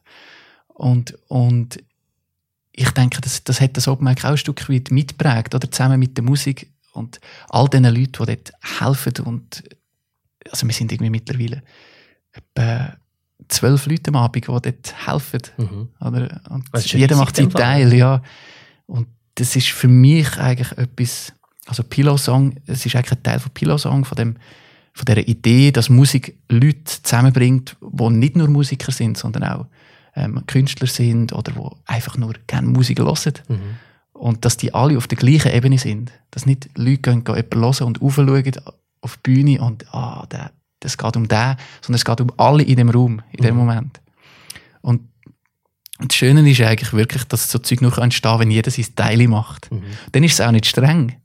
Und, 0.68 1.18
und 1.28 1.84
ich 2.74 2.90
denke, 2.92 3.22
das, 3.22 3.44
das 3.44 3.62
hat 3.62 3.78
das 3.78 3.88
Open 3.88 4.06
Mic 4.06 4.24
auch 4.26 4.32
ein 4.32 4.38
Stück 4.38 4.70
weit 4.70 4.92
mitprägt, 4.92 5.54
oder 5.54 5.70
zusammen 5.70 6.00
mit 6.00 6.18
der 6.18 6.24
Musik 6.24 6.72
und 6.94 7.20
all 7.50 7.68
den 7.68 7.84
Leuten, 7.84 8.26
die 8.26 8.36
dort 8.36 8.52
helfen 8.80 9.14
und 9.26 9.64
also 10.50 10.66
wir 10.68 10.74
sind 10.74 10.92
irgendwie 10.92 11.10
mittlerweile 11.10 11.64
etwa 12.32 12.96
zwölf 13.48 13.86
Leute 13.86 14.10
am 14.10 14.16
Abend, 14.16 14.48
die 14.48 14.52
dort 14.52 15.08
helfen. 15.08 15.42
Mhm. 15.58 15.90
Oder? 16.00 16.42
Und 16.50 16.94
jeder 16.94 17.16
macht 17.18 17.36
seinen 17.36 17.52
Teil, 17.52 17.94
ja. 17.94 18.22
Und 18.86 19.08
das 19.36 19.56
ist 19.56 19.70
für 19.70 19.88
mich 19.88 20.38
eigentlich 20.38 20.72
etwas, 20.78 21.34
also 21.66 21.84
Pillow 21.84 22.18
Song, 22.18 22.56
es 22.66 22.86
ist 22.86 22.96
eigentlich 22.96 23.12
ein 23.12 23.24
Teil 23.24 23.40
von 23.40 23.52
Pillow 23.52 23.78
Song, 23.78 24.06
von 24.06 24.16
dem, 24.16 24.36
von 24.94 25.06
der 25.06 25.28
Idee, 25.28 25.72
dass 25.72 25.90
Musik 25.90 26.38
Leute 26.50 26.84
zusammenbringt, 26.84 27.78
die 27.82 28.10
nicht 28.10 28.36
nur 28.36 28.48
Musiker 28.48 28.92
sind, 28.92 29.18
sondern 29.18 29.44
auch 29.44 29.66
ähm, 30.16 30.44
Künstler 30.48 30.88
sind 30.88 31.34
oder 31.34 31.54
die 31.54 31.70
einfach 31.86 32.18
nur 32.18 32.34
gerne 32.48 32.68
Musik 32.68 33.00
hören. 33.00 33.34
Mhm. 33.48 33.60
Und 34.14 34.46
dass 34.46 34.58
die 34.58 34.74
alle 34.74 34.98
auf 34.98 35.08
der 35.08 35.18
gleichen 35.18 35.52
Ebene 35.52 35.80
sind. 35.80 36.12
Dass 36.30 36.46
nicht 36.46 36.70
Leute 36.78 36.98
gehen, 36.98 37.24
gehen 37.24 37.36
jemanden 37.36 37.60
hören 37.60 37.88
und 37.88 38.02
aufschauen 38.02 38.52
auf 39.02 39.18
die 39.18 39.32
Bühne 39.32 39.62
und 39.62 39.94
ah, 39.94 40.26
der, 40.32 40.52
das 40.80 40.98
geht 40.98 41.16
um 41.16 41.28
den, 41.28 41.56
sondern 41.82 41.96
es 41.96 42.06
geht 42.06 42.22
um 42.22 42.32
alle 42.38 42.64
in 42.64 42.76
dem 42.76 42.90
Raum, 42.90 43.22
in 43.32 43.44
dem 43.44 43.56
mhm. 43.56 43.60
Moment. 43.62 44.02
Und 44.82 45.02
das 46.00 46.16
Schöne 46.16 46.50
ist 46.50 46.62
eigentlich 46.62 46.94
wirklich, 46.94 47.24
dass 47.26 47.52
so 47.52 47.60
Zeug 47.60 47.82
nur 47.82 47.98
entstehen 47.98 48.40
wenn 48.40 48.52
jeder 48.52 48.72
sein 48.72 48.96
Teil 48.96 49.28
macht. 49.28 49.72
Mhm. 49.72 49.84
Dann 50.12 50.24
ist 50.24 50.34
es 50.34 50.42
auch 50.42 50.52
nicht 50.52 50.66
streng. 50.66 51.18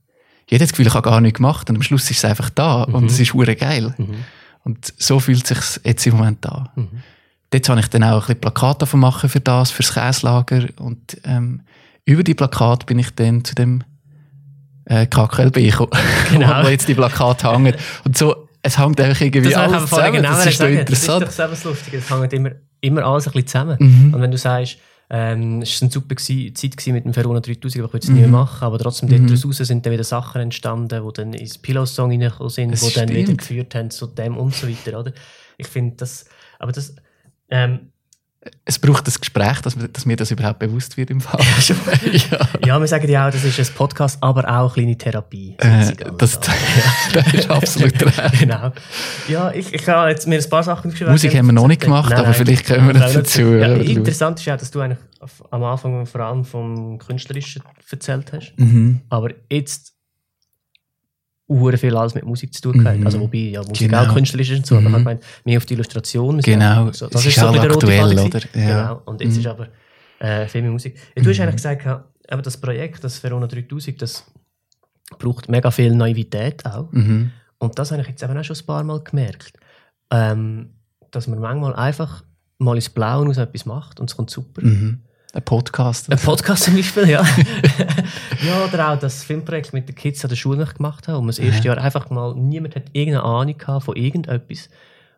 Jeder 0.49 0.63
hat 0.63 0.69
das 0.69 0.73
Gefühl, 0.73 0.87
ich 0.87 0.95
habe 0.95 1.09
gar 1.09 1.21
nichts 1.21 1.39
gemacht 1.39 1.69
und 1.71 1.77
am 1.77 1.83
Schluss 1.83 2.11
ist 2.11 2.19
es 2.19 2.25
einfach 2.25 2.51
da 2.51 2.87
mhm. 2.87 2.95
und 2.95 3.11
es 3.11 3.19
ist 3.19 3.35
hure 3.35 3.57
geil. 3.57 3.95
Mhm. 3.99 4.25
Und 4.65 4.93
so 4.99 5.21
fühlt 5.21 5.51
es 5.51 5.75
sich 5.75 5.85
jetzt 5.85 6.07
im 6.07 6.17
Moment 6.17 6.45
an. 6.47 6.69
Mhm. 6.75 7.03
Dort 7.51 7.69
habe 7.69 7.81
ich 7.81 7.89
dann 7.89 8.03
auch 8.03 8.15
ein 8.15 8.21
bisschen 8.21 8.41
Plakate 8.41 8.81
davon 8.81 9.01
machen 9.01 9.31
für 9.31 9.41
das, 9.41 9.71
fürs 9.71 9.95
Käslager 9.95 10.67
und 10.79 11.17
ähm, 11.25 11.63
über 12.05 12.23
die 12.23 12.35
Plakate 12.35 12.87
bin 12.87 12.99
ich 12.99 13.11
dann 13.15 13.45
zu 13.45 13.55
dem 13.55 13.83
äh, 14.87 15.07
KKLB 15.07 15.55
gekommen, 15.55 15.91
genau. 16.31 16.65
wo 16.65 16.69
jetzt 16.69 16.89
die 16.89 16.95
Plakate 16.95 17.53
hängen. 17.53 17.75
Und 18.05 18.17
so, 18.17 18.49
es 18.63 18.79
hängt 18.79 19.01
einfach 19.01 19.21
irgendwie 19.21 19.51
das 19.51 19.59
alles 19.59 19.89
zusammen. 19.89 20.13
Genau 20.13 20.31
das 20.31 20.47
ist 20.47 20.59
sagen. 20.59 20.79
interessant. 20.79 21.23
Das 21.23 21.31
ist 21.31 21.39
doch 21.39 21.61
selber 21.61 21.71
lustig. 21.71 21.95
Es 21.95 22.11
hängt 22.11 22.33
immer, 22.33 22.51
immer 22.81 23.05
alles 23.05 23.27
ein 23.27 23.33
bisschen 23.33 23.47
zusammen. 23.47 23.77
Mhm. 23.79 24.15
Und 24.15 24.21
wenn 24.21 24.31
du 24.31 24.39
sagst, 24.39 24.79
ähm, 25.09 25.63
es 25.63 25.81
war 25.81 25.87
eine 25.87 25.93
super 25.93 26.17
Zeit 26.17 26.87
mit 26.89 27.05
dem 27.05 27.15
Verona 27.15 27.39
3000, 27.39 27.77
aber 27.77 27.87
ich 27.87 27.93
würde 27.93 27.99
es 27.99 28.09
mhm. 28.09 28.15
nicht 28.15 28.23
mehr 28.23 28.31
machen. 28.41 28.65
Aber 28.65 28.79
trotzdem, 28.79 29.09
mhm. 29.09 29.27
daraus 29.27 29.57
sind 29.57 29.87
dann 29.87 29.93
wieder 29.93 30.05
Sachen 30.05 30.41
entstanden, 30.41 31.03
die 31.07 31.13
dann 31.15 31.33
ins 31.33 31.59
Pillow-Song 31.59 32.11
reingekommen 32.11 32.51
sind, 32.51 32.81
die 32.81 32.95
dann 32.95 33.09
wieder 33.09 33.35
geführt 33.35 33.75
haben 33.75 33.91
zu 33.91 34.07
dem 34.07 34.37
und 34.37 34.55
so 34.55 34.69
weiter. 34.69 34.99
Oder? 34.99 35.13
Ich 35.59 35.69
finde 35.69 35.97
das, 35.97 36.27
aber 36.59 36.73
das, 36.73 36.97
ähm, 37.51 37.93
es 38.65 38.79
braucht 38.79 39.07
das 39.07 39.21
Gespräch, 39.21 39.61
dass, 39.61 39.77
dass, 39.93 40.07
mir 40.07 40.17
das 40.17 40.31
überhaupt 40.31 40.59
bewusst 40.59 40.97
wird 40.97 41.11
im 41.11 41.21
Fall. 41.21 41.41
ja. 42.13 42.49
ja, 42.65 42.81
wir 42.81 42.87
sagen 42.87 43.09
ja 43.09 43.27
auch, 43.27 43.33
das 43.33 43.45
ist 43.45 43.59
ein 43.59 43.67
Podcast, 43.75 44.23
aber 44.23 44.49
auch 44.49 44.77
eine 44.77 44.85
kleine 44.85 44.99
Therapie. 44.99 45.55
Äh, 45.59 45.93
das, 46.19 46.41
das 47.13 47.35
ist 47.35 47.51
absolut 47.51 48.03
recht. 48.05 48.41
genau. 48.41 48.73
Ja, 49.29 49.53
ich, 49.53 49.73
ich 49.73 49.89
habe 49.89 50.11
jetzt 50.11 50.27
mir 50.27 50.39
ein 50.41 50.49
paar 50.49 50.63
Sachen 50.63 50.91
geschrieben. 50.91 51.13
Musik 51.13 51.35
haben 51.37 51.47
wir 51.47 51.53
noch 51.53 51.69
nicht 51.69 51.83
gemacht, 51.83 52.11
nein, 52.11 52.21
aber 52.21 52.35
vielleicht 52.35 52.67
können 52.67 52.87
wir 52.89 52.95
das 52.95 53.13
dazu. 53.13 53.43
Ja, 53.43 53.75
interessant 53.75 54.39
ist 54.39 54.47
ja, 54.47 54.57
dass 54.57 54.71
du 54.71 54.81
eigentlich 54.81 54.99
am 55.51 55.65
Anfang 55.65 56.07
vor 56.07 56.21
allem 56.21 56.45
vom 56.45 56.99
Künstlerischen 56.99 57.63
erzählt 57.91 58.33
hast. 58.33 58.55
Mhm. 58.57 59.01
Aber 59.09 59.31
jetzt 59.51 59.96
uhr 61.49 61.77
viel 61.79 61.97
alles 61.97 62.15
mit 62.15 62.25
Musik 62.25 62.53
zu 62.53 62.61
tun 62.61 62.85
hat. 62.85 62.99
Mhm. 62.99 63.07
Also 63.07 63.21
wobei 63.21 63.39
ja 63.39 63.63
Musik 63.63 63.89
genau. 63.89 64.03
auch 64.03 64.15
künstlerisch 64.15 64.51
ist 64.51 64.59
und 64.59 64.67
so, 64.67 64.81
mhm. 64.81 64.87
aber 64.89 64.99
ich 64.99 65.05
meine, 65.05 65.21
mehr 65.45 65.59
auf 65.59 65.67
die 65.67 65.75
Illustration. 65.75 66.41
Genau, 66.41 66.91
so, 66.93 67.07
das 67.07 67.21
ist, 67.21 67.29
ist 67.29 67.41
so 67.41 67.47
auch 67.47 67.57
aktuell, 67.57 68.19
oder? 68.19 68.41
Ja. 68.55 68.83
Genau, 68.83 69.03
und 69.05 69.21
jetzt 69.21 69.35
mhm. 69.35 69.41
ist 69.41 69.47
aber 69.47 69.69
äh, 70.19 70.47
viel 70.47 70.63
mehr 70.63 70.73
Musik. 70.73 70.97
Ja, 71.17 71.23
du 71.23 71.31
hast 71.31 71.41
eigentlich 71.41 71.57
gesagt, 71.57 71.87
eben 71.87 72.43
das 72.43 72.57
Projekt, 72.57 73.05
das 73.05 73.23
Verona 73.23 73.47
3000, 73.47 74.03
das 74.03 74.25
braucht 75.19 75.49
mega 75.49 75.71
viel 75.71 75.95
Naivität 75.95 76.67
auch. 76.67 76.91
Mhm. 76.91 77.31
Und 77.59 77.79
das 77.79 77.91
habe 77.93 78.03
ich 78.03 78.09
jetzt 78.09 78.23
eben 78.23 78.37
auch 78.37 78.45
schon 78.45 78.57
ein 78.57 78.67
paar 78.67 78.83
Mal 78.83 79.01
gemerkt. 79.01 79.53
Ähm, 80.11 80.71
dass 81.11 81.27
man 81.27 81.39
manchmal 81.39 81.75
einfach 81.75 82.25
mal 82.59 82.75
ins 82.75 82.89
Blaue 82.89 83.29
aus 83.29 83.39
etwas 83.39 83.67
macht 83.67 84.01
und 84.01 84.11
es 84.11 84.17
kommt 84.17 84.31
super. 84.31 84.63
Mhm. 84.63 85.01
Ein 85.37 85.45
Podcast. 85.45 86.11
Ein 86.11 86.19
Podcast 86.19 86.65
zum 86.65 86.77
Beispiel, 86.77 87.11
ja. 87.11 87.23
ja, 88.43 88.65
oder 88.65 88.91
auch 88.91 88.99
das 88.99 89.23
Filmprojekt 89.23 89.75
mit 89.75 89.87
den 89.87 89.95
Kids 89.95 90.25
an 90.25 90.31
der 90.31 90.37
Schule 90.37 90.65
gemacht 90.65 91.09
haben, 91.09 91.19
man 91.19 91.27
das 91.27 91.39
erste 91.39 91.69
ja. 91.69 91.75
Jahr 91.75 91.85
einfach 91.85 92.09
mal, 92.09 92.35
niemand 92.35 92.75
hat 92.75 92.85
irgendeine 92.95 93.23
Ahnung 93.23 93.59
gehabt 93.59 93.85
von 93.85 93.97
irgendetwas. 93.97 94.71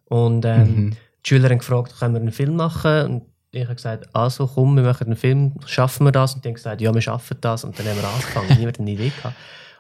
Und 0.07 0.45
ähm, 0.45 0.87
mhm. 0.87 0.97
die 1.25 1.29
Schüler 1.29 1.51
haben 1.51 1.59
gefragt, 1.59 1.95
können 2.01 2.15
wir 2.15 2.21
einen 2.21 2.33
Film 2.33 2.57
machen? 2.57 3.05
Und 3.05 3.23
ich 3.53 3.63
habe 3.63 3.77
gesagt, 3.77 4.09
also 4.13 4.49
komm, 4.49 4.75
wir 4.75 4.83
machen 4.83 5.05
einen 5.05 5.15
Film, 5.15 5.55
schaffen 5.67 6.05
wir 6.05 6.11
das? 6.11 6.35
Und 6.35 6.45
die 6.45 6.49
haben 6.49 6.55
gesagt, 6.55 6.81
ja, 6.81 6.93
wir 6.93 7.01
schaffen 7.01 7.37
das. 7.41 7.63
Und 7.63 7.79
dann 7.79 7.87
haben 7.87 7.99
wir 7.99 8.09
angefangen, 8.09 8.49
niemand 8.59 8.79
hat 8.79 8.81
eine 8.81 8.91
Idee 8.91 9.13
gehabt. 9.17 9.37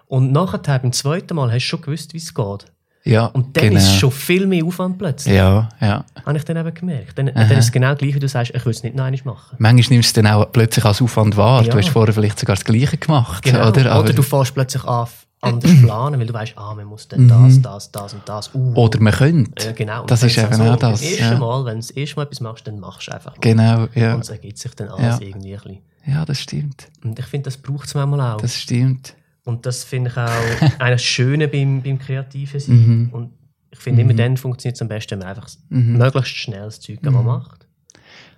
Und 0.06 0.30
nachher, 0.30 0.60
beim 0.60 0.92
zweiten 0.92 1.34
Mal, 1.34 1.50
hast 1.50 1.64
du 1.64 1.68
schon 1.68 1.80
gewusst, 1.80 2.14
wie 2.14 2.18
es 2.18 2.32
geht. 2.32 2.66
Ja, 3.04 3.26
und 3.26 3.56
dann 3.56 3.70
genau. 3.70 3.80
ist 3.80 3.94
schon 3.94 4.10
viel 4.10 4.46
mehr 4.46 4.64
Aufwand 4.64 4.98
plötzlich. 4.98 5.34
Ja, 5.34 5.68
ja. 5.80 6.04
Habe 6.26 6.36
ich 6.36 6.44
dann 6.44 6.56
eben 6.56 6.74
gemerkt. 6.74 7.18
Dann, 7.18 7.26
dann 7.26 7.50
ist 7.52 7.66
es 7.66 7.72
genau 7.72 7.94
gleich, 7.94 8.14
wie 8.14 8.18
du 8.18 8.28
sagst, 8.28 8.52
ich 8.54 8.64
will 8.64 8.72
es 8.72 8.82
nicht 8.82 8.94
noch 8.94 9.10
machen. 9.24 9.56
Manchmal 9.58 9.94
nimmst 9.94 10.16
du 10.16 10.20
es 10.20 10.24
dann 10.24 10.26
auch 10.26 10.52
plötzlich 10.52 10.84
als 10.84 11.00
Aufwand 11.00 11.36
wahr. 11.36 11.62
Ja. 11.62 11.72
Du 11.72 11.78
hast 11.78 11.88
vorher 11.88 12.12
vielleicht 12.12 12.38
sogar 12.38 12.56
das 12.56 12.64
Gleiche 12.64 12.98
gemacht. 12.98 13.44
Genau. 13.44 13.68
Oder, 13.68 13.98
oder 13.98 14.12
du 14.12 14.22
fährst 14.22 14.52
plötzlich 14.52 14.84
an, 14.84 15.06
anders 15.40 15.70
planen, 15.80 16.20
weil 16.20 16.26
du 16.26 16.34
weißt, 16.34 16.54
ah, 16.56 16.74
man 16.74 16.86
muss 16.86 17.08
dann 17.08 17.28
das, 17.28 17.54
mhm. 17.54 17.62
das, 17.62 17.92
das 17.92 18.12
und 18.14 18.28
das. 18.28 18.54
Uh. 18.54 18.74
Oder 18.74 19.00
man 19.00 19.12
könnte. 19.12 19.64
Ja, 19.64 19.72
genau. 19.72 20.04
Das 20.04 20.22
ist 20.22 20.36
eben 20.36 20.60
auch 20.60 20.76
das. 20.76 21.00
Das 21.00 21.02
erste 21.02 21.34
ja. 21.34 21.38
Mal, 21.38 21.64
wenn 21.64 21.74
du 21.74 21.80
das 21.80 21.90
erste 21.90 22.16
Mal 22.16 22.22
etwas 22.24 22.40
machst, 22.40 22.66
dann 22.66 22.80
machst 22.80 23.08
du 23.08 23.12
einfach 23.12 23.36
mal. 23.36 23.40
Genau, 23.40 23.86
ja. 23.94 24.14
Und 24.14 24.20
es 24.20 24.30
ergibt 24.30 24.58
sich 24.58 24.74
dann 24.74 24.88
alles 24.88 25.20
irgendwie 25.20 25.54
ein 25.54 25.60
bisschen. 25.62 25.78
Ja, 26.06 26.24
das 26.24 26.40
stimmt. 26.40 26.88
Und 27.04 27.18
ich 27.18 27.26
finde, 27.26 27.44
das 27.44 27.56
braucht 27.58 27.86
es 27.86 27.94
manchmal 27.94 28.34
auch. 28.34 28.40
Das 28.40 28.54
stimmt. 28.54 29.14
Und 29.48 29.64
das 29.64 29.82
finde 29.82 30.10
ich 30.10 30.16
auch 30.18 30.78
eines 30.78 31.02
Schöne 31.02 31.48
beim, 31.48 31.80
beim 31.82 31.98
Kreativen 31.98 32.60
sein. 32.60 32.76
Mhm. 32.76 33.08
Und 33.12 33.30
ich 33.70 33.78
finde, 33.78 34.04
mhm. 34.04 34.10
immer 34.10 34.18
dann 34.18 34.36
funktioniert 34.36 34.76
es 34.76 34.82
am 34.82 34.88
besten, 34.88 35.12
wenn 35.12 35.18
man 35.20 35.28
einfach 35.28 35.48
mhm. 35.70 35.96
möglichst 35.96 36.36
schnell 36.36 36.64
das 36.64 36.80
Zeug 36.80 37.02
mhm. 37.02 37.24
macht. 37.24 37.66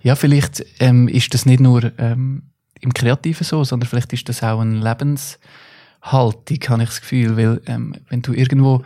Ja, 0.03 0.15
vielleicht 0.15 0.65
ähm, 0.79 1.09
ist 1.09 1.33
das 1.33 1.45
nicht 1.45 1.59
nur 1.59 1.91
ähm, 1.99 2.43
im 2.79 2.93
Kreativen 2.93 3.43
so, 3.43 3.65
sondern 3.65 3.89
vielleicht 3.89 4.13
ist 4.13 4.29
das 4.29 4.41
auch 4.41 4.61
eine 4.61 4.75
Lebenshaltung, 4.75 6.59
habe 6.69 6.83
ich 6.83 6.89
das 6.89 7.01
Gefühl. 7.01 7.35
Weil, 7.35 7.61
ähm, 7.65 7.93
wenn 8.07 8.21
du 8.21 8.31
irgendwo. 8.31 8.81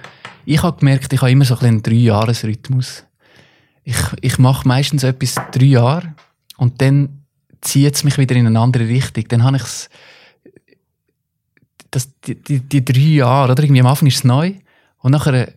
Ich 0.45 0.63
habe 0.63 0.79
gemerkt, 0.79 1.13
ich 1.13 1.21
habe 1.21 1.31
immer 1.31 1.45
so 1.45 1.55
ein 1.59 1.65
einen 1.65 1.83
Drei-Jahres-Rhythmus. 1.83 3.03
Ich, 3.83 3.97
ich 4.21 4.39
mache 4.39 4.67
meistens 4.67 5.03
etwas 5.03 5.35
drei 5.51 5.65
Jahre 5.65 6.15
und 6.57 6.81
dann 6.81 7.21
zieht 7.61 7.93
es 7.93 8.03
mich 8.03 8.17
wieder 8.17 8.35
in 8.35 8.47
eine 8.47 8.59
andere 8.59 8.87
Richtung. 8.87 9.25
Dann 9.27 9.43
habe 9.43 9.57
ich 9.57 9.63
es. 9.63 9.89
Die, 12.27 12.35
die, 12.35 12.59
die 12.59 12.83
drei 12.83 12.99
Jahre, 12.99 13.53
oder? 13.53 13.63
Irgendwie 13.63 13.81
am 13.81 13.87
Anfang 13.87 14.07
ist 14.07 14.17
es 14.17 14.23
neu 14.23 14.53
und 14.99 15.11
nachher 15.11 15.53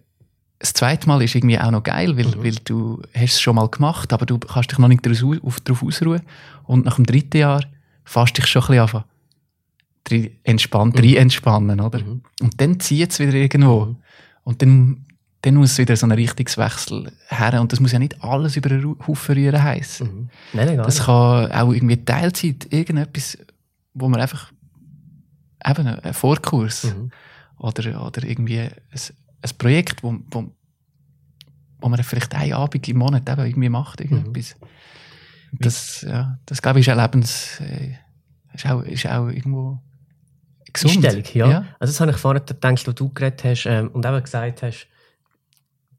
das 0.58 0.72
zweite 0.72 1.06
Mal 1.06 1.22
ist 1.22 1.34
irgendwie 1.34 1.58
auch 1.58 1.70
noch 1.70 1.82
geil, 1.82 2.16
weil, 2.16 2.26
mhm. 2.26 2.42
weil 2.42 2.56
du 2.64 3.00
hast 3.14 3.34
es 3.34 3.40
schon 3.40 3.56
mal 3.56 3.68
gemacht, 3.68 4.12
aber 4.12 4.26
du 4.26 4.38
kannst 4.38 4.70
dich 4.70 4.78
noch 4.78 4.88
nicht 4.88 5.06
darauf 5.06 5.82
ausruhen. 5.82 6.22
Und 6.64 6.84
nach 6.84 6.96
dem 6.96 7.06
dritten 7.06 7.38
Jahr 7.38 7.64
fährst 8.04 8.36
dich 8.36 8.46
schon 8.46 8.62
ein 8.62 8.66
bisschen 8.66 8.82
anfangen. 8.82 10.38
Entspannt, 10.42 11.02
mhm. 11.02 11.16
entspannen, 11.16 11.80
oder? 11.80 12.00
Mhm. 12.00 12.22
Und 12.40 12.60
dann 12.60 12.80
zieht 12.80 13.12
es 13.12 13.20
wieder 13.20 13.34
irgendwo. 13.34 13.86
Mhm. 13.86 13.96
Und 14.42 14.62
dann, 14.62 15.06
dann 15.42 15.54
muss 15.54 15.72
es 15.72 15.78
wieder 15.78 15.96
so 15.96 16.06
ein 16.06 16.12
Richtungswechsel 16.12 17.12
her. 17.28 17.60
Und 17.60 17.72
das 17.72 17.80
muss 17.80 17.92
ja 17.92 17.98
nicht 17.98 18.22
alles 18.24 18.56
über 18.56 18.70
den 18.70 18.96
Haufen 19.06 19.34
rühren 19.34 19.62
heissen. 19.62 20.06
Mhm. 20.06 20.28
Nein, 20.54 20.66
nein, 20.66 20.78
das 20.78 21.04
kann 21.04 21.52
auch 21.52 21.72
irgendwie 21.72 22.04
Teilzeit, 22.04 22.66
irgendetwas, 22.70 23.38
wo 23.94 24.08
man 24.08 24.20
einfach, 24.20 24.50
eben 25.64 25.86
ein 25.86 26.14
Vorkurs 26.14 26.84
mhm. 26.84 27.10
oder, 27.58 28.06
oder 28.06 28.22
irgendwie 28.24 28.60
ein, 28.60 28.70
ein 28.90 29.50
Projekt, 29.58 30.02
wo, 30.02 30.16
wo, 30.30 30.50
wo 31.80 31.88
man 31.88 32.02
vielleicht 32.02 32.34
einen 32.34 32.52
Abend 32.52 32.88
im 32.88 32.98
Monat 32.98 33.28
eben 33.28 33.46
irgendwie 33.46 33.68
macht. 33.68 34.00
Irgendetwas. 34.00 34.56
Mhm. 34.60 35.58
Das, 35.60 36.02
ja, 36.02 36.38
das 36.46 36.60
glaube 36.60 36.80
ich 36.80 36.88
ist 36.88 36.92
auch 36.94 37.00
Lebens... 37.00 37.60
Äh, 37.60 37.96
ist, 38.54 38.66
auch, 38.66 38.82
ist 38.82 39.06
auch 39.06 39.28
irgendwo 39.28 39.80
gesund. 40.72 41.04
Einstellung, 41.04 41.24
ja. 41.34 41.50
ja. 41.50 41.66
Also 41.78 41.92
das 41.92 42.00
habe 42.00 42.10
ich 42.10 42.16
vorhin 42.16 42.44
gedacht, 42.44 42.86
wo 42.86 42.92
du 42.92 43.08
geredet 43.12 43.44
hast 43.44 43.66
ähm, 43.66 43.88
und 43.88 44.04
eben 44.04 44.22
gesagt 44.22 44.62
hast, 44.62 44.86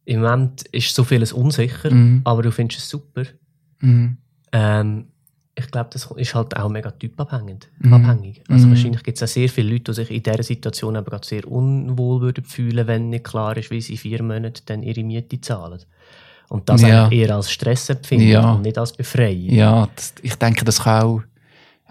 im 0.05 0.22
Moment 0.22 0.64
ist 0.70 0.93
so 0.93 1.03
vieles 1.03 1.34
unsicher, 1.34 1.91
mhm. 1.91 2.22
aber 2.24 2.41
du 2.41 2.51
findest 2.51 2.82
es 2.82 2.89
super. 2.89 3.24
Mhm. 3.80 4.18
Ähm, 4.51 5.09
ich 5.60 5.70
glaube, 5.72 5.89
das 5.93 6.10
ist 6.16 6.36
halt 6.36 6.55
auch 6.57 6.70
mega 6.70 6.91
typabhängig. 6.91 7.68
Mhm. 7.80 7.93
Abhängig. 7.93 8.43
Also 8.47 8.66
mhm. 8.68 8.72
wahrscheinlich 8.72 9.03
gibt 9.03 9.18
es 9.18 9.24
auch 9.24 9.34
sehr 9.34 9.49
viele 9.49 9.72
Leute, 9.74 9.91
die 9.91 9.93
sich 9.93 10.12
in 10.12 10.24
dieser 10.24 10.43
Situation 10.43 10.95
aber 10.95 11.12
gerade 11.12 11.28
sehr 11.28 11.47
unwohl 11.47 12.22
würden 12.22 12.43
fühlen, 12.43 12.88
wenn 12.88 13.10
nicht 13.10 13.26
klar 13.26 13.55
ist, 13.57 13.70
wie 13.72 13.82
sie 13.82 13.97
vier 13.97 14.24
Monate 14.24 14.62
dann 14.66 14.84
ihre 14.84 15.03
Miete 15.03 15.39
zahlen. 15.41 15.80
Und 16.49 16.68
das 16.68 16.82
ja. 16.82 17.10
eher 17.10 17.36
als 17.36 17.51
Stress 17.51 17.89
empfinden 17.89 18.28
ja. 18.30 18.53
und 18.53 18.64
nicht 18.64 18.78
als 18.78 18.93
Befreiung. 18.93 19.49
Ja, 19.51 19.88
das, 19.95 20.16
ich 20.22 20.36
denke, 20.36 20.66
das 20.66 20.82
kann 20.84 21.03
auch 21.03 21.22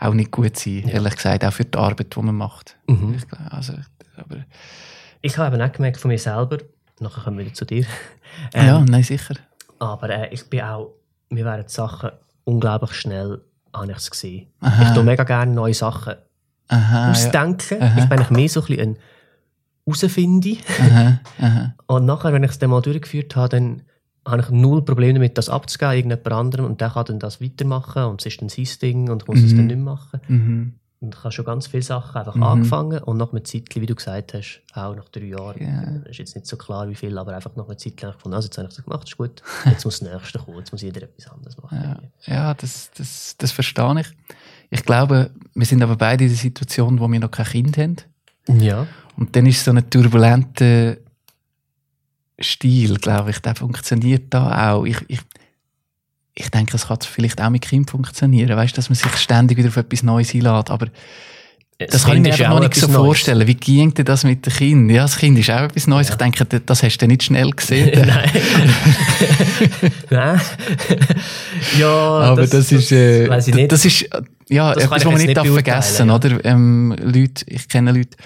auch 0.01 0.14
nicht 0.14 0.31
gut 0.31 0.57
sein, 0.57 0.85
Ja. 0.87 0.95
ehrlich 0.95 1.16
gesagt, 1.16 1.45
auch 1.45 1.53
für 1.53 1.64
die 1.64 1.77
Arbeit, 1.79 2.14
die 2.14 2.21
man 2.23 2.35
macht. 2.35 2.77
Mhm. 2.87 3.14
Ich 3.16 3.27
glaub, 3.29 3.53
Also, 3.53 3.75
aber, 4.16 4.45
Ich 5.21 5.37
habe 5.37 5.57
eben 5.57 5.62
auch 5.69 5.73
gemerkt 5.73 5.97
von 5.99 6.11
mir 6.11 6.19
selber, 6.19 6.59
nachher 7.01 7.25
kommen 7.25 7.39
wir 7.39 7.45
wieder 7.45 7.55
zu 7.55 7.64
dir, 7.64 7.85
ja, 8.55 8.79
Ähm, 8.79 8.85
nein, 8.85 9.03
sicher. 9.03 9.35
aber 9.79 10.11
äh, 10.11 10.33
ich 10.33 10.49
bin 10.49 10.61
auch, 10.61 10.93
mir 11.31 11.45
werden 11.45 11.64
die 11.66 11.73
Sachen 11.73 12.11
unglaublich 12.45 12.93
schnell, 12.93 13.41
habe 13.75 13.91
ich 13.93 13.99
es 13.99 14.11
gesehen. 14.11 14.47
Aha. 14.61 14.83
Ich 14.89 14.95
tue 14.95 15.05
mega 15.05 15.25
gerne 15.25 15.53
neue 15.53 15.75
Sachen 15.75 16.14
Aha, 16.69 17.05
ja. 17.07 17.11
ausdenken. 17.11 17.83
Aha. 17.83 17.99
Ich 18.01 18.09
bin 18.09 18.19
eigentlich 18.19 18.31
mehr 18.31 18.49
so 18.49 18.61
ein 18.62 18.66
bisschen 18.66 18.81
ein 18.91 18.97
Herausfinder. 19.87 20.57
Und 21.87 22.05
nachher, 22.07 22.33
wenn 22.33 22.45
ich 22.45 22.51
es 22.51 22.59
dann 22.59 22.71
mal 22.71 22.83
durchgeführt 22.83 23.37
habe, 23.37 23.49
dann 23.49 23.83
habe 24.27 24.43
ich 24.43 24.51
null 24.51 24.85
Probleme 24.85 25.14
damit, 25.14 25.39
das 25.39 25.49
abzugeben, 25.49 25.95
irgendjemand 25.95 26.33
anderem, 26.33 26.66
und 26.66 26.81
der 26.83 26.91
kann 26.91 27.07
dann 27.07 27.19
das 27.19 27.41
weitermachen, 27.41 28.05
und 28.05 28.21
es 28.21 28.27
ist 28.27 28.43
dann 28.43 28.51
sein 28.51 28.66
Ding, 28.83 29.09
und 29.11 29.23
ich 29.23 29.29
muss 29.29 29.39
es 29.41 29.53
Mhm. 29.53 29.57
dann 29.57 29.66
nicht 29.69 29.77
mehr 29.77 29.85
machen. 29.95 30.21
Mhm. 30.29 30.75
Und 31.01 31.14
ich 31.14 31.22
habe 31.22 31.30
schon 31.30 31.44
ganz 31.44 31.68
viele 31.68 31.82
Sachen 31.84 32.16
einfach 32.18 32.34
Mhm. 32.34 32.42
angefangen, 32.42 33.03
und 33.05 33.18
nach 33.18 33.30
einem 33.32 33.44
Zeitchen, 33.44 33.80
wie 33.82 33.86
du 33.86 33.94
gesagt 33.94 34.34
hast, 34.34 34.62
auch 34.74 34.96
nach 34.96 35.09
drei 35.11 35.26
Jahren, 35.26 35.62
Ja. 36.05 36.11
ist 36.11 36.18
jetzt 36.18 36.34
nicht 36.34 36.46
so 36.49 36.57
klar, 36.57 36.88
wie 36.88 36.96
viel, 36.96 37.16
aber 37.16 37.34
einfach 37.36 37.55
nach 37.55 37.66
einer 37.66 37.78
Zeit 37.78 38.01
lang 38.03 38.12
gefunden, 38.14 38.34
also 38.34 38.46
jetzt 38.46 38.59
habe 38.59 38.66
ich 38.68 38.74
das 38.74 38.84
gemacht, 38.84 39.07
ist 39.09 39.16
gut, 39.16 39.42
jetzt 39.64 39.84
muss 39.84 40.01
das 40.01 40.12
Nächste 40.12 40.38
kommen, 40.40 40.59
jetzt 40.59 40.72
muss 40.72 40.82
jeder 40.82 41.03
etwas 41.03 41.28
anderes 41.30 41.57
machen. 41.62 41.78
Ja, 42.26 42.34
ja 42.34 42.55
das, 42.55 42.90
das, 42.96 43.36
das 43.38 43.53
verstehe 43.53 44.01
ich. 44.01 44.09
Ich 44.70 44.84
glaube, 44.84 45.30
wir 45.55 45.66
sind 45.66 45.82
aber 45.82 45.94
beide 45.96 46.24
in 46.24 46.30
der 46.30 46.36
Situation, 46.38 46.99
wo 46.99 47.07
wir 47.09 47.20
noch 47.20 47.30
kein 47.30 47.46
Kind 47.46 47.78
haben. 47.78 47.96
ja. 48.49 48.86
Und 49.16 49.34
dann 49.34 49.46
ist 49.46 49.64
so 49.64 49.70
ein 49.72 49.88
turbulenter 49.90 50.96
Stil, 52.40 52.96
glaube 52.99 53.30
ich, 53.30 53.40
der 53.40 53.57
funktioniert 53.57 54.32
da 54.32 54.72
auch. 54.72 54.84
Ich, 54.84 54.99
ich, 55.09 55.20
ich 56.41 56.51
denke, 56.51 56.76
es 56.76 56.86
kann 56.89 56.99
vielleicht 57.01 57.41
auch 57.41 57.51
mit 57.51 57.62
Kind 57.62 57.91
funktionieren. 57.91 58.57
Weißt 58.57 58.72
du, 58.74 58.76
dass 58.76 58.89
man 58.89 58.97
sich 58.97 59.16
ständig 59.16 59.59
wieder 59.59 59.68
auf 59.68 59.76
etwas 59.76 60.03
Neues 60.03 60.34
einlädt. 60.34 60.70
Aber 60.70 60.86
das 61.78 62.05
kann 62.05 62.16
ich 62.16 62.22
mir 62.22 62.34
ja 62.36 62.49
noch 62.49 62.57
auch 62.57 62.61
nicht 62.61 62.74
so 62.74 62.86
Neues. 62.89 62.97
vorstellen. 62.97 63.47
Wie 63.47 63.55
ging 63.55 63.95
denn 63.95 64.05
das 64.05 64.24
mit 64.24 64.45
dem 64.47 64.53
Kind? 64.53 64.91
Ja, 64.91 65.03
das 65.03 65.16
Kind 65.18 65.39
ist 65.39 65.49
auch 65.51 65.61
etwas 65.62 65.86
Neues. 65.86 66.09
Ja. 66.09 66.14
Ich 66.14 66.18
denke, 66.18 66.45
das- 66.45 66.62
das 66.66 66.82
hast 66.82 66.99
du 66.99 67.07
nicht 67.07 67.22
schnell 67.22 67.51
gesehen. 67.51 67.91
Nein. 68.07 68.30
Nein. 70.11 70.41
ja, 71.78 71.89
Aber 71.89 72.47
das, 72.47 72.72
ist, 72.72 72.93
äh, 72.93 73.28
nicht. 73.53 73.70
das 73.72 73.84
ist, 73.84 74.09
ja, 74.49 74.74
Das 74.74 74.84
etwas, 74.84 75.05
was 75.05 75.12
man 75.12 75.20
nicht 75.22 75.36
darf 75.36 75.47
vergessen, 75.47 76.09
beurteilen, 76.09 76.36
oder? 76.41 76.45
Ähm, 76.51 76.97
Leute, 77.01 77.45
ich 77.47 77.68
kenne 77.68 77.93
Leute, 77.93 78.16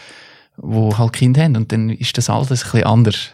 die 0.58 0.96
halt 0.98 1.12
Kinder 1.12 1.42
haben 1.42 1.56
und 1.56 1.72
dann 1.72 1.90
ist 1.90 2.16
das 2.16 2.30
alles 2.30 2.50
ein 2.50 2.56
bisschen 2.70 2.84
anders. 2.84 3.30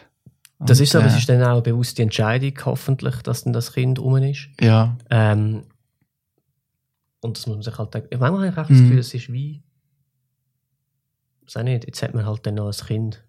Das 0.59 0.79
Und, 0.79 0.83
ist 0.83 0.91
so, 0.91 0.97
aber 0.99 1.07
es 1.07 1.13
äh, 1.15 1.17
ist 1.19 1.29
dann 1.29 1.41
auch 1.43 1.51
eine 1.53 1.61
bewusste 1.61 2.03
Entscheidung, 2.03 2.53
hoffentlich, 2.65 3.15
dass 3.23 3.43
dann 3.45 3.53
das 3.53 3.71
Kind 3.73 3.97
um 3.99 4.17
ist. 4.17 4.49
Ja, 4.59 4.97
Ähm, 5.09 5.63
und 7.21 7.37
das 7.37 7.47
muss 7.47 7.55
man 7.57 7.63
sich 7.63 7.77
halt 7.77 7.93
denken. 7.93 8.19
Manchmal 8.19 8.41
habe 8.41 8.47
ich 8.51 8.57
auch 8.57 8.67
das 8.67 8.77
Mhm. 8.77 8.83
Gefühl, 8.83 8.99
es 8.99 9.13
ist 9.13 9.31
wie. 9.31 9.61
Weiß 11.53 11.63
nicht, 11.63 11.85
jetzt 11.85 12.01
hat 12.03 12.13
man 12.13 12.25
halt 12.25 12.45
dann 12.45 12.55
noch 12.55 12.67
ein 12.67 12.85
Kind. 12.87 13.23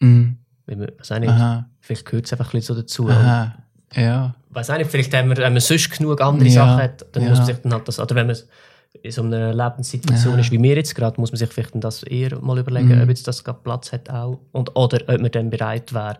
Weil 0.00 0.76
man, 0.76 0.88
weiß 0.98 1.10
nicht, 1.20 1.28
aha, 1.28 1.68
vielleicht 1.80 2.04
gehört 2.06 2.26
es 2.26 2.32
einfach 2.32 2.52
ein 2.52 2.58
bisschen 2.58 2.74
so 2.76 2.80
dazu. 2.80 3.08
Aha, 3.10 3.54
ja, 3.94 4.34
weiß 4.50 4.70
auch 4.70 4.78
nicht, 4.78 4.90
vielleicht 4.90 5.12
wenn 5.12 5.28
man, 5.28 5.36
wenn 5.36 5.52
man 5.52 5.60
sonst 5.60 5.90
genug 5.90 6.20
andere 6.20 6.48
Ja, 6.48 6.66
Sachen 6.66 6.82
hat, 6.82 7.06
dann 7.12 7.22
ja. 7.24 7.28
muss 7.30 7.38
man 7.38 7.46
sich 7.46 7.56
dann 7.58 7.72
halt 7.72 7.88
das, 7.88 7.98
oder 7.98 8.14
wenn 8.14 8.26
man 8.28 8.36
in 9.02 9.10
so 9.10 9.22
einer 9.22 9.52
Lebenssituation 9.52 10.34
Ja. 10.34 10.40
ist 10.40 10.50
wie 10.52 10.62
wir 10.62 10.76
jetzt 10.76 10.94
gerade, 10.94 11.20
muss 11.20 11.32
man 11.32 11.38
sich 11.38 11.52
vielleicht 11.52 11.74
dann 11.74 11.80
das 11.80 12.02
eher 12.04 12.38
mal 12.40 12.58
überlegen, 12.58 12.94
Mhm. 12.96 13.02
ob 13.02 13.08
jetzt 13.08 13.26
das 13.26 13.42
gerade 13.42 13.58
Platz 13.62 13.92
hat 13.92 14.08
auch. 14.10 14.40
Und, 14.52 14.74
oder 14.76 15.00
ob 15.08 15.20
man 15.20 15.30
dann 15.30 15.50
bereit 15.50 15.92
wäre, 15.92 16.18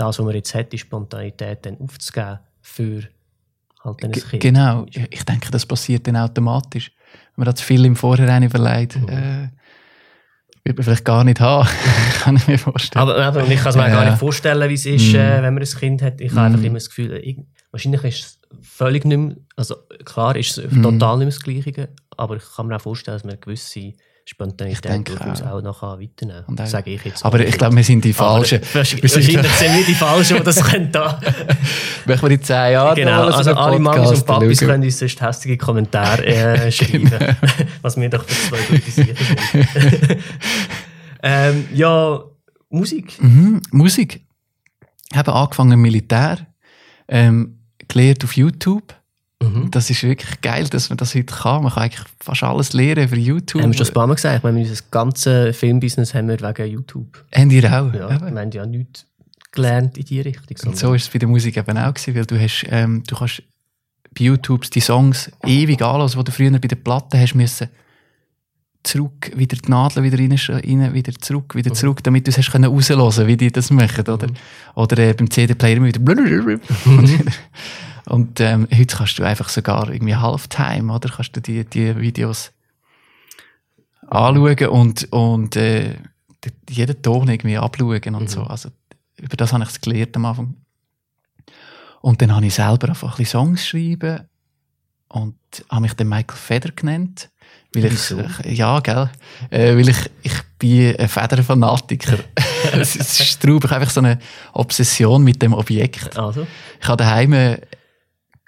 das, 0.00 0.18
was 0.18 0.24
man 0.24 0.34
jetzt 0.34 0.54
hat, 0.54 0.72
die 0.72 0.78
Spontanität 0.78 1.64
dann 1.66 1.78
aufzugeben 1.80 2.38
für 2.62 3.02
halt 3.84 4.04
ein 4.04 4.12
Kind. 4.12 4.42
genau. 4.42 4.86
Ich 4.88 5.06
ich 5.10 5.24
denke, 5.24 5.50
das 5.50 5.64
passiert 5.66 6.06
dann 6.06 6.16
automatisch. 6.16 6.90
Wenn 7.36 7.44
man 7.46 7.54
das 7.54 7.60
viel 7.62 7.84
im 7.84 7.96
Vorhinein 7.96 8.42
überlegt, 8.42 8.96
Mhm. 8.96 9.08
äh, 9.08 9.48
wird 10.64 10.76
man 10.76 10.84
vielleicht 10.84 11.04
gar 11.04 11.24
nicht 11.24 11.40
haben, 11.40 11.66
kann 12.22 12.36
ich 12.36 12.46
mir 12.46 12.58
vorstellen. 12.58 13.02
Aber, 13.02 13.16
aber 13.16 13.46
ich 13.48 13.58
kann 13.60 13.70
es 13.70 13.76
mir 13.76 13.88
Ja. 13.88 13.94
gar 13.94 14.04
nicht 14.04 14.18
vorstellen, 14.18 14.68
wie 14.68 14.74
es 14.74 14.86
ist, 14.86 15.08
Mhm. 15.12 15.14
äh, 15.18 15.42
wenn 15.42 15.54
man 15.54 15.62
ein 15.62 15.68
Kind 15.68 16.02
hat. 16.02 16.20
Ich 16.20 16.30
habe 16.32 16.40
Mhm. 16.48 16.54
einfach 16.54 16.66
immer 16.66 16.74
das 16.74 16.88
Gefühl, 16.88 17.12
äh, 17.12 17.18
irgend- 17.28 17.46
wahrscheinlich 17.70 18.04
ist 18.04 18.24
es 18.24 18.40
völlig 18.62 19.04
nicht 19.04 19.16
mehr, 19.18 19.36
also 19.56 19.76
klar 20.04 20.36
ist 20.36 20.58
es 20.58 20.70
Mhm. 20.70 20.82
total 20.82 21.16
nicht 21.18 21.26
mehr 21.26 21.34
das 21.34 21.40
Gleiche, 21.40 21.88
aber 22.16 22.36
ich 22.36 22.42
kann 22.56 22.66
mir 22.66 22.76
auch 22.76 22.80
vorstellen, 22.80 23.16
dass 23.16 23.24
man 23.24 23.40
gewisse 23.40 23.92
Spontanität 24.24 24.72
Ich 24.74 24.80
denke 24.90 25.12
durchaus 25.16 25.42
auch. 25.42 25.62
kann 25.80 26.00
weiternehmen 26.00 26.44
Und 26.46 26.60
auch- 26.60 26.66
Sage 26.66 26.90
ich 26.90 27.04
jetzt. 27.04 27.24
Aber 27.24 27.40
ich 27.40 27.56
glaube, 27.58 27.74
wir 27.76 27.82
sind 27.84 28.04
die 28.04 28.10
Aber 28.10 28.18
Falschen. 28.36 28.60
wahrscheinlich 28.72 29.02
Wir 29.02 29.08
sind- 29.08 29.36
wahrscheinlich 29.36 29.52
sind 29.58 29.76
wir 29.78 29.84
die 29.86 29.94
Falschen, 29.94 30.36
die 30.36 30.42
das 30.44 30.56
können 30.64 30.92
da. 30.92 31.20
Wenn 32.04 32.22
wir 32.22 32.30
in 32.30 32.42
zehn 32.42 32.72
Jahren 32.72 32.94
genau, 32.94 33.24
also 33.24 33.54
alle 33.54 33.78
Mamis 33.80 34.10
und 34.10 34.26
Papis 34.26 34.58
schauen. 34.60 34.68
können 34.68 34.84
uns 34.84 34.98
sonst 34.98 35.20
hässliche 35.20 35.56
Kommentare 35.56 36.24
äh, 36.26 36.70
schreiben, 36.72 37.10
was 37.82 37.96
wir 37.96 38.08
doch 38.08 38.24
für 38.24 38.48
zwei 38.56 38.58
gute 38.68 38.90
sind. 38.90 39.10
ähm, 41.22 41.66
ja, 41.74 42.20
Musik. 42.68 43.20
Mhm, 43.22 43.60
Musik. 43.72 44.24
Ich 45.12 45.18
habe 45.18 45.32
angefangen 45.32 45.80
Militär, 45.80 46.38
ähm, 47.08 47.58
gelernt 47.88 48.22
auf 48.24 48.36
YouTube. 48.36 48.94
Mhm. 49.42 49.70
Das 49.70 49.88
ist 49.88 50.02
wirklich 50.02 50.40
geil, 50.42 50.66
dass 50.68 50.90
man 50.90 50.98
das 50.98 51.14
heute 51.14 51.34
kann. 51.34 51.62
Man 51.62 51.72
kann 51.72 51.84
eigentlich 51.84 52.04
fast 52.20 52.42
alles 52.42 52.72
lernen 52.74 53.04
über 53.04 53.16
YouTube. 53.16 53.62
Haben 53.62 53.72
wir 53.72 53.78
schon 53.78 53.86
ein 53.86 53.92
paar 53.94 54.06
Mal 54.06 54.14
gesagt, 54.14 54.36
ich 54.38 54.42
meine, 54.42 54.60
unser 54.60 54.82
ganzes 54.90 55.56
Filmbusiness 55.56 56.12
haben 56.14 56.28
wir 56.28 56.38
wegen 56.40 56.70
YouTube. 56.70 57.24
Habt 57.34 57.52
ihr 57.52 57.64
auch? 57.64 57.92
Ja, 57.94 58.10
Eben. 58.14 58.34
wir 58.34 58.40
haben 58.42 58.50
ja 58.50 58.66
nichts 58.66 59.06
gelernt 59.52 59.96
in 59.98 60.04
die 60.04 60.20
Richtung. 60.20 60.68
Und 60.68 60.76
so 60.76 60.92
ist 60.94 61.04
es 61.04 61.08
bei 61.08 61.18
der 61.18 61.28
Musik 61.28 61.56
eben 61.56 61.78
auch 61.78 61.94
gewesen, 61.94 62.14
weil 62.14 62.26
du 62.26 62.38
hast, 62.40 62.64
ähm, 62.68 63.02
du 63.06 63.16
kannst 63.16 63.42
bei 64.16 64.24
YouTube 64.24 64.70
die 64.70 64.80
Songs 64.80 65.30
ewig 65.46 65.80
anhören, 65.82 66.10
die 66.10 66.24
du 66.24 66.32
früher 66.32 66.50
bei 66.52 66.68
den 66.68 66.82
Platten 66.84 67.18
hast 67.18 67.34
müssen 67.34 67.68
zurück, 68.82 69.30
wieder 69.36 69.56
die 69.58 69.70
Nadeln 69.70 70.04
wieder 70.04 70.18
rein, 70.18 70.32
rein 70.32 70.94
wieder 70.94 71.12
zurück, 71.14 71.54
wieder 71.54 71.70
Mhm. 71.70 71.74
zurück, 71.74 72.02
damit 72.02 72.26
du 72.26 72.30
es 72.30 72.38
hast 72.38 72.50
können 72.50 72.64
raushören, 72.64 73.26
wie 73.26 73.36
die 73.36 73.50
das 73.52 73.70
machen, 73.70 74.06
oder? 74.08 74.26
Mhm. 74.26 74.34
Oder 74.74 74.98
äh, 74.98 75.12
beim 75.12 75.30
CD-Player 75.30 75.76
immer 75.76 75.86
wieder 75.88 76.00
und, 76.86 77.10
und 78.10 78.40
ähm, 78.40 78.66
heute 78.74 78.96
kannst 78.96 79.18
du 79.18 79.24
einfach 79.24 79.48
sogar 79.48 79.88
irgendwie 79.90 80.16
Halftime, 80.16 80.92
oder? 80.92 81.08
Kannst 81.08 81.36
du 81.36 81.40
die, 81.40 81.64
die 81.64 81.96
Videos 81.98 82.52
anschauen 84.08 84.66
und, 84.68 85.12
und 85.12 85.56
äh, 85.56 85.96
jeden 86.68 87.02
Ton 87.02 87.28
irgendwie 87.28 87.58
abschauen 87.58 88.14
und 88.14 88.22
Mhm. 88.22 88.28
so. 88.28 88.42
Also, 88.44 88.70
über 89.18 89.36
das 89.36 89.52
habe 89.52 89.62
ich 89.64 89.70
es 89.70 89.80
gelernt 89.80 90.16
am 90.16 90.24
Anfang. 90.26 90.54
Und 92.00 92.22
dann 92.22 92.34
habe 92.34 92.46
ich 92.46 92.54
selber 92.54 92.88
einfach 92.88 93.12
ein 93.12 93.16
bisschen 93.18 93.40
Songs 93.40 93.60
geschrieben 93.60 94.20
und 95.08 95.36
habe 95.70 95.82
mich 95.82 95.92
dann 95.94 96.08
Michael 96.08 96.38
Feder 96.38 96.70
genannt. 96.70 97.28
Weil 97.74 97.84
ich, 97.86 98.10
ich- 98.10 98.58
ja, 98.58 98.80
gell? 98.80 99.10
Äh, 99.50 99.76
weil 99.76 99.88
ich, 99.88 100.10
ich 100.22 100.32
bin 100.58 100.96
ein 100.96 101.08
Federfanatiker. 101.08 102.18
es 102.72 102.96
ist 102.96 103.40
traurig, 103.42 103.64
ich 103.64 103.70
habe 103.70 103.80
einfach 103.82 103.92
so 103.92 104.00
eine 104.00 104.18
Obsession 104.54 105.22
mit 105.22 105.40
dem 105.42 105.52
Objekt. 105.52 106.16
Also, 106.18 106.46
Ich 106.80 106.88
habe 106.88 106.96
daheim 106.96 107.32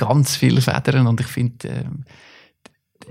ganz 0.06 0.36
viele 0.36 0.60
Federn 0.60 1.06
und 1.06 1.20
ich 1.20 1.26
finde 1.26 1.68
ähm, 1.68 2.04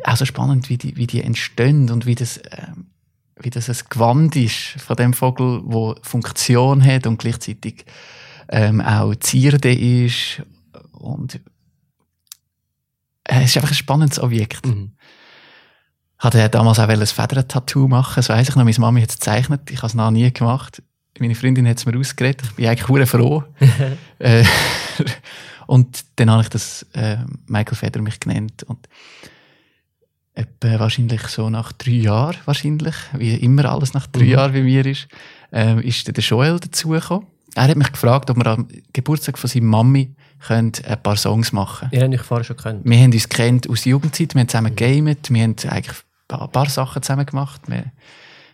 auch 0.03 0.17
so 0.17 0.25
spannend, 0.25 0.69
wie 0.69 0.77
die, 0.77 0.95
wie 0.97 1.07
die 1.07 1.21
entstehen 1.21 1.89
und 1.89 2.05
wie 2.05 2.15
das, 2.15 2.39
ähm, 2.51 2.87
wie 3.39 3.49
das 3.49 3.69
ein 3.69 3.77
Gewand 3.89 4.35
ist 4.35 4.75
von 4.81 4.95
dem 4.95 5.13
Vogel, 5.13 5.61
wo 5.63 5.95
Funktion 6.01 6.83
hat 6.83 7.07
und 7.07 7.19
gleichzeitig 7.19 7.85
ähm, 8.49 8.81
auch 8.81 9.15
Zierde 9.15 9.73
ist 9.73 10.41
und 10.91 11.39
äh, 13.23 13.43
es 13.43 13.51
ist 13.51 13.57
einfach 13.57 13.71
ein 13.71 13.75
spannendes 13.75 14.19
Objekt. 14.19 14.65
mhm. 14.65 14.91
Hatte 16.19 16.49
damals 16.49 16.77
auch 16.77 16.87
ein 16.87 17.05
Federn-Tattoo 17.05 17.87
machen, 17.87 18.15
das 18.17 18.29
weiss 18.29 18.49
ich 18.49 18.55
noch, 18.55 18.63
meine 18.63 18.77
Mami 18.77 19.01
hat 19.01 19.09
es 19.09 19.15
gezeichnet, 19.15 19.71
ich 19.71 19.77
habe 19.77 19.87
es 19.87 19.95
noch 19.95 20.11
nie 20.11 20.31
gemacht. 20.31 20.83
Meine 21.19 21.35
Freundin 21.35 21.67
hat 21.67 21.77
es 21.77 21.85
mir 21.85 21.97
ausgeredet, 21.97 22.41
ich 22.43 22.55
bin 22.55 22.67
eigentlich 22.67 22.87
hure 22.87 23.05
froh. 23.05 23.43
Äh, 24.19 24.45
und 25.71 26.03
dann 26.17 26.29
habe 26.29 26.41
ich 26.43 26.49
das 26.49 26.85
äh, 26.91 27.15
Michael 27.47 27.77
Feder 27.77 28.01
mich 28.01 28.19
genannt 28.19 28.63
und 28.63 28.89
etwa 30.33 30.79
wahrscheinlich 30.81 31.21
so 31.27 31.49
nach 31.49 31.71
drei 31.71 31.91
Jahren 31.91 32.35
wahrscheinlich, 32.43 32.93
wie 33.13 33.35
immer 33.35 33.71
alles 33.71 33.93
nach 33.93 34.05
drei 34.07 34.25
Mhm. 34.25 34.29
Jahren 34.31 34.51
bei 34.51 34.63
mir 34.63 34.85
ist, 34.85 35.07
ähm, 35.53 35.79
ist 35.79 36.05
der 36.05 36.21
Joel 36.21 36.59
dazugekommen. 36.59 37.25
Er 37.55 37.69
hat 37.69 37.77
mich 37.77 37.89
gefragt, 37.89 38.29
ob 38.29 38.35
wir 38.35 38.47
am 38.47 38.67
Geburtstag 38.91 39.37
von 39.37 39.49
seiner 39.49 39.65
Mami 39.65 40.13
können 40.45 40.73
ein 40.85 41.01
paar 41.01 41.15
Songs 41.15 41.53
machen 41.53 41.87
Ihr 41.93 42.01
habt 42.01 42.13
euch 42.13 42.21
vorher 42.21 42.43
schon 42.43 42.57
gekannt. 42.57 42.81
Wir 42.83 42.97
haben 42.97 43.13
uns 43.13 43.29
kennt 43.29 43.69
aus 43.69 43.83
der 43.83 43.91
Jugendzeit, 43.91 44.35
wir 44.35 44.41
haben 44.41 44.49
zusammen 44.49 44.75
gegamet, 44.75 45.29
wir 45.31 45.41
haben 45.41 45.55
eigentlich 45.69 45.99
ein 45.99 46.27
paar, 46.27 46.41
ein 46.41 46.51
paar 46.51 46.69
Sachen 46.69 47.01
zusammen 47.01 47.25
gemacht. 47.25 47.61
Wir, 47.67 47.85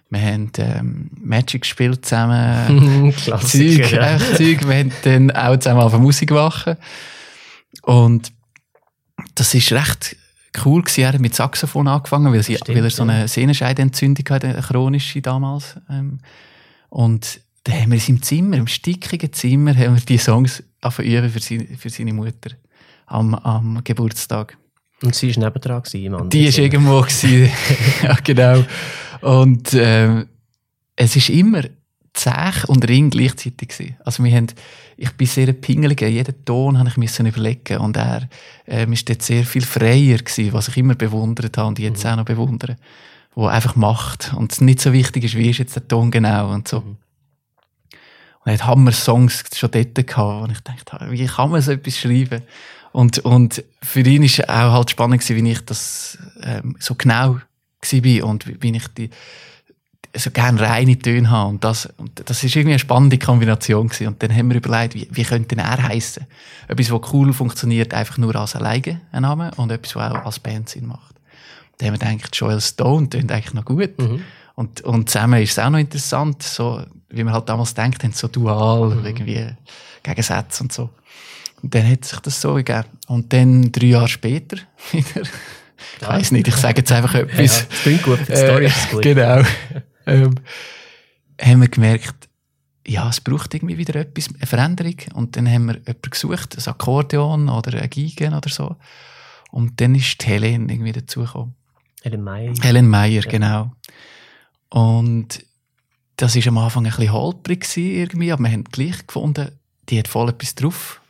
wir 0.09 0.21
haben 0.21 0.51
ähm, 0.57 1.09
Magic 1.19 1.61
gespielt 1.61 2.05
zusammen. 2.05 3.11
Zeug, 3.13 3.23
Klassiker. 3.23 3.95
ja. 3.95 4.15
echt 4.15 4.37
Zeug. 4.37 4.67
Wir 4.67 4.75
haben 4.75 4.91
dann 5.03 5.31
auch 5.31 5.57
zusammen 5.57 5.81
auf 5.81 5.97
Musik 5.97 6.31
machen. 6.31 6.77
Und 7.81 8.31
das 9.35 9.53
ist 9.53 9.71
recht 9.71 10.15
cool 10.65 10.81
gewesen. 10.81 11.01
Er 11.01 11.13
hat 11.13 11.19
mit 11.19 11.35
Saxophon 11.35 11.87
angefangen, 11.87 12.31
weil, 12.31 12.43
sie, 12.43 12.55
Stimmt, 12.55 12.77
weil 12.77 12.85
er 12.85 12.89
so 12.89 13.03
ja. 13.05 13.11
eine 13.11 13.27
Sehnenscheidenentzündung 13.27 14.25
hatte, 14.29 14.47
eine 14.47 14.61
chronische 14.61 15.21
damals. 15.21 15.75
Ähm, 15.89 16.19
und 16.89 17.41
dann 17.63 17.75
haben 17.81 17.91
wir 17.91 17.95
in 17.95 18.01
seinem 18.01 18.21
Zimmer, 18.23 18.57
im 18.57 18.67
stickigen 18.67 19.33
Zimmer, 19.33 19.75
haben 19.75 19.95
wir 19.95 20.01
die 20.01 20.17
Songs 20.17 20.63
üben 20.99 21.29
für 21.29 21.39
seine, 21.39 21.67
für 21.77 21.89
seine 21.89 22.13
Mutter 22.13 22.51
am, 23.07 23.35
am 23.35 23.81
Geburtstag. 23.83 24.57
Und 25.03 25.13
sie 25.13 25.35
war 25.35 25.43
nebendran 25.43 25.83
anderen 25.83 26.29
Die 26.29 26.45
war 26.45 26.59
irgendwo. 26.59 27.05
ja, 28.03 28.17
genau. 28.23 28.63
Und 29.21 29.73
ähm, 29.73 30.27
es 30.95 31.15
ist 31.15 31.29
immer 31.29 31.63
Zech 32.17 32.67
und 32.67 32.87
Ring 32.87 33.11
gleichzeitig 33.11 33.69
gewesen. 33.69 33.95
Also 34.03 34.23
wir 34.23 34.35
haben, 34.35 34.47
ich 34.97 35.11
bin 35.11 35.27
sehr 35.27 35.53
pingelig, 35.53 36.01
jeden 36.01 36.45
Ton 36.45 36.79
habe 36.79 36.89
ich 36.89 36.97
müssen 36.97 37.27
überlegen 37.27 37.77
und 37.77 37.95
er 37.95 38.27
ähm, 38.65 38.93
ist 38.93 39.07
dort 39.07 39.21
sehr 39.21 39.45
viel 39.45 39.63
freier 39.63 40.17
gewesen, 40.17 40.53
was 40.53 40.67
ich 40.67 40.77
immer 40.77 40.95
bewundert 40.95 41.57
habe 41.57 41.67
und 41.67 41.79
jetzt 41.79 42.05
auch 42.05 42.15
noch 42.15 42.25
bewundere, 42.25 42.75
wo 43.35 43.45
einfach 43.45 43.75
macht 43.75 44.33
und 44.33 44.51
es 44.51 44.61
nicht 44.61 44.81
so 44.81 44.93
wichtig 44.93 45.25
ist, 45.25 45.35
wie 45.35 45.51
ist 45.51 45.59
jetzt 45.59 45.75
der 45.75 45.87
Ton 45.87 46.09
genau 46.09 46.51
und 46.51 46.67
so. 46.67 46.81
Mhm. 46.81 46.97
Und 48.47 48.51
er 48.51 48.53
hat 48.53 48.65
Hammer-Songs 48.65 49.43
schon 49.53 49.71
dort 49.71 49.95
gehabt, 49.95 50.43
und 50.43 50.51
ich 50.51 50.61
dachte, 50.61 51.11
wie 51.11 51.25
kann 51.25 51.51
man 51.51 51.61
so 51.61 51.73
etwas 51.73 51.97
schreiben? 51.97 52.41
Und, 52.93 53.19
und 53.19 53.63
für 53.83 53.99
ihn 53.99 54.23
ist 54.23 54.49
auch 54.49 54.73
halt 54.73 54.89
spannend 54.89 55.21
gewesen, 55.21 55.45
wie 55.45 55.51
ich 55.51 55.61
das 55.65 56.17
ähm, 56.41 56.75
so 56.79 56.95
genau 56.95 57.37
war 57.81 58.27
und 58.29 58.47
wie, 58.47 58.57
wie 58.61 58.75
ich 58.75 58.87
die 58.89 59.09
so 60.15 60.31
gerne 60.31 60.59
reine 60.61 60.97
Töne 60.97 61.29
habe. 61.29 61.49
Und 61.49 61.63
das, 61.63 61.87
und 61.97 62.27
das 62.29 62.43
ist 62.43 62.55
irgendwie 62.55 62.73
eine 62.73 62.79
spannende 62.79 63.17
Kombination 63.19 63.87
gewesen. 63.87 64.07
Und 64.07 64.23
dann 64.23 64.33
haben 64.35 64.49
wir 64.49 64.57
überlegt, 64.57 64.95
wie, 64.95 65.07
wie 65.11 65.23
könnte 65.23 65.55
denn 65.55 65.59
er 65.59 65.81
heißen? 65.83 66.25
Etwas, 66.67 66.91
was 66.91 67.13
cool 67.13 67.33
funktioniert, 67.33 67.93
einfach 67.93 68.17
nur 68.17 68.35
als 68.35 68.55
alleine 68.55 69.01
ein 69.11 69.21
Name 69.21 69.51
und 69.57 69.71
etwas, 69.71 69.95
was 69.95 70.11
auch 70.13 70.25
als 70.25 70.39
Band 70.39 70.69
Sinn 70.69 70.87
macht. 70.87 71.15
Dann 71.77 71.89
haben 71.89 71.99
wir 72.01 72.15
gedacht, 72.15 72.35
Joel 72.35 72.61
Stone 72.61 73.09
tönt 73.09 73.31
eigentlich 73.31 73.53
noch 73.53 73.65
gut. 73.65 73.99
Mhm. 73.99 74.21
Und, 74.55 74.81
und 74.81 75.09
zusammen 75.09 75.41
ist 75.43 75.51
es 75.51 75.59
auch 75.59 75.69
noch 75.69 75.77
interessant, 75.77 76.41
so, 76.41 76.81
wie 77.09 77.23
man 77.23 77.33
halt 77.33 77.47
damals 77.47 77.75
denkt, 77.75 78.03
haben 78.03 78.13
so 78.13 78.27
dual, 78.27 78.95
Mhm. 78.95 79.05
irgendwie 79.05 79.47
Gegensätze 80.01 80.63
und 80.63 80.73
so. 80.73 80.89
Und 81.61 81.75
dann 81.75 81.87
hat 81.89 82.05
sich 82.05 82.19
das 82.19 82.41
so 82.41 82.55
gegeben. 82.55 82.85
Und 83.07 83.31
dann 83.33 83.71
drei 83.71 83.87
Jahre 83.87 84.07
später 84.07 84.57
wieder, 84.91 85.27
ich 86.01 86.07
weiss 86.07 86.31
nicht, 86.31 86.47
ich 86.47 86.55
sage 86.55 86.79
jetzt 86.79 86.91
einfach 86.91 87.13
Ja, 87.13 87.21
etwas. 87.21 87.67
das 87.67 87.79
klingt 87.81 88.03
gut, 88.03 88.19
die 88.27 88.35
Story 88.35 88.65
ist 88.65 88.87
Äh, 88.87 88.91
gut. 88.91 89.01
Genau. 89.03 89.41
ähm, 90.05 90.35
haben 91.41 91.61
wir 91.61 91.67
gemerkt, 91.69 92.27
ja, 92.85 93.09
es 93.09 93.19
braucht 93.21 93.53
irgendwie 93.53 93.77
wieder 93.77 93.95
etwas, 93.95 94.29
eine 94.33 94.45
Veränderung. 94.45 94.95
Und 95.13 95.35
dann 95.35 95.47
haben 95.51 95.65
wir 95.65 95.73
jemanden 95.75 96.09
gesucht, 96.09 96.57
ein 96.57 96.67
Akkordeon 96.67 97.49
oder 97.49 97.81
ein 97.81 97.89
Gigen 97.89 98.33
oder 98.33 98.49
so. 98.49 98.75
Und 99.51 99.79
dann 99.81 99.93
ist 99.95 100.25
Helen 100.25 100.69
irgendwie 100.69 100.93
dazugekommen. 100.93 101.53
Helen 102.01 102.23
May. 102.23 102.53
Helen 102.61 102.87
Meyer, 102.87 103.21
genau. 103.23 103.71
Und 104.69 105.43
das 106.15 106.35
war 106.35 106.47
am 106.47 106.57
Anfang 106.59 106.85
ein 106.85 106.91
bisschen 106.91 107.11
holprig 107.11 107.65
irgendwie, 107.77 108.31
aber 108.31 108.43
wir 108.43 108.51
haben 108.51 108.63
gleich 108.65 109.05
gefunden, 109.05 109.51
die 109.89 109.99
hat 109.99 110.07
voll 110.07 110.29
etwas 110.29 110.55
drauf. 110.55 111.01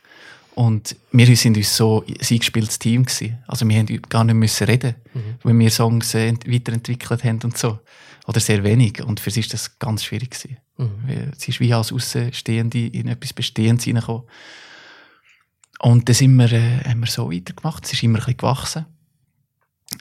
Und 0.58 0.96
wir 1.12 1.36
sind 1.36 1.56
uns 1.56 1.76
so 1.76 2.04
ein 2.04 2.16
eingespieltes 2.20 2.80
Team 2.80 3.04
gewesen. 3.04 3.38
Also 3.46 3.68
wir 3.68 3.78
haben 3.78 4.02
gar 4.08 4.24
nicht 4.24 4.34
müssen 4.34 4.64
reden, 4.64 4.96
wenn 5.44 5.56
wir 5.60 5.70
Songs 5.70 6.14
äh, 6.14 6.26
ent- 6.26 6.50
weiterentwickelt 6.50 7.22
haben 7.22 7.38
und 7.44 7.56
so. 7.56 7.78
Oder 8.26 8.40
sehr 8.40 8.64
wenig. 8.64 9.00
Und 9.04 9.20
für 9.20 9.30
sie 9.30 9.38
ist 9.38 9.54
das 9.54 9.78
ganz 9.78 10.02
schwierig 10.02 10.32
gewesen. 10.32 10.56
Mhm. 10.76 10.90
Weil 11.06 11.32
Sie 11.36 11.52
ist 11.52 11.60
wie 11.60 11.72
als 11.72 11.92
Außenstehende 11.92 12.88
in 12.88 13.06
etwas 13.06 13.32
Bestehendes 13.34 13.86
reingekommen. 13.86 14.24
Und 15.78 16.08
dann 16.08 16.14
sind 16.14 16.34
wir, 16.34 16.50
äh, 16.50 16.80
haben 16.88 17.00
wir 17.00 17.06
so 17.06 17.30
weitergemacht. 17.30 17.84
Es 17.84 17.92
ist 17.92 18.02
immer 18.02 18.18
ein 18.18 18.24
bisschen 18.24 18.38
gewachsen. 18.38 18.86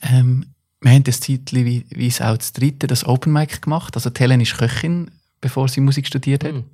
Ähm, 0.02 0.56
wir 0.82 0.92
haben 0.92 1.04
das 1.04 1.20
es 1.20 2.22
auch 2.22 2.36
das 2.38 2.54
dritte, 2.54 2.88
das 2.88 3.06
Open 3.06 3.32
Mic 3.32 3.62
gemacht. 3.62 3.96
Also 3.96 4.10
Helen 4.18 4.42
ist 4.42 4.58
Köchin, 4.58 5.12
bevor 5.40 5.68
sie 5.68 5.82
Musik 5.82 6.08
studiert 6.08 6.44
hat. 6.44 6.54
Mhm. 6.54 6.66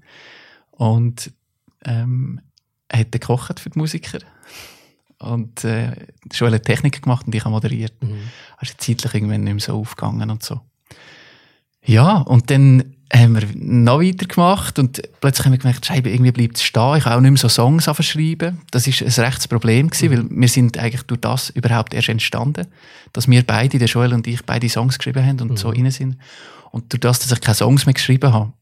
Und 0.71 1.34
ähm, 1.84 2.39
hat 2.93 3.11
gekocht 3.11 3.59
für 3.59 3.69
die 3.69 3.79
Musiker. 3.79 4.19
Und 5.19 5.63
äh, 5.63 5.95
schon 6.33 6.49
eine 6.49 6.61
Technik 6.61 7.01
gemacht 7.01 7.25
und 7.25 7.35
ich 7.35 7.43
habe 7.45 7.53
moderiert. 7.53 7.93
Mhm. 8.03 8.29
Also 8.57 8.73
zeitlich 8.77 9.13
irgendwann 9.13 9.43
nicht 9.43 9.53
mehr 9.53 9.61
so 9.61 9.79
aufgegangen 9.79 10.29
und 10.29 10.43
so. 10.43 10.59
Ja, 11.85 12.17
und 12.17 12.49
dann 12.49 12.95
haben 13.11 13.35
wir 13.35 13.47
noch 13.55 14.01
weiter 14.01 14.25
gemacht 14.25 14.79
und 14.79 15.01
plötzlich 15.21 15.45
haben 15.45 15.51
wir 15.51 15.59
gemerkt, 15.59 15.85
Scheibe, 15.85 16.09
irgendwie 16.09 16.31
bleibt 16.31 16.57
es 16.57 16.63
stehen. 16.63 16.97
Ich 16.97 17.05
habe 17.05 17.15
auch 17.15 17.21
nicht 17.21 17.31
mehr 17.31 17.37
so 17.37 17.49
Songs 17.49 17.85
schreiben. 17.85 18.61
Das 18.71 18.87
ist 18.87 19.01
ein 19.01 19.25
rechtes 19.25 19.47
Problem 19.47 19.89
gewesen, 19.89 20.11
weil 20.11 20.25
wir 20.29 20.47
sind 20.47 20.77
eigentlich 20.77 21.03
durch 21.03 21.21
das 21.21 21.49
überhaupt 21.51 21.93
erst 21.93 22.09
entstanden, 22.09 22.67
dass 23.11 23.27
wir 23.27 23.43
beide, 23.43 23.77
der 23.77 23.87
Joel 23.87 24.13
und 24.13 24.25
ich, 24.27 24.43
beide 24.45 24.67
Songs 24.67 24.97
geschrieben 24.97 25.25
haben 25.25 25.41
und 25.41 25.59
so 25.59 25.69
rein 25.69 25.91
sind. 25.91 26.17
Und 26.71 26.91
durch 26.91 27.01
das, 27.01 27.19
dass 27.19 27.31
ich 27.31 27.41
keine 27.41 27.55
Songs 27.55 27.85
mehr 27.85 27.93
geschrieben 27.93 28.33
habe, 28.33 28.53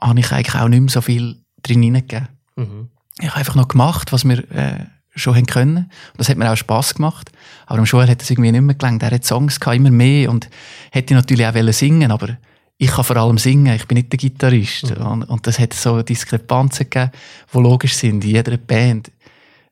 habe 0.00 0.20
ich 0.20 0.30
eigentlich 0.30 0.54
auch 0.54 0.68
nicht 0.68 0.80
mehr 0.80 0.90
so 0.90 1.00
viel 1.00 1.36
drin 1.62 1.82
hineingegeben. 1.82 2.28
Mhm. 2.56 2.90
Ich 3.20 3.28
habe 3.28 3.38
einfach 3.38 3.54
noch 3.54 3.68
gemacht, 3.68 4.12
was 4.12 4.24
wir 4.24 4.38
äh, 4.50 4.84
schon 5.14 5.34
haben 5.34 5.46
können. 5.46 5.76
Und 5.76 6.18
das 6.18 6.28
hat 6.28 6.36
mir 6.36 6.50
auch 6.50 6.56
Spass 6.56 6.94
gemacht. 6.94 7.30
Aber 7.66 7.78
am 7.78 7.86
Schul 7.86 8.06
hat 8.06 8.22
es 8.22 8.30
irgendwie 8.30 8.52
nicht 8.52 8.60
mehr 8.60 8.74
gelangt. 8.74 9.02
Er 9.02 9.10
hat 9.10 9.24
Songs 9.24 9.58
gehabt, 9.58 9.76
immer 9.76 9.90
mehr 9.90 10.30
und 10.30 10.48
hätte 10.90 11.14
natürlich 11.14 11.46
auch 11.46 11.54
wollen 11.54 11.72
singen 11.72 12.10
aber 12.10 12.36
ich 12.78 12.90
kann 12.90 13.04
vor 13.04 13.16
allem 13.16 13.38
singen, 13.38 13.74
ich 13.74 13.86
bin 13.86 13.96
nicht 13.96 14.12
der 14.12 14.18
Gitarrist. 14.18 14.92
Und, 14.96 15.24
und 15.24 15.46
das 15.46 15.58
hat 15.58 15.72
so 15.72 16.02
Diskrepanzen 16.02 16.90
gegeben, 16.90 17.10
die 17.52 17.58
logisch 17.58 17.94
sind. 17.94 18.22
In 18.22 18.30
jeder 18.30 18.58
Band 18.58 19.10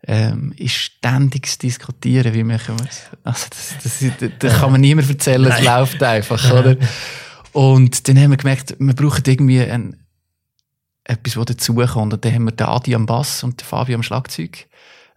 ähm, 0.07 0.55
ist 0.57 0.74
ständiges 0.74 1.59
Diskutieren, 1.59 2.32
wie 2.32 2.45
machen 2.45 2.78
wir 2.78 2.86
es. 2.88 3.03
Also 3.22 3.47
das, 3.51 3.74
das, 3.82 4.16
das, 4.18 4.30
das 4.38 4.59
kann 4.59 4.72
man 4.72 4.80
niemand 4.80 5.09
erzählen, 5.09 5.51
es 5.51 5.62
läuft 5.62 6.03
einfach, 6.03 6.51
oder? 6.53 6.76
Und 7.53 8.09
dann 8.09 8.18
haben 8.18 8.30
wir 8.30 8.36
gemerkt, 8.36 8.74
wir 8.78 8.95
brauchen 8.95 9.22
irgendwie 9.26 9.61
ein, 9.61 9.97
etwas, 11.05 11.36
was 11.36 11.46
dazukommt. 11.46 12.12
Und 12.14 12.24
dann 12.24 12.34
haben 12.34 12.44
wir 12.44 12.52
den 12.52 12.66
Adi 12.66 12.94
am 12.94 13.07
Bass 13.07 13.42
und 13.44 13.61
den 13.61 13.64
Fabio 13.66 13.94
am 13.96 14.02
Schlagzeug 14.02 14.66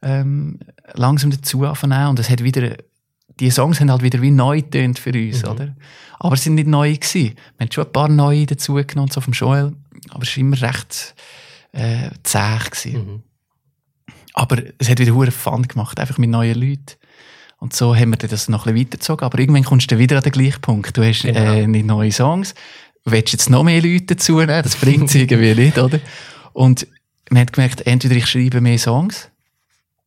ähm, 0.02 0.60
langsam 0.94 1.32
dazu 1.32 1.64
angefangen. 1.64 2.08
Und 2.10 2.20
es 2.20 2.30
hat 2.30 2.44
wieder, 2.44 2.76
die 3.40 3.50
Songs 3.52 3.80
haben 3.80 3.90
halt 3.92 4.04
wieder 4.04 4.22
wie 4.22 4.32
neu 4.32 4.62
getönt 4.62 5.00
für 5.00 5.12
uns, 5.14 5.44
Mhm. 5.44 5.50
oder? 5.50 5.76
Aber 6.20 6.34
es 6.36 6.44
sind 6.44 6.56
nicht 6.56 6.68
neu 6.68 6.94
gewesen. 6.94 7.36
Wir 7.58 7.66
haben 7.66 7.72
schon 7.72 7.86
ein 7.86 7.92
paar 7.92 8.10
neue 8.10 8.46
dazugenommen, 8.46 9.12
so 9.12 9.22
vom 9.22 9.34
Joel. 9.34 9.74
Aber 10.10 10.24
es 10.24 10.36
war 10.36 10.42
immer 10.42 10.62
recht 10.62 11.16
äh, 11.74 12.10
zäh 12.24 12.58
gewesen. 12.70 12.94
Mhm. 12.94 13.24
Aber 14.34 14.58
es 14.78 14.90
hat 14.90 15.00
wieder 15.00 15.14
hure 15.14 15.32
Fun 15.32 15.64
gemacht, 15.64 16.00
einfach 16.00 16.18
mit 16.18 16.30
neuen 16.30 16.56
Leuten. 16.60 16.94
Und 17.60 17.74
so 17.74 17.96
haben 17.96 18.12
wir 18.12 18.18
das 18.18 18.50
noch 18.50 18.68
ein 18.68 18.74
bisschen 18.76 18.86
weitergezogen. 18.88 19.26
Aber 19.26 19.40
irgendwann 19.40 19.64
kommst 19.64 19.92
du 19.92 19.98
wieder 19.98 20.18
an 20.18 20.24
den 20.24 20.32
gleichen 20.32 20.62
Punkt. 20.62 20.96
Du 20.96 21.04
hast 21.04 21.24
Genau. 21.24 21.40
äh, 21.40 21.66
nicht 21.66 21.88
neue 21.88 22.12
Songs. 22.12 22.54
Willst 23.10 23.34
jetzt 23.34 23.50
noch 23.50 23.64
mehr 23.64 23.82
Leute 23.82 24.16
dazu 24.16 24.38
nehmen? 24.38 24.64
Das 24.64 24.76
bringt 24.76 25.10
es 25.10 25.16
irgendwie 25.16 25.56
nicht, 25.56 25.78
oder? 25.78 26.00
Und 26.54 26.88
man 27.30 27.42
hat 27.42 27.54
gemerkt, 27.54 27.88
entweder 27.88 28.16
ich 28.16 28.28
schreibe 28.28 28.62
mehr 28.62 28.78
Songs 28.78 29.30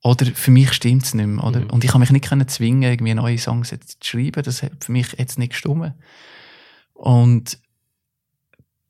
oder 0.03 0.27
für 0.27 0.51
mich 0.51 0.73
stimmt 0.73 1.05
es 1.05 1.15
nicht 1.15 1.27
mehr, 1.27 1.45
oder? 1.45 1.61
Mhm. 1.61 1.71
Und 1.71 1.85
ich 1.85 1.91
kann 1.91 2.01
mich 2.01 2.11
nicht 2.11 2.29
können 2.29 2.49
zwingen, 2.49 2.91
irgendwie 2.91 3.15
neue 3.15 3.39
Songs 3.39 3.71
jetzt 3.71 4.03
zu 4.03 4.11
schreiben. 4.11 4.43
Das 4.43 4.63
hat 4.63 4.85
für 4.85 4.93
mich 4.93 5.15
jetzt 5.19 5.39
nicht 5.39 5.53
gestimmt. 5.53 5.93
Und 6.95 7.59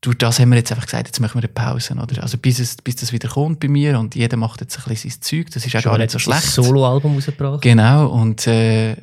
durch 0.01 0.17
das 0.17 0.39
haben 0.39 0.51
wir 0.51 0.57
jetzt 0.57 0.73
einfach 0.73 0.87
gesagt, 0.87 1.09
jetzt 1.09 1.21
machen 1.21 1.35
wir 1.35 1.43
eine 1.43 1.53
Pause, 1.53 1.95
oder? 1.95 2.23
Also 2.23 2.39
bis, 2.39 2.59
es, 2.59 2.77
bis 2.77 2.97
das 2.97 3.13
wieder 3.13 3.29
kommt 3.29 3.61
bei 3.61 3.69
mir 3.69 3.99
und 3.99 4.15
jeder 4.15 4.37
macht 4.37 4.61
jetzt 4.61 4.79
ein 4.79 4.85
bisschen 4.89 5.11
sein 5.11 5.21
Zeug. 5.21 5.51
Das 5.53 5.67
ist 5.67 5.77
auch 5.77 5.83
gar 5.83 5.99
nicht 5.99 6.11
so 6.11 6.19
schlecht. 6.19 6.43
Soloalbum 6.43 7.15
rausgebracht. 7.17 7.61
Genau, 7.61 8.09
und 8.09 8.47
äh, 8.47 8.97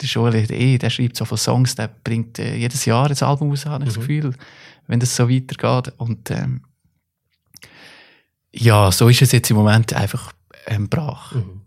der 0.00 0.08
Joel 0.08 0.34
eh, 0.34 0.78
der 0.78 0.90
schreibt 0.90 1.16
so 1.16 1.24
viele 1.24 1.38
Songs, 1.38 1.74
der 1.74 1.88
bringt 2.04 2.38
äh, 2.38 2.56
jedes 2.56 2.84
Jahr 2.84 3.08
ein 3.10 3.22
Album 3.22 3.50
raus, 3.50 3.66
habe 3.66 3.84
ich 3.84 3.90
das 3.90 3.96
Mhm. 3.96 4.00
Gefühl, 4.00 4.34
wenn 4.86 5.00
das 5.00 5.14
so 5.14 5.28
weitergeht. 5.28 5.92
Und 5.98 6.30
ähm, 6.30 6.62
ja, 8.52 8.90
so 8.90 9.08
ist 9.08 9.22
es 9.22 9.32
jetzt 9.32 9.50
im 9.50 9.56
Moment 9.56 9.92
einfach 9.92 10.32
ähm, 10.66 10.88
brach. 10.88 11.34
Mhm. 11.34 11.60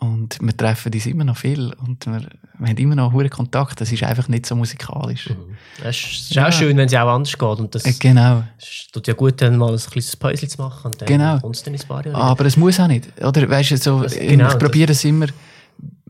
Und 0.00 0.38
wir 0.40 0.56
treffen 0.56 0.92
uns 0.94 1.06
immer 1.06 1.24
noch 1.24 1.36
viel 1.36 1.72
und 1.84 2.06
wir, 2.06 2.20
wir 2.58 2.68
haben 2.68 2.76
immer 2.76 2.94
noch 2.94 3.12
hohen 3.12 3.28
Kontakt. 3.28 3.80
Das 3.80 3.90
ist 3.90 4.04
einfach 4.04 4.28
nicht 4.28 4.46
so 4.46 4.54
musikalisch. 4.54 5.28
Mhm. 5.30 5.56
Es 5.82 5.96
ist, 5.96 6.30
Ja. 6.34 6.46
auch 6.46 6.52
schön, 6.52 6.76
wenn 6.76 6.86
es 6.86 6.94
auch 6.94 7.08
anders 7.12 7.36
geht. 7.36 7.58
Und 7.58 7.74
das 7.74 7.84
Äh, 7.84 7.92
genau. 7.98 8.44
es 8.58 8.86
tut 8.92 9.08
ja 9.08 9.14
gut, 9.14 9.42
dann 9.42 9.56
mal 9.56 9.72
ein 9.72 9.78
kleines 9.78 10.14
Päuschen 10.16 10.48
zu 10.48 10.62
machen. 10.62 10.86
Und 10.92 11.00
dann 11.00 11.08
Genau. 11.08 11.38
dann 11.40 11.74
ins 11.74 11.88
Jahre. 11.88 12.14
Aber 12.14 12.46
es 12.46 12.56
muss 12.56 12.78
auch 12.78 12.86
nicht. 12.86 13.08
Oder 13.20 13.50
weißt 13.50 13.72
du, 13.72 13.76
so, 13.76 14.02
Das- 14.04 14.14
ich- 14.14 14.28
genau, 14.28 14.48
ich 14.52 14.58
probiere 14.58 14.92
es 14.92 15.02
immer 15.04 15.26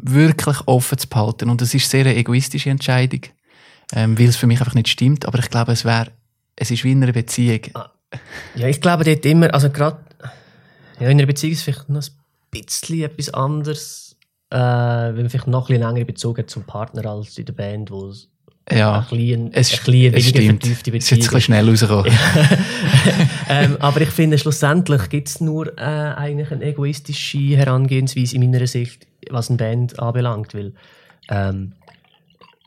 wirklich 0.02 0.56
offen 0.66 0.98
zu 0.98 1.08
behalten. 1.08 1.50
Und 1.50 1.62
es 1.62 1.74
ist 1.74 1.90
sehr 1.90 2.00
eine 2.02 2.16
egoistische 2.16 2.70
Entscheidung, 2.70 3.20
ähm, 3.94 4.18
weil 4.18 4.28
es 4.28 4.36
für 4.36 4.46
mich 4.46 4.60
einfach 4.60 4.74
nicht 4.74 4.88
stimmt. 4.88 5.26
Aber 5.26 5.38
ich 5.38 5.50
glaube, 5.50 5.72
es 5.72 5.84
wäre, 5.84 6.08
es 6.56 6.70
ist 6.70 6.84
wie 6.84 6.92
in 6.92 7.02
einer 7.02 7.12
Beziehung. 7.12 7.60
Ja, 8.54 8.66
ich 8.68 8.80
glaube 8.80 9.04
dort 9.04 9.24
immer, 9.26 9.52
also 9.52 9.70
gerade 9.70 9.98
ja, 11.00 11.08
in 11.08 11.18
einer 11.18 11.26
Beziehung 11.26 11.52
ist 11.52 11.58
es 11.58 11.64
vielleicht 11.64 11.88
noch 11.88 12.02
ein 12.02 12.10
bisschen 12.50 13.02
etwas 13.02 13.30
anderes, 13.30 14.16
äh, 14.50 14.56
wenn 14.56 15.16
man 15.16 15.30
vielleicht 15.30 15.46
noch 15.46 15.68
ein 15.68 15.74
bisschen 15.74 15.86
längere 15.86 16.04
Bezug 16.04 16.38
hat 16.38 16.50
zum 16.50 16.64
Partner 16.64 17.06
als 17.06 17.36
in 17.38 17.44
der 17.44 17.52
Band, 17.52 17.90
wo 17.90 18.08
es 18.08 18.28
Ja, 18.70 19.00
ein 19.00 19.16
bisschen, 19.16 19.52
es, 19.52 19.72
ein 19.72 19.84
bisschen 19.84 20.14
es 20.14 20.28
stimmt. 20.28 20.62
vertiefte 20.64 20.96
Es 20.96 21.04
ist 21.04 21.10
jetzt 21.10 21.12
ein 21.12 21.18
Beziehung 21.18 21.18
bisschen 21.18 21.40
schnell 21.40 21.68
rausgekommen. 21.68 22.12
ähm, 23.48 23.76
aber 23.78 24.00
ich 24.00 24.10
finde, 24.10 24.38
schlussendlich 24.38 25.08
gibt 25.10 25.28
es 25.28 25.40
nur 25.40 25.76
äh, 25.78 25.82
eigentlich 25.82 26.50
eine 26.50 26.64
egoistische 26.64 27.56
Herangehensweise 27.56 28.36
in 28.36 28.50
meiner 28.50 28.66
Sicht, 28.66 29.06
was 29.30 29.48
eine 29.50 29.56
Band 29.58 29.98
anbelangt. 30.00 30.54
Weil 30.54 30.72
ähm, 31.28 31.72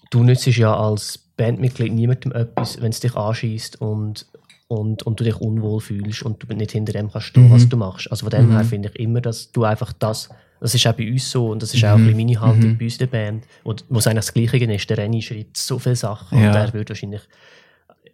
du 0.09 0.23
nützt 0.23 0.45
ja 0.47 0.75
als 0.75 1.17
Bandmitglied 1.37 1.93
niemandem 1.93 2.31
etwas, 2.33 2.81
wenn 2.81 2.91
es 2.91 2.99
dich 2.99 3.15
anschießt 3.15 3.81
und, 3.81 4.25
und, 4.67 5.03
und 5.03 5.19
du 5.19 5.23
dich 5.23 5.35
unwohl 5.37 5.81
fühlst 5.81 6.23
und 6.23 6.41
du 6.43 6.53
nicht 6.55 6.71
hinter 6.71 6.93
dem 6.93 7.11
kannst 7.11 7.27
stehen, 7.27 7.47
Mhm. 7.49 7.51
was 7.53 7.67
du 7.69 7.77
machst. 7.77 8.09
Also 8.11 8.25
von 8.25 8.31
dem 8.31 8.47
Mhm. 8.49 8.51
her 8.51 8.63
finde 8.65 8.89
ich 8.93 8.99
immer, 8.99 9.21
dass 9.21 9.51
du 9.51 9.63
einfach 9.63 9.93
das 9.93 10.29
Das 10.63 10.75
ist 10.75 10.85
auch 10.85 10.93
bei 10.93 11.09
uns 11.11 11.31
so 11.31 11.49
und 11.49 11.63
das 11.63 11.73
ist 11.73 11.83
auch 11.83 11.97
Mhm. 11.97 12.03
ein 12.03 12.13
bisschen 12.13 12.27
meine 12.27 12.39
Haltung 12.39 12.69
Mhm. 12.73 12.77
bei 12.77 12.85
uns 12.85 12.97
der 12.99 13.07
Band. 13.07 13.45
Und 13.63 13.83
wo 13.89 13.97
es 13.97 14.05
eigentlich 14.05 14.25
das 14.25 14.33
Gleiche 14.35 14.57
ist, 14.71 14.89
der 14.91 14.97
Renny 14.99 15.19
schreibt 15.19 15.57
so 15.57 15.79
viele 15.79 15.95
Sachen 15.95 16.39
Ja. 16.39 16.49
und 16.49 16.55
er 16.55 16.71
würde 16.73 16.89
wahrscheinlich 16.89 17.21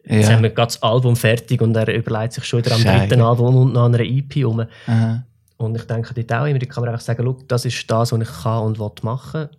Jetzt 0.10 0.30
Ja. 0.30 0.36
haben 0.36 0.44
wir 0.44 0.52
gerade 0.52 0.68
das 0.68 0.82
Album 0.82 1.18
fertig 1.18 1.62
und 1.62 1.76
er 1.76 1.94
überlegt 1.94 2.32
sich 2.32 2.46
schon 2.46 2.60
wieder 2.64 2.74
am 2.74 2.80
Scheiße. 2.82 3.08
dritten 3.10 3.22
Album 3.22 3.54
und 3.58 3.74
noch 3.74 3.84
an 3.84 3.94
einer 3.96 4.06
EP. 4.06 4.46
Aha. 4.88 5.24
Und 5.58 5.76
ich 5.76 5.84
denke 5.86 6.14
dort 6.14 6.34
auch 6.42 6.46
immer, 6.46 6.62
ich 6.62 6.70
kann 6.70 6.84
mir 6.84 6.90
einfach 6.92 7.02
sagen, 7.02 7.24
«Schau, 7.26 7.38
das 7.48 7.66
ist 7.66 7.90
das, 7.90 8.12
was 8.12 8.22
ich 8.22 8.44
kann 8.44 8.64
und 8.64 8.80
will 8.80 8.92
machen. 9.02 9.50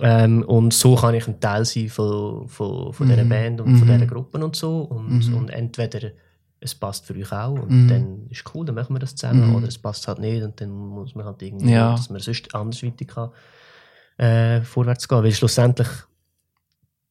Ähm, 0.00 0.42
und 0.42 0.74
so 0.74 0.96
kann 0.96 1.14
ich 1.14 1.28
ein 1.28 1.38
Teil 1.38 1.64
sein 1.64 1.88
von, 1.88 2.48
von, 2.48 2.92
von 2.92 3.08
dieser 3.08 3.24
Mhm. 3.24 3.28
Band 3.28 3.60
und 3.60 3.78
von 3.78 3.86
Mhm. 3.88 3.92
dieser 3.92 4.06
Gruppen 4.06 4.42
und 4.42 4.56
so. 4.56 4.80
Und, 4.80 5.28
Mhm. 5.28 5.34
und 5.36 5.50
entweder 5.50 6.10
es 6.60 6.74
passt 6.74 7.06
für 7.06 7.14
euch 7.14 7.30
auch 7.32 7.52
und 7.52 7.70
Mhm. 7.70 7.88
dann 7.88 8.26
ist 8.30 8.42
cool, 8.54 8.66
dann 8.66 8.74
machen 8.74 8.94
wir 8.94 8.98
das 8.98 9.14
zusammen. 9.14 9.48
Mhm. 9.50 9.54
Oder 9.56 9.68
es 9.68 9.78
passt 9.78 10.08
halt 10.08 10.18
nicht 10.18 10.42
und 10.42 10.60
dann 10.60 10.70
muss 10.70 11.14
man 11.14 11.24
halt 11.24 11.40
irgendwie, 11.40 11.72
Ja. 11.72 11.92
dass 11.92 12.10
man 12.10 12.20
sonst 12.20 12.52
andersweitig 12.54 13.08
kann, 13.08 13.30
äh, 14.18 14.60
vorwärts 14.62 15.06
gehen. 15.08 15.22
Weil 15.22 15.32
schlussendlich 15.32 15.88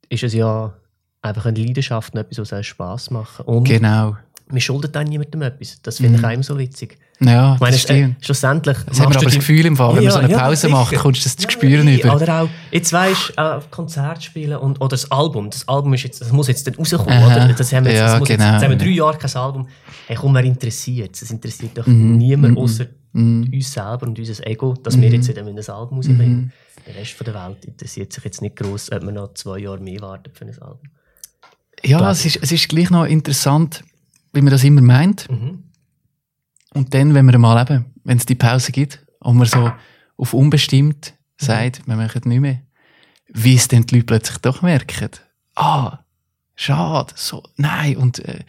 ist 0.09 0.23
es 0.23 0.33
ja 0.33 0.73
einfach 1.21 1.45
eine 1.45 1.59
Leidenschaft 1.63 2.13
und 2.13 2.19
etwas, 2.19 2.51
was 2.51 2.65
Spass 2.65 3.09
machen. 3.09 3.45
Und 3.45 3.63
Genau. 3.65 4.17
Man 4.51 4.61
schuldet 4.61 4.95
dann 4.95 5.07
niemandem 5.07 5.41
etwas. 5.43 5.81
Das 5.81 5.97
finde 5.97 6.15
ich 6.15 6.21
Mhm. 6.21 6.25
auch 6.27 6.31
immer 6.33 6.43
so 6.43 6.57
witzig. 6.57 6.97
Ja, 7.21 7.55
Ich 7.55 7.59
meine, 7.59 7.75
das 7.75 7.85
äh, 7.85 8.09
schlussendlich 8.21 8.77
Das 8.85 8.99
haben 8.99 9.11
wir 9.11 9.17
aber 9.17 9.25
das 9.25 9.35
Gefühl 9.35 9.65
im 9.65 9.75
Fall, 9.75 9.95
wenn 9.97 10.03
Ja, 10.03 10.09
man 10.09 10.13
so 10.13 10.19
eine 10.25 10.31
ja, 10.31 10.39
Pause 10.39 10.61
sicher. 10.61 10.73
macht, 10.73 10.95
kommst 10.95 11.19
du 11.19 11.23
das 11.25 11.35
zu 11.35 11.47
Ja, 11.67 11.83
über. 11.83 12.15
Oder 12.15 12.41
auch, 12.43 12.49
jetzt 12.71 12.93
weisst 12.93 13.33
du, 13.35 13.41
auf 13.41 13.69
Konzert 13.69 14.23
spielen 14.23 14.57
und, 14.57 14.79
oder 14.79 14.89
das 14.89 15.11
Album. 15.11 15.49
Das 15.49 15.67
Album 15.67 15.93
ist 15.93 16.03
jetzt, 16.03 16.21
das 16.21 16.31
muss 16.31 16.47
jetzt 16.47 16.65
dann 16.65 16.75
rauskommen, 16.75 17.11
Aha. 17.11 17.25
oder? 17.45 17.53
Das 17.53 17.73
haben 17.73 17.85
wir 17.85 17.91
jetzt, 17.91 18.01
das 18.01 18.19
muss 18.19 18.27
genau. 18.29 18.43
jetzt, 18.45 18.53
jetzt 18.53 18.63
haben 18.63 18.71
wir 18.71 18.77
drei 18.77 18.89
Jahre 18.91 19.17
kein 19.17 19.35
Album. 19.35 19.67
Hey, 20.07 20.15
komm, 20.19 20.33
wer 20.33 20.43
interessiert 20.43 21.21
Es 21.21 21.29
interessiert 21.29 21.77
doch 21.77 21.85
Mhm, 21.85 22.17
niemand 22.17 22.53
mhm, 22.53 22.57
außer 22.63 22.85
Mhm. 23.11 23.49
uns 23.53 23.73
selber 23.73 24.07
und 24.07 24.17
unser 24.17 24.47
Ego, 24.47 24.73
dass 24.81 24.95
wir 24.99 25.07
Mhm. 25.09 25.15
jetzt 25.15 25.27
wieder 25.27 25.41
ein 25.41 25.47
Album 25.57 25.97
rausbringen. 25.97 26.37
Mhm. 26.37 26.51
Der 26.87 26.95
Rest 26.95 27.11
von 27.13 27.25
der 27.25 27.33
Welt 27.33 27.65
interessiert 27.65 28.13
sich 28.13 28.23
jetzt 28.23 28.41
nicht 28.41 28.55
groß, 28.55 28.91
ob 28.93 29.03
man 29.03 29.15
noch 29.15 29.33
zwei 29.33 29.57
Jahre 29.59 29.79
mehr 29.79 29.99
wartet 30.01 30.37
für 30.37 30.45
ein 30.45 30.51
Album. 30.61 30.89
Ja, 31.83 32.11
es 32.11 32.25
ist, 32.25 32.39
es 32.41 32.51
ist 32.51 32.67
gleich 32.69 32.89
noch 32.89 33.05
interessant, 33.05 33.83
wie 34.33 34.41
man 34.41 34.51
das 34.51 34.63
immer 34.63 34.81
meint. 34.81 35.29
Mhm. 35.29 35.63
Und 36.73 36.93
dann, 36.93 37.13
wenn 37.13 37.25
man 37.25 37.41
mal 37.41 37.61
eben, 37.61 37.85
wenn 38.03 38.17
es 38.17 38.25
die 38.25 38.35
Pause 38.35 38.71
gibt 38.71 39.05
und 39.19 39.37
man 39.37 39.47
so 39.47 39.71
auf 40.17 40.33
unbestimmt 40.33 41.13
sagt, 41.37 41.87
wir 41.87 41.95
machen 41.95 42.21
nicht 42.25 42.41
mehr, 42.41 42.61
wie 43.27 43.55
es 43.55 43.67
dann 43.67 43.85
die 43.85 43.95
Leute 43.95 44.05
plötzlich 44.05 44.37
doch 44.39 44.61
merken. 44.61 45.09
Ah, 45.55 45.99
schade, 46.55 47.13
so, 47.15 47.43
nein, 47.57 47.97
und 47.97 48.19
äh, 48.19 48.43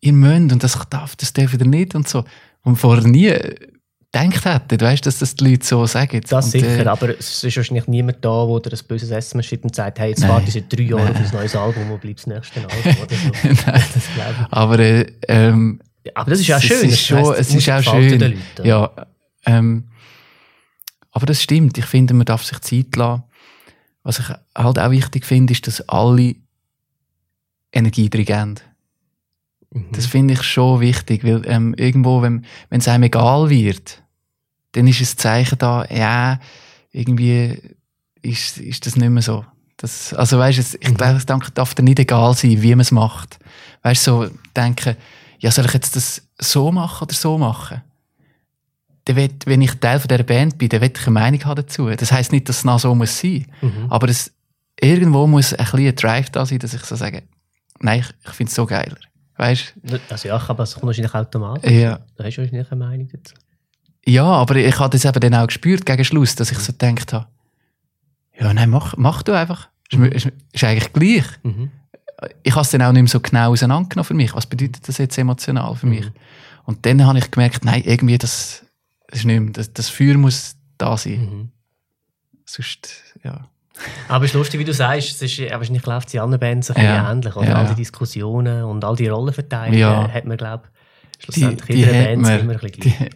ihr 0.00 0.12
müsst 0.12 0.52
und 0.52 0.62
das 0.62 0.78
darf, 0.88 1.16
das 1.16 1.32
darf 1.32 1.52
wieder 1.52 1.66
nicht 1.66 1.94
und 1.94 2.08
so. 2.08 2.24
Und 2.62 2.76
vorher 2.76 3.06
nie 3.06 3.28
äh, 3.28 3.75
gedacht 4.24 4.44
hätten, 4.44 4.80
weißt 4.80 5.06
dass 5.06 5.18
das 5.18 5.34
die 5.34 5.50
Leute 5.50 5.66
so 5.66 5.86
sagen. 5.86 6.20
Das 6.28 6.46
und, 6.46 6.50
sicher, 6.50 6.84
äh, 6.84 6.86
aber 6.86 7.18
es 7.18 7.42
ist 7.44 7.56
wahrscheinlich 7.56 7.86
niemand 7.86 8.24
da, 8.24 8.30
wo 8.30 8.58
dir 8.58 8.72
ein 8.72 8.78
böses 8.88 9.10
SMS 9.10 9.46
schreibt 9.46 9.64
und 9.64 9.74
sagt, 9.74 9.98
hey, 9.98 10.10
jetzt 10.10 10.20
Nein. 10.20 10.30
warte 10.30 10.48
ich 10.48 10.54
seit 10.54 10.72
drei 10.72 10.82
Jahren 10.82 11.08
auf 11.10 11.16
ein 11.16 11.30
neues 11.32 11.56
Album, 11.56 11.88
wo 11.88 11.96
bleibt 11.96 12.18
das 12.18 12.26
nächste 12.26 12.60
Album 12.60 13.02
oder 13.02 13.16
so. 13.16 13.48
Nein. 13.48 13.84
das 13.94 14.04
glaube 14.14 14.34
ich. 14.40 14.52
aber 14.52 14.78
äh, 14.78 15.06
ähm, 15.28 15.80
Aber 16.14 16.30
das 16.30 16.40
ist 16.40 16.46
ja 16.46 16.56
es 16.56 16.64
schön. 16.64 16.88
ist 16.88 16.92
das 16.92 17.00
schon, 17.00 17.34
es 17.34 17.54
ist 17.54 17.70
auch 17.70 17.82
schön. 17.82 18.20
Leuten. 18.20 18.38
Ja, 18.64 18.90
ähm, 19.46 19.84
aber 21.10 21.26
das 21.26 21.42
stimmt. 21.42 21.78
Ich 21.78 21.86
finde, 21.86 22.14
man 22.14 22.26
darf 22.26 22.44
sich 22.44 22.58
Zeit 22.60 22.94
lassen. 22.96 23.22
Was 24.02 24.18
ich 24.18 24.28
halt 24.56 24.78
auch 24.78 24.90
wichtig 24.90 25.24
finde, 25.24 25.52
ist, 25.52 25.66
dass 25.66 25.88
alle 25.88 26.36
Energie 27.72 28.08
drin 28.08 28.24
geben. 28.24 28.54
Mhm. 29.72 29.86
Das 29.92 30.06
finde 30.06 30.34
ich 30.34 30.42
schon 30.42 30.80
wichtig, 30.80 31.24
weil 31.24 31.42
ähm, 31.46 31.74
irgendwo, 31.76 32.22
wenn 32.22 32.44
es 32.70 32.88
einem 32.88 33.04
egal 33.04 33.50
wird, 33.50 34.02
dann 34.76 34.86
ist 34.86 35.00
ein 35.00 35.18
Zeichen 35.18 35.58
da, 35.58 35.84
ja, 35.90 36.38
irgendwie 36.92 37.60
ist, 38.22 38.58
ist 38.58 38.86
das 38.86 38.96
nicht 38.96 39.08
mehr 39.10 39.22
so. 39.22 39.44
Das, 39.78 40.14
also 40.14 40.38
weißt, 40.38 40.58
du, 40.74 40.78
ich 40.80 40.88
Mhm. 40.90 40.94
glaube, 40.96 41.16
es 41.16 41.26
darf 41.26 41.74
dir 41.74 41.82
nicht 41.82 41.98
egal 41.98 42.34
sein, 42.34 42.62
wie 42.62 42.70
man 42.70 42.80
es 42.80 42.90
macht. 42.92 43.38
Weißt 43.82 44.06
du, 44.06 44.24
so 44.24 44.30
denken, 44.56 44.96
ja, 45.38 45.50
soll 45.50 45.66
ich 45.66 45.72
jetzt 45.74 45.96
das 45.96 46.22
so 46.38 46.72
machen 46.72 47.04
oder 47.04 47.14
so 47.14 47.36
machen? 47.38 47.82
Dann 49.04 49.16
will, 49.16 49.30
wenn 49.44 49.60
ich 49.62 49.72
Teil 49.74 50.00
von 50.00 50.08
dieser 50.08 50.22
Band 50.24 50.58
bin, 50.58 50.68
dann 50.68 50.80
will 50.80 50.92
ich 50.94 51.06
eine 51.06 51.12
Meinung 51.12 51.44
haben 51.44 51.56
dazu. 51.56 51.88
Das 51.90 52.10
heisst 52.10 52.32
nicht, 52.32 52.48
dass 52.48 52.58
es 52.58 52.64
noch 52.64 52.80
so 52.80 52.94
muss 52.94 53.18
sein. 53.18 53.46
Mhm. 53.60 53.86
Aber 53.90 54.08
es, 54.08 54.32
irgendwo 54.80 55.26
muss 55.26 55.52
ein 55.52 55.58
bisschen 55.64 55.86
ein 55.88 55.94
Drive 55.94 56.30
da 56.30 56.44
sein, 56.46 56.58
dass 56.58 56.74
ich 56.74 56.82
so 56.82 56.96
sage, 56.96 57.22
nein, 57.80 58.00
ich, 58.00 58.08
ich 58.28 58.32
finde 58.34 58.50
es 58.50 58.56
so 58.56 58.66
geiler. 58.66 58.96
Weißt 59.36 59.74
Also 60.08 60.28
ja, 60.28 60.42
aber 60.48 60.62
es 60.64 60.72
kommt 60.72 60.86
wahrscheinlich 60.86 61.14
automatisch. 61.14 61.70
du? 61.70 61.78
Ja. 61.78 62.00
Da 62.16 62.24
hast 62.24 62.36
du 62.38 62.42
wahrscheinlich 62.42 62.72
eine 62.72 62.84
Meinung 62.84 63.08
dazu. 63.12 63.34
Ja, 64.08 64.24
aber 64.24 64.56
ich 64.56 64.78
habe 64.78 64.90
das 64.90 65.04
eben 65.04 65.20
dann 65.20 65.34
auch 65.34 65.46
gespürt 65.46 65.84
gegen 65.84 66.04
Schluss, 66.04 66.34
dass 66.36 66.52
ich 66.52 66.58
so 66.58 66.72
gedacht 66.72 67.12
habe, 67.12 67.26
ja, 68.38 68.52
nein, 68.54 68.70
mach, 68.70 68.96
mach 68.96 69.22
du 69.22 69.32
einfach. 69.32 69.68
Ist, 69.90 69.98
mir- 69.98 70.08
ist, 70.12 70.28
ist 70.52 70.64
eigentlich 70.64 70.92
gleich. 70.92 71.24
Mhm. 71.42 71.70
Ich 72.42 72.52
habe 72.54 72.62
es 72.62 72.70
dann 72.70 72.82
auch 72.82 72.92
nicht 72.92 73.02
mehr 73.02 73.10
so 73.10 73.20
genau 73.20 73.50
auseinandergenommen 73.52 74.06
für 74.06 74.14
mich. 74.14 74.34
Was 74.34 74.46
bedeutet 74.46 74.86
das 74.88 74.98
jetzt 74.98 75.16
emotional 75.18 75.74
für 75.74 75.86
mich? 75.86 76.04
Mhm. 76.06 76.12
Und 76.64 76.86
dann 76.86 77.04
habe 77.06 77.18
ich 77.18 77.30
gemerkt, 77.30 77.64
nein, 77.64 77.82
irgendwie 77.84 78.18
das, 78.18 78.64
das 79.08 79.20
ist 79.20 79.24
nicht 79.26 79.40
mehr, 79.40 79.52
das, 79.52 79.72
das 79.72 79.88
Feuer 79.88 80.16
muss 80.16 80.56
da 80.78 80.96
sein. 80.96 81.20
Mhm. 81.20 81.48
Sonst, 82.44 82.88
ja. 83.24 83.48
Aber 84.08 84.24
es 84.24 84.30
ist 84.30 84.34
lustig, 84.36 84.60
wie 84.60 84.64
du 84.64 84.72
sagst, 84.72 85.20
es 85.20 85.22
ist, 85.38 85.50
wahrscheinlich 85.50 85.84
läuft 85.84 86.08
es 86.08 86.14
in 86.14 86.20
anderen 86.20 86.40
Bands 86.40 86.70
ein 86.70 86.74
bisschen 86.74 86.90
Ja. 86.94 87.10
ähnlich. 87.12 87.36
Oder? 87.36 87.48
Ja. 87.48 87.54
All 87.56 87.68
die 87.68 87.74
Diskussionen 87.74 88.64
und 88.64 88.84
all 88.84 88.96
die 88.96 89.08
Rollenverteilungen 89.08 89.78
Ja. 89.78 90.08
hat 90.10 90.24
man, 90.24 90.36
glaube 90.36 90.64
ich, 90.66 91.18
Die, 91.18 91.22
schlussendlich 91.24 91.66
die 91.66 91.72
in 91.72 91.78
jeder 91.88 91.98
hat 91.98 92.22
Band 92.22 92.42
immer 92.42 92.52
ein 92.52 92.58
bisschen 92.58 92.70
Die 92.80 92.90
gleich. 92.90 93.10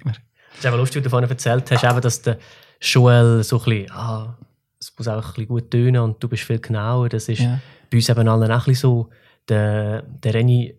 Ist 0.61 0.67
aber 0.67 0.77
lustig, 0.77 1.01
wie 1.01 1.05
du 1.05 1.11
vorhin 1.11 1.29
erzählt 1.29 1.71
hast, 1.71 1.85
eben, 1.85 2.01
dass 2.01 2.23
der 2.23 2.39
Joel 2.81 3.43
so 3.43 3.59
ein 3.59 3.65
bisschen, 3.65 3.91
ah, 3.93 4.37
es 4.81 4.93
muss 4.97 5.09
auch 5.09 5.17
ein 5.17 5.21
bisschen 5.23 5.49
gut 5.49 5.71
tönen 5.71 6.01
und 6.03 6.23
du 6.23 6.29
bist 6.29 6.45
viel 6.45 6.59
genauer. 6.59 7.09
Das 7.09 7.29
ist 7.29 7.41
Ja. 7.41 7.61
bei 7.91 7.99
uns 7.99 8.09
eben 8.09 8.29
allen 8.29 8.51
auch 8.51 8.59
ein 8.59 8.65
bisschen 8.65 8.75
so. 8.75 9.11
Der, 9.49 10.03
der 10.03 10.35
Renny 10.35 10.75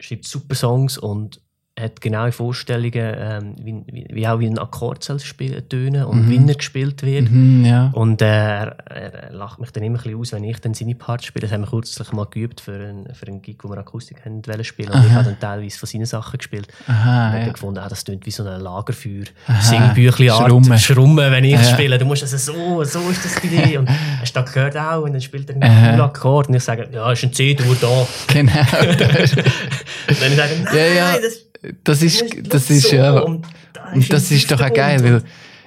schreibt 0.00 0.24
super 0.26 0.54
Songs 0.54 0.98
und 0.98 1.40
hat 1.78 2.00
genaue 2.00 2.32
Vorstellungen, 2.32 2.92
ähm, 2.94 3.54
wie, 3.62 3.82
wie, 3.92 4.06
wie 4.10 4.26
auch 4.28 4.40
wie 4.40 4.46
ein 4.46 4.58
Akkord 4.58 5.04
soll 5.04 5.20
spielen, 5.20 5.68
tönen 5.68 6.04
und 6.04 6.26
Mhm. 6.26 6.30
wie 6.30 6.48
er 6.50 6.54
gespielt 6.56 7.02
wird. 7.02 7.30
Mhm, 7.30 7.64
ja. 7.64 7.90
Und 7.94 8.20
äh, 8.22 8.26
er, 8.26 8.76
er 8.88 9.32
lacht 9.32 9.60
mich 9.60 9.70
dann 9.70 9.82
immer 9.84 9.98
ein 9.98 10.02
bisschen 10.02 10.18
aus, 10.20 10.32
wenn 10.32 10.44
ich 10.44 10.58
dann 10.60 10.74
seine 10.74 10.94
Parts 10.94 11.26
spiele. 11.26 11.42
Das 11.42 11.52
haben 11.52 11.60
wir 11.62 11.68
kürzlich 11.68 12.12
mal 12.12 12.26
geübt 12.26 12.60
für 12.60 12.72
einen, 12.74 13.14
für 13.14 13.26
einen 13.28 13.42
Gig, 13.42 13.58
wo 13.62 13.68
wir 13.68 13.78
Akustik 13.78 14.24
haben 14.24 14.42
spielen. 14.64 14.90
Und 14.90 15.00
ich 15.04 15.10
Aha. 15.10 15.14
habe 15.16 15.24
dann 15.26 15.38
teilweise 15.40 15.78
von 15.78 15.86
seinen 15.88 16.06
Sachen 16.06 16.38
gespielt. 16.38 16.68
Und 16.86 16.94
Aha, 16.94 17.04
habe 17.28 17.38
ja. 17.38 17.44
dann 17.44 17.52
gefunden, 17.52 17.78
ah, 17.78 17.88
das 17.88 18.04
klingt 18.04 18.26
wie 18.26 18.30
so 18.30 18.44
ein 18.44 18.60
Lagerfeuer. 18.60 19.24
Singbüchli-Art. 19.60 20.48
Schrummen. 20.48 20.78
Schrummen, 20.78 21.32
wenn 21.32 21.44
ich 21.44 21.52
Ja. 21.52 21.62
spiele. 21.64 21.98
Du 21.98 22.04
musst 22.04 22.22
also 22.22 22.36
so, 22.36 22.84
so 22.84 23.08
ist 23.10 23.24
das 23.24 23.34
bei 23.40 23.48
dir. 23.48 23.80
Und 23.80 23.88
hast 24.20 24.34
du 24.34 24.40
das 24.40 24.52
gehört 24.52 24.76
auch? 24.76 25.02
Und 25.02 25.12
dann 25.12 25.20
spielt 25.20 25.48
er 25.50 25.56
einen 25.62 25.84
coolen 25.84 26.00
Akkord. 26.00 26.48
Und 26.48 26.54
ich 26.54 26.64
sage, 26.64 26.88
ja, 26.92 27.12
ist 27.12 27.22
ein 27.24 27.32
C-Dur 27.32 27.76
da. 27.80 28.06
Genau. 28.32 28.52
und 28.52 29.00
dann 29.00 30.32
ich 30.32 30.36
sage, 30.36 30.52
nein, 30.64 30.76
Ja, 30.76 30.84
ja. 30.86 31.12
das, 31.20 31.47
Das 31.84 32.02
ist, 32.02 32.24
das 32.52 32.70
ist, 32.70 32.92
ja. 32.92 33.18
Und 33.20 33.46
da 33.72 33.92
Und 33.92 34.12
das 34.12 34.30
ist 34.30 34.50
doch 34.50 34.60
auch 34.60 34.72
geil, 34.72 35.02
weil 35.02 35.22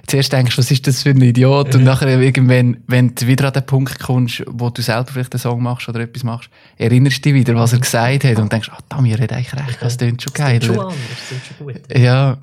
zuerst 0.08 0.32
denkst 0.34 0.56
du, 0.56 0.60
was 0.60 0.72
ist 0.72 0.88
das 0.88 1.04
für 1.04 1.10
ein 1.10 1.22
Idiot? 1.22 1.76
Und 1.76 1.84
nachher 1.84 2.20
irgendwann, 2.20 2.78
wenn 2.88 3.14
du 3.16 3.28
wieder 3.28 3.48
an 3.48 3.54
den 3.54 3.66
Punkt 3.66 4.00
kommst, 4.00 4.44
wo 4.48 4.70
du 4.70 4.82
selber 4.82 5.12
vielleicht 5.12 5.34
einen 5.34 5.39
Song 5.39 5.62
machst 5.62 5.89
oder 5.89 6.00
etwas 6.02 6.24
machst, 6.24 6.50
erinnerst 6.78 7.18
du 7.18 7.22
dich 7.22 7.34
wieder, 7.34 7.56
was 7.56 7.74
er 7.74 7.80
gesagt 7.80 8.24
hat 8.24 8.39
und 8.39 8.52
denkst, 8.52 8.70
ah, 8.74 8.80
da 8.89 9.02
mir 9.02 9.18
hat 9.18 9.32
eigentlich 9.34 9.54
recht, 9.54 9.78
das 9.82 9.98
klingt 9.98 10.22
schon 10.22 10.34
Das 10.34 10.42
geil. 10.46 10.60
klingt 10.60 10.76
schon 10.76 10.80
anders, 10.86 10.98
das 11.10 11.28
klingt 11.28 11.76
schon 11.76 11.92
gut. 11.92 11.98
Ja. 11.98 12.38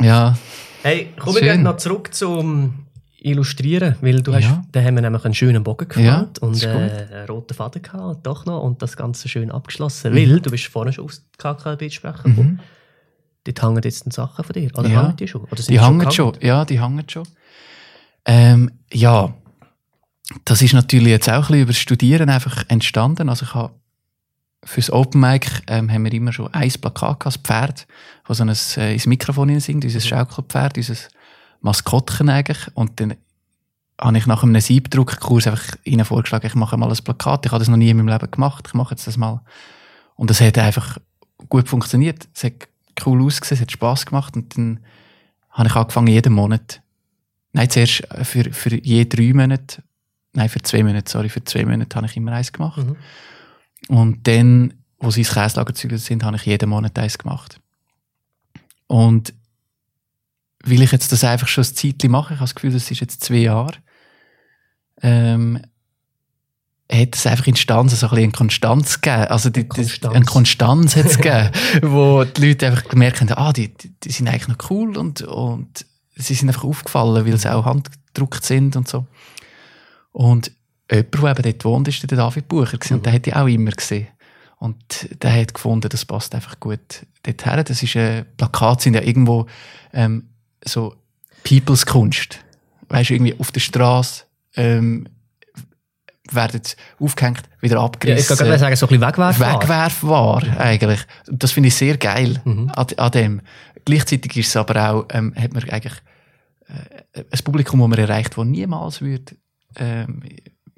Ja. 0.00 0.36
Hey, 0.82 1.08
kommen 1.18 1.36
wir 1.42 1.56
noch 1.58 1.76
zurück 1.78 2.14
zum 2.14 2.85
Illustrieren, 3.26 3.96
weil 4.00 4.22
du 4.22 4.32
Ja. 4.32 4.38
hast, 4.38 4.60
da 4.72 4.80
haben 4.82 4.94
wir 4.94 5.02
nämlich 5.02 5.24
einen 5.24 5.34
schönen 5.34 5.62
Bogen 5.64 5.88
gefahren 5.88 6.04
Ja, 6.06 6.28
und 6.40 6.62
äh, 6.62 6.68
einen 6.68 7.26
roten 7.28 7.54
Faden 7.54 7.82
gehabt, 7.82 8.26
doch 8.26 8.46
noch, 8.46 8.62
und 8.62 8.80
das 8.82 8.96
Ganze 8.96 9.28
schön 9.28 9.50
abgeschlossen, 9.50 10.12
Mhm. 10.12 10.16
weil 10.16 10.40
du 10.40 10.50
bist 10.50 10.66
vorhin 10.66 10.92
schon 10.92 11.04
aufs 11.04 11.24
KKB 11.38 11.90
sprechen. 11.90 12.34
Mhm. 12.36 12.60
Dort 13.44 13.62
hängen 13.62 13.80
jetzt 13.84 14.12
Sachen 14.12 14.44
von 14.44 14.52
dir, 14.52 14.70
oder 14.78 14.88
Ja. 14.88 15.02
hängen 15.02 15.16
die 15.16 15.28
schon? 15.28 15.42
Oder 15.44 15.56
sind 15.62 15.70
Die 15.74 15.80
hängen 15.80 15.98
gehangen? 15.98 16.14
schon. 16.14 16.32
Ja, 16.40 16.64
die 16.64 16.80
hängen 16.80 17.08
schon. 17.08 17.24
Ähm, 18.24 18.70
ja. 18.92 19.34
Das 20.44 20.60
ist 20.62 20.72
natürlich 20.74 21.08
jetzt 21.08 21.28
auch 21.28 21.34
ein 21.34 21.40
bisschen 21.42 21.60
über 21.62 21.72
das 21.72 21.78
Studieren 21.78 22.28
einfach 22.30 22.64
entstanden. 22.68 23.28
Also 23.28 23.44
ich 23.46 23.54
habe 23.54 23.72
fürs 24.64 24.90
Open 24.90 25.20
Mic 25.20 25.48
ähm, 25.68 25.90
haben 25.92 26.04
wir 26.04 26.12
immer 26.12 26.32
schon 26.32 26.52
ein 26.52 26.68
Plakat 26.70 27.20
gehabt, 27.20 27.26
das 27.26 27.36
Pferd, 27.36 27.86
das 28.26 28.38
so 28.38 28.44
ein, 28.44 28.84
äh, 28.84 28.92
ins 28.94 29.06
Mikrofon 29.06 29.48
hinein 29.48 29.60
singt, 29.60 29.84
unser 29.84 29.98
Mhm. 29.98 30.02
Schaukelpferd, 30.02 30.76
unser 30.76 30.94
Maskottchen 31.60 32.28
eigentlich. 32.28 32.68
Und 32.74 33.00
dann 33.00 33.14
habe 34.00 34.18
ich 34.18 34.26
nach 34.26 34.42
einem 34.42 34.60
Siebdruckkurs 34.60 35.46
einfach 35.46 35.76
ihnen 35.84 36.04
vorgeschlagen, 36.04 36.46
ich 36.46 36.54
mache 36.54 36.76
mal 36.76 36.90
ein 36.90 37.04
Plakat. 37.04 37.46
Ich 37.46 37.52
habe 37.52 37.60
das 37.60 37.68
noch 37.68 37.76
nie 37.76 37.90
in 37.90 37.96
meinem 37.96 38.08
Leben 38.08 38.30
gemacht. 38.30 38.64
Ich 38.68 38.74
mache 38.74 38.94
jetzt 38.94 39.06
das 39.06 39.16
mal. 39.16 39.42
Und 40.14 40.30
das 40.30 40.40
hat 40.40 40.58
einfach 40.58 40.98
gut 41.48 41.68
funktioniert. 41.68 42.28
Es 42.34 42.44
hat 42.44 42.68
cool 43.04 43.22
ausgesehen, 43.22 43.56
es 43.56 43.62
hat 43.62 43.72
Spass 43.72 44.06
gemacht. 44.06 44.36
Und 44.36 44.56
dann 44.56 44.80
habe 45.50 45.68
ich 45.68 45.76
angefangen, 45.76 46.08
jeden 46.08 46.32
Monat, 46.32 46.82
nein, 47.52 47.70
zuerst 47.70 48.06
für, 48.22 48.52
für 48.52 48.74
je 48.74 49.06
drei 49.06 49.32
Monate, 49.32 49.82
nein, 50.34 50.48
für 50.48 50.62
zwei 50.62 50.82
Monate, 50.82 51.10
sorry, 51.10 51.28
für 51.28 51.44
zwei 51.44 51.64
Monate 51.64 51.96
habe 51.96 52.06
ich 52.06 52.16
immer 52.16 52.32
eins 52.32 52.52
gemacht. 52.52 52.78
Mhm. 52.78 52.96
Und 53.88 54.26
dann, 54.26 54.74
wo 54.98 55.10
sie 55.10 55.20
ins 55.20 55.32
Käslager 55.32 55.66
gezügelt 55.66 56.02
sind, 56.02 56.24
habe 56.24 56.36
ich 56.36 56.44
jeden 56.44 56.68
Monat 56.68 56.98
eins 56.98 57.18
gemacht. 57.18 57.60
Und 58.86 59.32
weil 60.66 60.82
ich 60.82 60.92
jetzt 60.92 61.12
das 61.12 61.24
einfach 61.24 61.48
schon 61.48 61.64
ein 61.64 61.74
Zeitchen 61.74 62.10
mache, 62.10 62.34
ich 62.34 62.40
habe 62.40 62.48
das 62.48 62.54
Gefühl, 62.54 62.72
das 62.72 62.90
ist 62.90 63.00
jetzt 63.00 63.24
zwei 63.24 63.36
Jahre, 63.36 63.76
ähm, 65.02 65.60
hat 66.90 67.16
es 67.16 67.26
einfach 67.26 67.46
Instanzen 67.46 67.96
so 67.96 68.06
ein 68.06 68.10
bisschen 68.10 68.24
eine 68.24 68.32
Konstanz 68.32 69.00
gegeben. 69.00 69.24
Also 69.24 69.50
die, 69.50 69.66
Konstanz. 69.66 70.14
eine 70.14 70.24
Konstanz 70.24 70.96
hat 70.96 71.06
es 71.06 71.16
gegeben, 71.20 71.50
wo 71.82 72.24
die 72.24 72.48
Leute 72.48 72.66
einfach 72.66 72.84
gemerkt 72.84 73.20
haben, 73.20 73.32
ah, 73.32 73.52
die, 73.52 73.74
die, 73.74 73.92
die 74.00 74.12
sind 74.12 74.28
eigentlich 74.28 74.48
noch 74.48 74.70
cool 74.70 74.96
und, 74.96 75.22
und 75.22 75.84
sie 76.14 76.34
sind 76.34 76.48
einfach 76.48 76.64
aufgefallen, 76.64 77.26
weil 77.26 77.36
sie 77.38 77.52
auch 77.52 77.64
handgedruckt 77.64 78.44
sind 78.44 78.76
und 78.76 78.88
so. 78.88 79.06
Und 80.12 80.52
jemand, 80.90 81.14
der 81.14 81.30
eben 81.30 81.42
dort 81.42 81.64
wohnt, 81.64 81.88
ist 81.88 82.10
der 82.10 82.16
David 82.16 82.48
Bucher 82.48 82.78
gewesen, 82.78 82.94
und 82.94 83.06
den 83.06 83.12
hätte 83.12 83.30
ich 83.30 83.36
auch 83.36 83.46
immer 83.46 83.72
gesehen. 83.72 84.08
Und 84.58 85.08
der 85.22 85.38
hat 85.38 85.52
gefunden, 85.52 85.88
das 85.90 86.04
passt 86.04 86.34
einfach 86.34 86.58
gut 86.60 87.04
dorthin. 87.22 87.64
Das 87.64 87.82
ist 87.82 87.96
ein 87.96 88.24
Plakat, 88.36 88.80
sind 88.80 88.94
ja 88.94 89.02
irgendwo 89.02 89.46
ähm, 89.92 90.30
so 90.66 90.94
People's 91.44 91.86
Kunst. 91.86 92.40
Weißt 92.88 93.10
du, 93.10 93.14
irgendwie 93.14 93.38
auf 93.38 93.50
der 93.52 93.60
Straße 93.60 94.24
ähm, 94.56 95.08
werden 96.30 96.60
aufgehängt, 96.98 97.42
wieder 97.60 97.76
Ja, 97.76 97.80
ich 97.82 97.86
abgerissen. 97.86 98.36
kann 98.36 98.46
gerade 98.46 98.58
sagen, 98.58 98.76
so 98.76 98.86
ein 98.86 98.88
bisschen 98.90 99.08
wegwerfbar. 99.08 99.60
Wegwerfbar, 99.62 100.42
eigentlich. 100.58 101.00
Das 101.28 101.52
finde 101.52 101.68
ich 101.68 101.74
sehr 101.76 101.96
geil 101.98 102.40
Mhm. 102.44 102.70
an, 102.74 102.86
an 102.96 103.10
dem. 103.12 103.40
Gleichzeitig 103.84 104.36
ist 104.36 104.48
es 104.48 104.56
aber 104.56 104.90
auch, 104.90 105.06
ähm, 105.10 105.32
hat 105.36 105.52
man 105.54 105.62
eigentlich 105.70 105.94
äh, 106.68 107.20
ein 107.30 107.44
Publikum, 107.44 107.78
das 107.80 107.88
man 107.88 107.98
erreicht, 107.98 108.36
das 108.36 108.44
niemals 108.44 109.00
würde, 109.00 109.36
ähm, 109.76 110.22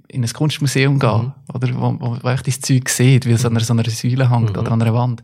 in 0.08 0.22
ein 0.22 0.30
Kunstmuseum 0.32 0.98
gehen, 0.98 1.22
Mhm. 1.22 1.32
oder 1.54 1.74
wo, 1.74 1.96
wo, 2.00 2.18
wo 2.22 2.28
echt 2.28 2.46
das 2.46 2.60
Zeug 2.60 2.88
sieht, 2.90 3.24
wie 3.24 3.32
es 3.32 3.44
an 3.46 3.52
einer, 3.52 3.64
so 3.64 3.72
einer 3.72 3.88
Säule 3.88 4.30
hängt 4.30 4.52
Mhm. 4.52 4.58
oder 4.58 4.72
an 4.72 4.82
einer 4.82 4.92
Wand. 4.92 5.22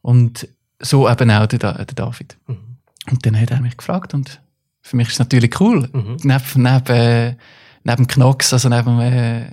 Und 0.00 0.48
so 0.80 1.08
eben 1.08 1.30
auch 1.30 1.46
der, 1.46 1.58
der 1.58 1.84
David. 1.86 2.36
Mhm. 2.46 2.73
Und 3.10 3.24
dann 3.26 3.38
hat 3.40 3.50
er 3.50 3.60
mich 3.60 3.76
gefragt 3.76 4.14
und 4.14 4.40
für 4.82 4.96
mich 4.96 5.08
ist 5.08 5.14
es 5.14 5.18
natürlich 5.18 5.60
cool. 5.60 5.88
Mhm. 5.92 6.16
Neben, 6.22 6.42
neben, 6.62 7.36
neben 7.84 8.06
Knox, 8.06 8.52
also 8.52 8.68
neben 8.68 9.00
äh, 9.00 9.46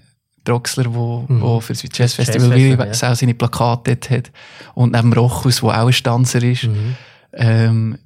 Droxler, 0.43 0.93
wo, 0.93 1.25
Mhm. 1.27 1.41
wo 1.41 1.59
für 1.59 1.73
das 1.73 1.83
Jazz 1.83 2.13
Festival 2.15 2.49
Jazzfestival, 2.49 2.87
wie 2.87 3.05
auch 3.05 3.15
seine 3.15 3.33
Plakate 3.33 3.95
dort 3.95 4.09
hat. 4.09 4.31
Und 4.73 4.93
neben 4.93 5.13
Rochus, 5.13 5.61
wo 5.61 5.69
auch 5.69 5.87
ein 5.87 5.93
Stanzer 5.93 6.41
ist, 6.43 6.63
Mhm. 6.63 6.95
ähm, 7.33 7.97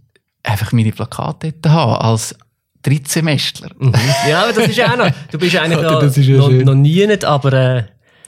einfach 0.44 0.72
meine 0.72 0.92
Plakate 0.92 1.54
dort 1.54 1.74
haben, 1.74 1.94
als 2.06 2.36
Drittsemestler. 2.84 3.70
Mhm. 3.80 3.94
Ja, 4.30 4.44
aber 4.44 4.54
das 4.54 4.68
ist 4.68 4.78
ja 4.78 4.94
auch 4.94 4.98
noch. 4.98 5.10
Du 5.32 5.40
bist 5.40 5.56
eigentlich 5.56 5.82
noch, 5.82 6.18
ja 6.18 6.38
noch, 6.38 6.50
noch 6.66 6.76
nie 6.76 7.08
nicht, 7.08 7.26
aber, 7.26 7.54
äh, 7.54 7.84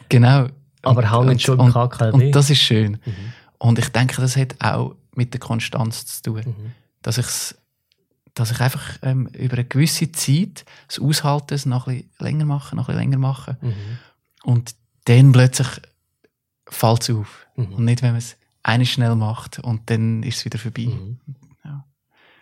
Genau. 0.09 0.47
aber 0.84 1.11
hängen 1.11 1.38
schon 1.39 1.59
im 1.59 1.72
KKW. 1.72 2.11
und 2.11 2.32
das 2.32 2.49
ist 2.49 2.59
schön. 2.61 2.93
Mhm. 3.05 3.13
Und 3.59 3.78
ich 3.80 3.89
denke, 3.89 4.20
das 4.22 4.36
hat 4.38 4.55
auch 4.59 4.95
mit 5.15 5.34
der 5.34 5.39
Konstanz 5.39 6.05
zu 6.05 6.22
tun. 6.34 6.55
Dass, 7.02 7.18
ich's, 7.18 7.56
dass 8.34 8.52
ich 8.52 8.60
einfach 8.60 8.98
ähm, 9.02 9.28
über 9.28 9.56
eine 9.56 9.66
gewisse 9.66 10.12
Zeit 10.12 10.66
das 10.88 11.00
Aushalten 11.00 11.70
noch 11.70 11.88
ein 11.88 11.98
bisschen 11.98 12.12
länger 12.20 12.45
machen, 12.45 12.76
noch 12.76 12.89
ein 12.89 12.95
bisschen 12.95 13.12
länger 13.12 13.18
machen. 13.18 13.58
Mhm. 13.62 13.74
Und 14.43 14.76
dann 15.06 15.32
plötzlich 15.32 15.68
fällt 16.70 17.02
es 17.02 17.10
auf. 17.10 17.48
Mhm. 17.56 17.74
Und 17.74 17.86
nicht, 17.86 18.02
wenn 18.02 18.12
man 18.12 18.20
es 18.20 18.38
eine 18.64 18.86
schnell 18.86 19.16
macht 19.16 19.60
und 19.60 19.89
dann 19.89 20.24
ist 20.24 20.38
es 20.38 20.45
wieder 20.45 20.60
vorbei. 20.60 20.88
Mhm. 20.88 21.20
Ja. 21.64 21.86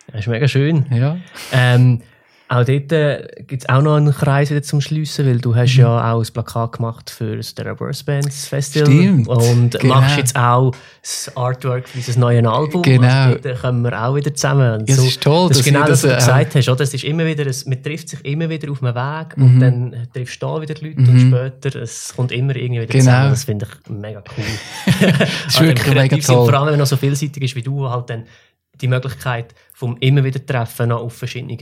Das 0.08 0.22
ist 0.22 0.28
mega 0.28 0.48
schön. 0.48 0.86
Ja. 0.92 1.18
Ähm, 1.52 2.02
auch 2.48 2.64
dort 2.64 2.92
äh, 2.92 3.28
gibt 3.48 3.64
es 3.64 3.70
auch 3.70 3.82
noch 3.82 3.96
einen 3.96 4.14
Kreis 4.14 4.52
wieder 4.52 4.62
zum 4.62 4.80
Schliessen, 4.80 5.26
weil 5.26 5.40
du 5.40 5.56
hast 5.56 5.74
Mhm. 5.76 5.80
ja 5.82 6.14
auch 6.14 6.20
ein 6.24 6.28
Plakat 6.32 6.74
gemacht 6.74 7.10
für 7.10 7.38
das 7.38 7.56
Terraverse 7.56 8.04
Bands 8.06 8.48
Festival. 8.48 8.86
Stimmt, 8.86 9.28
Und 9.28 9.80
genau. 9.80 9.96
machst 9.96 10.18
jetzt 10.18 10.36
auch 10.36 10.72
das 11.02 11.32
Artwork 11.36 11.90
für 11.90 11.98
unser 11.98 12.20
neues 12.20 12.46
Album. 12.46 12.84
Genau. 12.84 13.08
Also 13.08 13.40
dort 13.42 13.62
kommen 13.62 13.82
wir 13.84 14.00
auch 14.04 14.16
wieder 14.16 14.32
zusammen. 14.34 14.80
Und 14.82 14.88
Ja, 14.90 14.96
es 14.96 15.04
ist 15.06 15.22
toll, 15.22 15.50
das 15.50 15.58
ist 15.58 15.66
dass 15.66 15.74
genau 15.74 15.88
das, 15.88 15.90
was 15.90 16.02
du 16.04 16.08
das, 16.10 16.16
äh, 16.16 16.28
gesagt 16.28 16.56
hast. 16.56 16.70
Oder? 16.70 16.82
Es 16.82 16.94
ist 16.94 17.04
immer 17.04 17.26
wieder, 17.26 17.46
ein, 17.46 17.56
man 17.66 17.82
trifft 17.84 18.10
sich 18.10 18.26
immer 18.26 18.48
wieder 18.50 18.72
auf 18.72 18.84
einem 18.84 18.96
Weg 18.96 19.38
Mhm. 19.38 19.44
und 19.44 19.60
dann 19.60 20.08
triffst 20.14 20.42
du 20.42 20.46
da 20.46 20.62
wieder 20.62 20.74
die 20.76 20.86
Leute 20.88 20.98
und 21.00 21.14
Mhm. 21.14 21.30
später, 21.36 21.82
es 21.82 22.14
kommt 22.16 22.32
immer 22.32 22.56
irgendwie 22.56 22.82
wieder 22.82 22.92
Genau. 22.92 23.04
zusammen. 23.06 23.30
Das 23.32 23.44
finde 23.44 23.66
ich 23.86 23.90
mega 23.90 24.24
cool. 24.38 24.46
Das 25.46 25.54
ist 25.56 25.62
wirklich 25.62 25.96
mega 25.96 26.18
toll. 26.18 26.46
Vor 26.46 26.54
allem, 26.54 26.66
wenn 26.68 26.74
du 26.74 26.80
noch 26.80 26.86
so 26.86 26.98
vielseitig 26.98 27.42
ist 27.42 27.56
wie 27.56 27.64
du, 27.64 27.90
halt 27.90 28.08
dann 28.12 28.26
die 28.82 28.88
Möglichkeit 28.88 29.56
vom 29.74 29.98
immer 30.00 30.24
wieder 30.24 30.46
Treffen 30.46 30.90
noch 30.90 31.02
auf 31.02 31.14
verschiedenen 31.14 31.58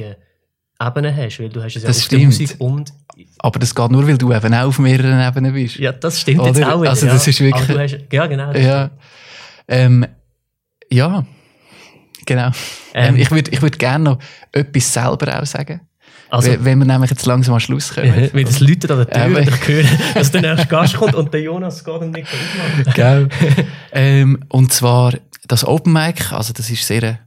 Ebenen 0.88 1.16
hast, 1.16 1.40
weil 1.40 1.50
du 1.50 1.62
hast 1.64 1.76
ja 1.76 1.82
Das 1.82 2.04
stimmt. 2.04 2.26
Musik 2.26 2.56
und 2.60 2.94
Aber 3.40 3.60
das 3.60 3.74
geht 3.76 3.92
nur, 3.92 4.08
weil 4.08 4.18
du 4.18 4.34
eben 4.34 4.54
auch 4.54 4.68
auf 4.68 4.80
mehreren 4.80 5.20
Ebenen 5.26 5.54
bist. 5.54 5.78
ja, 5.78 5.92
das 5.92 6.22
stimmt 6.22 6.46
jetzt 6.46 6.58
Oder? 6.58 6.76
auch 6.76 6.82
wieder. 6.82 6.90
Also 6.92 7.06
ja. 7.08 7.14
das 7.14 7.28
ist 7.28 7.40
wirklich- 7.40 7.64
Aber 7.70 7.74
du 7.74 7.80
hast, 7.80 7.98
ja, 8.12 8.28
genau. 8.28 8.54
das 8.54 8.64
Ja. 8.64 8.90
Ähm, 9.68 10.06
ja, 10.90 11.26
genau. 12.26 12.48
Ähm, 12.48 12.54
Ähm, 12.94 13.16
ich 13.18 13.32
würde 13.32 13.52
ich 13.52 13.62
würd 13.62 13.80
gerne 13.80 14.04
noch 14.04 14.20
etwas 14.52 14.94
selber 14.94 15.40
auch 15.42 15.46
sagen. 15.46 15.82
Also, 16.30 16.52
wenn, 16.66 16.80
wir 16.80 16.86
nämlich 16.86 17.12
jetzt 17.12 17.26
langsam 17.28 17.54
am 17.54 17.60
Schluss 17.60 17.94
kommen. 17.94 18.12
weil 18.34 18.44
das 18.44 18.60
Leute 18.60 18.90
an 18.92 18.98
der 19.06 19.08
Tür 19.10 19.22
Ähm, 19.24 19.38
ich 19.38 19.68
höre, 19.68 19.84
dass 20.16 20.32
der 20.32 20.42
nächste 20.42 20.68
Gast 20.68 20.96
kommt 20.96 21.14
und 21.14 21.32
der 21.32 21.42
Jonas 21.42 21.84
geht 21.84 21.94
und 21.94 22.12
nicht 22.12 22.28
aufmachen. 22.28 22.94
Gell? 22.96 23.30
ähm, 23.92 24.40
und 24.50 24.74
zwar 24.74 25.14
das 25.48 25.64
Open 25.64 25.94
Mic, 25.94 26.32
also 26.32 26.52
das 26.52 26.72
ist 26.72 26.88
sehr 26.88 27.04
ein, 27.04 27.20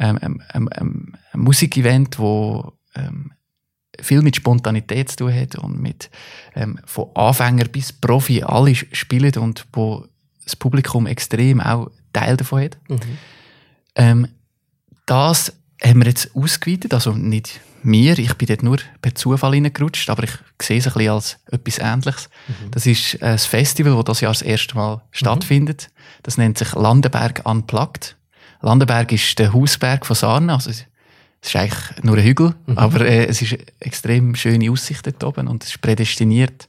ähm, 0.00 0.18
ähm, 0.22 0.42
ähm, 0.54 0.68
ähm, 0.76 1.12
ein 1.32 1.40
Musikevent, 1.40 2.18
wo 2.18 2.72
ähm, 2.94 3.32
viel 4.00 4.22
mit 4.22 4.36
Spontanität 4.36 5.10
zu 5.10 5.16
tun 5.16 5.34
hat 5.34 5.56
und 5.56 5.80
mit 5.80 6.10
ähm, 6.54 6.78
von 6.84 7.08
Anfänger 7.14 7.64
bis 7.64 7.92
Profi 7.92 8.42
alle 8.42 8.74
spielen 8.74 9.34
und 9.36 9.66
wo 9.72 10.06
das 10.44 10.56
Publikum 10.56 11.06
extrem 11.06 11.60
auch 11.60 11.90
Teil 12.12 12.36
davon 12.36 12.62
hat. 12.62 12.78
Mhm. 12.88 13.00
Ähm, 13.96 14.28
das 15.06 15.52
haben 15.82 16.00
wir 16.00 16.08
jetzt 16.08 16.34
ausgeweitet, 16.34 16.94
also 16.94 17.12
nicht 17.12 17.60
mir, 17.82 18.18
ich 18.18 18.34
bin 18.34 18.46
dort 18.46 18.62
nur 18.62 18.78
per 19.00 19.14
Zufall 19.14 19.52
reingerutscht, 19.52 20.10
aber 20.10 20.24
ich 20.24 20.32
sehe 20.60 20.78
es 20.78 20.86
ein 20.86 20.92
bisschen 20.92 21.12
als 21.12 21.38
etwas 21.50 21.78
Ähnliches. 21.78 22.28
Mhm. 22.46 22.70
Das 22.70 22.86
ist 22.86 23.22
ein 23.22 23.38
Festival, 23.38 23.94
das 23.96 24.04
das 24.04 24.20
Jahr 24.20 24.32
das 24.32 24.42
erste 24.42 24.74
Mal 24.74 25.02
stattfindet. 25.10 25.90
Das 26.22 26.36
nennt 26.36 26.58
sich 26.58 26.74
Landenberg 26.74 27.42
Unplugged. 27.44 28.16
Landenberg 28.60 29.12
ist 29.12 29.38
der 29.38 29.52
Hausberg 29.54 30.04
von 30.04 30.14
Sarne, 30.16 30.52
also 30.52 30.70
es 31.42 31.48
ist 31.48 31.56
eigentlich 31.56 32.04
nur 32.04 32.16
ein 32.16 32.24
Hügel, 32.24 32.54
Mhm. 32.66 32.78
aber 32.78 33.00
äh, 33.06 33.26
es 33.26 33.40
ist 33.42 33.52
eine 33.54 33.62
extrem 33.80 34.34
schöne 34.34 34.70
Aussicht 34.70 35.06
dort 35.06 35.22
oben 35.24 35.48
und 35.48 35.64
es 35.64 35.70
ist 35.70 35.80
prädestiniert 35.80 36.68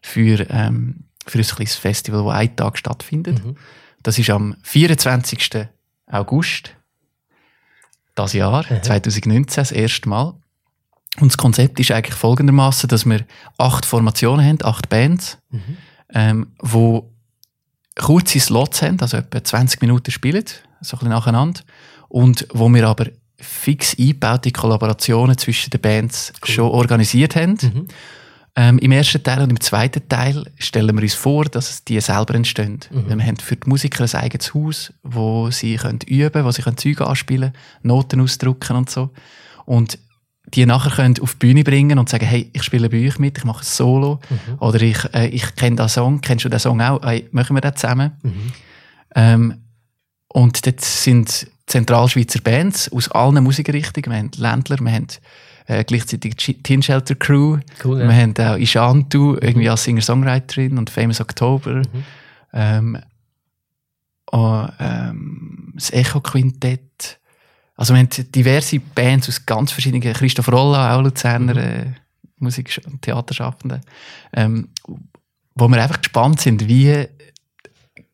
für, 0.00 0.48
ähm, 0.50 1.04
für 1.26 1.38
ein 1.38 1.44
kleines 1.44 1.74
Festival, 1.76 2.24
das 2.24 2.34
einen 2.34 2.56
Tag 2.56 2.78
stattfindet. 2.78 3.44
Mhm. 3.44 3.56
Das 4.02 4.18
ist 4.18 4.30
am 4.30 4.56
24. 4.62 5.66
August 6.06 6.74
das 8.14 8.32
Jahr, 8.32 8.64
Mhm. 8.70 8.82
2019, 8.82 9.56
das 9.62 9.72
erste 9.72 10.08
Mal. 10.08 10.34
Und 11.20 11.32
das 11.32 11.36
Konzept 11.36 11.80
ist 11.80 11.90
eigentlich 11.90 12.14
folgendermaßen, 12.14 12.88
dass 12.88 13.04
wir 13.06 13.24
acht 13.58 13.84
Formationen 13.86 14.44
haben, 14.46 14.58
acht 14.62 14.88
Bands, 14.88 15.38
Mhm. 15.50 15.76
ähm, 16.14 16.46
wo 16.60 17.12
kurze 17.96 18.38
Slots 18.40 18.82
haben, 18.82 19.00
also 19.00 19.16
etwa 19.18 19.42
20 19.42 19.80
Minuten 19.82 20.10
spielen, 20.10 20.44
so 20.80 20.96
ein 20.96 20.98
bisschen 20.98 21.08
nacheinander, 21.08 21.60
und 22.08 22.46
wo 22.52 22.68
wir 22.68 22.86
aber 22.86 23.06
fix 23.38 23.96
eingebaute 23.98 24.50
Kollaborationen 24.50 25.36
zwischen 25.36 25.70
den 25.70 25.80
Bands 25.80 26.32
Cool. 26.42 26.54
schon 26.54 26.70
organisiert 26.70 27.36
haben. 27.36 27.58
Mhm. 27.60 27.86
Ähm, 28.58 28.78
Im 28.78 28.90
ersten 28.92 29.22
Teil 29.22 29.42
und 29.42 29.50
im 29.50 29.60
zweiten 29.60 30.08
Teil 30.08 30.50
stellen 30.56 30.96
wir 30.96 31.02
uns 31.02 31.12
vor, 31.12 31.44
dass 31.44 31.84
die 31.84 32.00
selber 32.00 32.34
entstehen. 32.34 32.80
Mhm. 32.90 33.18
Wir 33.18 33.26
haben 33.26 33.36
für 33.36 33.56
die 33.56 33.68
Musiker 33.68 34.04
ein 34.04 34.14
eigenes 34.14 34.54
Haus, 34.54 34.94
wo 35.02 35.50
sie 35.50 35.76
können 35.76 35.98
üben 36.06 36.42
wo 36.42 36.50
sie 36.50 36.62
können 36.62 36.78
Züge 36.78 37.06
anspielen 37.06 37.52
Noten 37.82 38.22
ausdrucken 38.22 38.76
und 38.76 38.88
so. 38.88 39.10
Und 39.66 39.98
die 40.54 40.64
nachher 40.64 40.90
können 40.90 41.20
auf 41.20 41.34
die 41.34 41.38
Bühne 41.46 41.64
bringen 41.64 41.98
und 41.98 42.08
sagen, 42.08 42.24
hey, 42.24 42.48
ich 42.54 42.62
spiele 42.62 42.88
bei 42.88 43.06
euch 43.06 43.18
mit, 43.18 43.36
ich 43.36 43.44
mache 43.44 43.60
ein 43.60 43.64
Solo. 43.64 44.20
Mhm. 44.30 44.58
Oder 44.60 44.80
ich, 44.80 45.04
äh, 45.12 45.26
ich 45.26 45.54
kenne 45.56 45.76
den 45.76 45.88
Song, 45.88 46.22
kennst 46.22 46.44
du 46.46 46.48
den 46.48 46.60
Song 46.60 46.80
auch? 46.80 47.02
Hey, 47.02 47.28
machen 47.32 47.56
wir 47.56 47.60
den 47.60 47.76
zusammen? 47.76 48.12
Mhm. 48.22 48.52
Ähm, 49.14 49.54
und 50.28 50.66
dort 50.66 50.80
sind 50.80 51.46
Zentralschweizer 51.66 52.40
Bands 52.42 52.90
aus 52.92 53.10
allen 53.10 53.42
Musikrichtungen. 53.42 54.10
Wir 54.10 54.18
haben 54.18 54.30
Ländler, 54.36 54.78
wir 54.80 54.92
haben 54.92 55.06
äh, 55.66 55.84
gleichzeitig 55.84 56.36
die 56.36 56.62
Tin 56.62 56.82
Shelter 56.82 57.14
Crew, 57.16 57.58
Cool, 57.84 57.98
wir 57.98 58.06
ja. 58.06 58.12
haben 58.12 58.34
auch 58.38 58.56
Ishantu, 58.56 59.36
irgendwie 59.40 59.68
als 59.68 59.84
Singer-Songwriterin 59.84 60.78
und 60.78 60.90
Famous 60.90 61.20
October. 61.20 61.74
Mhm. 61.76 62.04
Ähm, 62.52 62.98
oh, 64.30 64.64
ähm, 64.78 65.72
das 65.74 65.90
Echo-Quintett. 65.92 67.18
Also 67.74 67.94
wir 67.94 68.00
haben 68.00 68.08
diverse 68.34 68.78
Bands 68.78 69.28
aus 69.28 69.44
ganz 69.44 69.72
verschiedenen, 69.72 70.12
Christoph 70.14 70.50
Rolla, 70.50 70.96
auch 70.96 71.02
Luzerner 71.02 71.54
Mhm. 71.54 71.60
äh, 71.60 71.86
Musik- 72.38 72.80
und 72.86 73.02
Theaterschaffende, 73.02 73.80
ähm, 74.34 74.68
wo 75.54 75.68
wir 75.68 75.82
einfach 75.82 76.00
gespannt 76.00 76.40
sind, 76.40 76.68
wie 76.68 77.06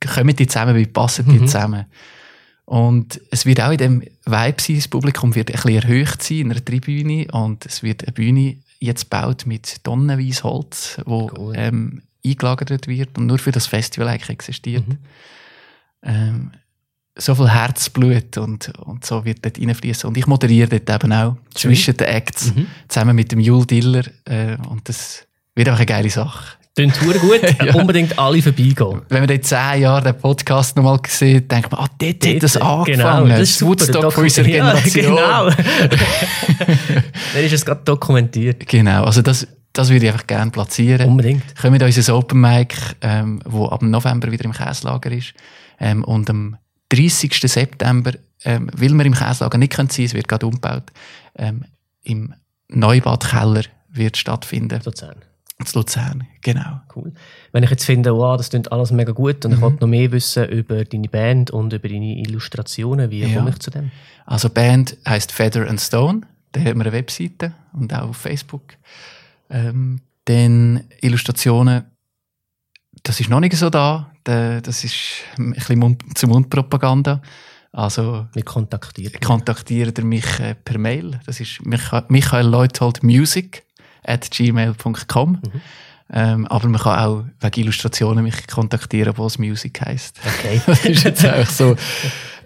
kommen 0.09 0.35
die 0.37 0.47
zusammen, 0.47 0.75
wie 0.77 0.87
passen 0.87 1.27
die 1.27 1.39
Mhm. 1.41 1.47
zusammen. 1.47 1.87
Und 2.65 3.21
es 3.31 3.45
wird 3.45 3.61
auch 3.61 3.71
in 3.73 3.79
dem 3.79 4.01
Vibe 4.25 4.63
sein, 4.63 4.77
das 4.77 4.89
Publikum 4.89 5.35
wird 5.35 5.51
ein 5.51 5.55
bisschen 5.61 5.83
erhöht 5.83 6.23
sein 6.23 6.39
in 6.39 6.51
einer 6.53 6.65
Tribüne 6.65 7.27
und 7.33 7.67
es 7.67 7.83
wird 7.83 8.05
eine 8.05 8.13
Bühne 8.13 8.57
jetzt 8.79 9.11
gebaut 9.11 9.47
mit 9.47 9.83
tonnenweise 9.85 10.45
Holz, 10.45 11.01
wo 11.05 11.31
Cool. 11.37 11.55
ähm, 11.57 12.03
eingelagert 12.25 12.87
wird 12.87 13.19
und 13.19 13.27
nur 13.27 13.39
für 13.39 13.53
das 13.53 13.67
Festival 13.67 14.09
eigentlich 14.09 14.31
existiert. 14.31 14.87
Mhm. 14.89 14.99
Ähm, 16.05 16.51
so 17.17 17.35
viel 17.35 17.51
Herzblut 17.51 18.39
und, 18.39 18.71
und 18.79 19.05
so 19.05 19.25
wird 19.25 19.45
dort 19.45 19.59
reinfließen. 19.61 20.09
Und 20.09 20.17
ich 20.17 20.27
moderiere 20.27 20.81
dort 20.81 21.05
eben 21.05 21.13
auch 21.13 21.37
zwischen 21.55 21.97
den 21.97 22.07
Acts, 22.07 22.55
Mhm. 22.55 22.67
zusammen 22.89 23.17
mit 23.17 23.33
dem 23.33 23.41
Jule 23.41 23.67
Diller. 23.67 24.05
Äh, 24.25 24.57
und 24.69 24.89
das 24.89 25.27
wird 25.55 25.69
auch 25.69 25.77
eine 25.77 25.85
geile 25.87 26.09
Sache. 26.11 26.57
Klingt 26.75 26.97
verdammt 26.97 27.21
gut. 27.21 27.41
Ja. 27.67 27.75
Unbedingt 27.75 28.19
alle 28.19 28.41
vorbeigehen. 28.41 29.03
Wenn 29.09 29.21
man 29.21 29.29
in 29.29 29.43
zehn 29.43 29.83
Jahren 29.83 30.05
den 30.05 30.17
Podcast 30.17 30.75
nochmal 30.77 30.99
sieht, 31.07 31.51
denkt 31.51 31.71
man, 31.71 31.83
ah, 31.83 31.89
dort 31.99 32.27
hat 32.27 32.43
das 32.43 32.57
angefangen. 32.57 33.25
Genau, 33.25 33.39
das 33.39 33.51
ist. 33.51 33.63
Woodstock 33.63 34.13
von 34.13 34.25
unserer 34.25 34.47
Ja, 34.49 34.73
Generation. 34.73 35.17
genau. 35.17 35.51
Dann 37.35 37.45
ist 37.45 37.53
es 37.53 37.65
gerade 37.65 37.83
dokumentiert. 37.85 38.67
Genau, 38.67 39.05
also 39.05 39.21
das, 39.21 39.47
das 39.75 39.91
würde 39.91 40.07
ich 40.07 40.13
einfach 40.13 40.27
gerne 40.27 40.51
platzieren. 40.51 41.09
Unbedingt. 41.09 41.43
Kommen 41.61 41.79
wir 41.79 41.87
unser 41.87 42.17
Open 42.17 42.41
Mic, 42.41 42.75
ähm, 43.03 43.41
wo 43.45 43.67
ab 43.67 43.83
November 43.83 44.33
wieder 44.33 44.45
im 44.47 44.53
Käslager 44.53 45.11
ist. 45.11 45.35
Ähm, 45.79 46.05
und 46.05 46.31
am 46.31 46.57
30. 46.89 47.35
September, 47.35 48.13
ähm, 48.45 48.71
weil 48.75 48.93
wir 48.95 49.05
im 49.05 49.15
Käslager 49.15 49.59
nicht 49.59 49.75
können 49.75 49.91
sein, 49.91 50.07
es 50.07 50.15
wird 50.15 50.29
gerade 50.29 50.47
umgebaut, 50.47 50.85
ähm, 51.37 51.65
im 52.03 52.35
Neubadkeller 52.69 53.63
wird 53.91 54.17
stattfinden. 54.17 54.81
Luzern. 54.85 55.17
In 55.65 55.79
Luzern, 55.81 56.27
genau. 56.41 56.81
Cool. 56.95 57.13
Wenn 57.53 57.63
ich 57.63 57.71
jetzt 57.71 57.85
finde, 57.85 58.15
wow, 58.15 58.37
das 58.37 58.51
klingt 58.51 58.71
alles 58.73 58.91
mega 58.91 59.13
gut 59.13 59.45
und 59.45 59.53
ich 59.53 59.59
Mhm. 59.59 59.63
wollte 59.63 59.81
noch 59.81 59.89
mehr 59.89 60.11
wissen 60.13 60.49
über 60.49 60.85
deine 60.85 61.09
Band 61.09 61.51
und 61.51 61.73
über 61.73 61.89
deine 61.89 62.19
Illustrationen, 62.19 63.11
wie 63.11 63.25
Ja. 63.25 63.39
komme 63.39 63.51
ich 63.51 63.59
zu 63.59 63.71
dem? 63.71 63.91
Also 64.27 64.49
Band 64.51 64.97
heisst 65.07 65.33
Feather 65.33 65.69
and 65.69 65.81
Stone. 65.81 66.23
Da 66.53 66.61
haben 66.61 66.79
wir 66.79 66.87
eine 66.87 66.93
Webseite 66.93 67.55
und 67.73 67.95
auch 67.95 68.11
auf 68.11 68.17
Facebook. 68.17 68.75
Ähm, 69.51 70.01
dann 70.27 70.85
Illustrationen, 71.01 71.85
das 73.03 73.21
ist 73.21 73.31
noch 73.31 73.41
nicht 73.41 73.57
so 73.57 73.71
da. 73.71 74.11
Da- 74.25 74.61
Das 74.61 74.85
ist 74.85 74.97
ein 75.39 75.53
bisschen 75.53 75.79
Mund 75.79 76.03
zu 76.17 76.27
Mund-Propaganda. 76.29 77.21
Also 77.73 78.27
Wir 78.35 78.43
kontaktieren. 78.45 79.19
kontaktiert 79.25 79.99
ihr 79.99 80.05
mich 80.05 80.39
äh, 80.41 80.55
per 80.55 80.79
Mail. 80.79 81.19
Das 81.27 81.41
ist 81.41 81.61
Micha- 81.63 82.05
Michael 82.09 82.47
Leuthold 82.47 83.03
Music 83.03 83.65
at 84.05 84.31
gmail.com. 84.31 85.41
Ähm, 86.15 86.47
aber 86.47 86.69
man 86.69 86.81
kann 86.81 86.99
auch 86.99 87.25
wegen 87.41 87.61
Illustrationen 87.61 88.23
mich 88.25 88.47
kontaktieren, 88.47 89.11
obwohl 89.11 89.29
es 89.29 89.39
Music 89.39 89.81
heisst. 89.81 90.21
Okay. 90.27 90.61
das 90.67 90.85
ist 90.85 91.05
jetzt 91.05 91.27
auch 91.27 91.47
so. 91.47 91.77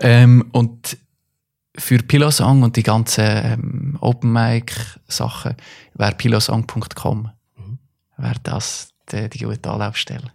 Ähm, 0.01 0.45
und 0.53 0.97
für 1.77 1.99
Pilosong 1.99 2.63
und 2.63 2.77
die 2.77 2.83
ganzen 2.83 3.25
ähm, 3.25 3.99
Open 4.01 4.33
Mic 4.33 4.73
Sachen 5.09 5.57
wäre 5.95 6.13
pilosong.com 6.13 7.31
Mhm. 7.57 7.79
wäre 8.19 8.35
das 8.43 8.91
die, 9.11 9.29
die 9.29 9.39
gute 9.45 9.69
Anlaufstelle. 9.71 10.31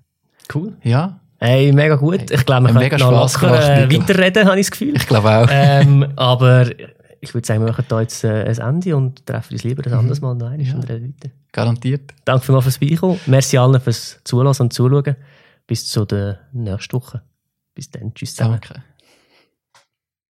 Cool. 0.54 0.76
Ja, 0.84 1.20
Hey, 1.44 1.72
mega 1.72 1.96
gut. 1.96 2.30
Ich 2.30 2.46
glaube, 2.46 2.72
wir 2.72 2.90
können 2.90 3.02
noch 3.02 3.34
locker, 3.34 3.80
äh, 3.80 3.92
weiterreden, 3.92 4.48
habe 4.48 4.60
ich 4.60 4.68
das 4.68 4.72
Gefühl. 4.72 4.96
ich 4.96 5.08
glaube 5.08 5.28
auch. 5.28 5.48
ähm, 5.50 6.06
aber 6.16 6.68
ich 7.22 7.34
würde 7.34 7.46
sagen, 7.48 7.62
wir 7.62 7.70
machen 7.70 7.86
da 7.88 8.02
jetzt 8.02 8.24
äh, 8.24 8.44
ein 8.44 8.58
Ende 8.58 8.98
und 8.98 9.26
treffen 9.26 9.54
uns 9.54 9.64
lieber 9.64 9.86
ein 9.86 9.94
anderes 9.94 10.20
Mal 10.22 10.36
noch 10.36 10.48
einmal 10.50 10.68
Ja. 10.68 10.74
und 10.76 10.90
reden 10.90 11.14
weiter. 11.18 11.34
Garantiert. 11.52 12.12
Danke 12.26 12.46
vielmals 12.46 12.66
fürs 12.66 12.80
Beikommen. 12.80 13.20
Merci 13.28 13.58
allen 13.58 13.80
fürs 13.80 14.20
Zuhören 14.24 14.56
und 14.60 14.74
Zuschauen. 14.74 15.16
Bis 15.68 15.88
zu 15.88 16.04
der 16.06 16.40
nächsten 16.52 16.94
Woche. 16.94 17.22
Bis 17.76 17.90
dann. 17.90 18.14
Tschüss 18.14 18.36
zusammen. 18.36 18.60
Danke. 18.62 18.84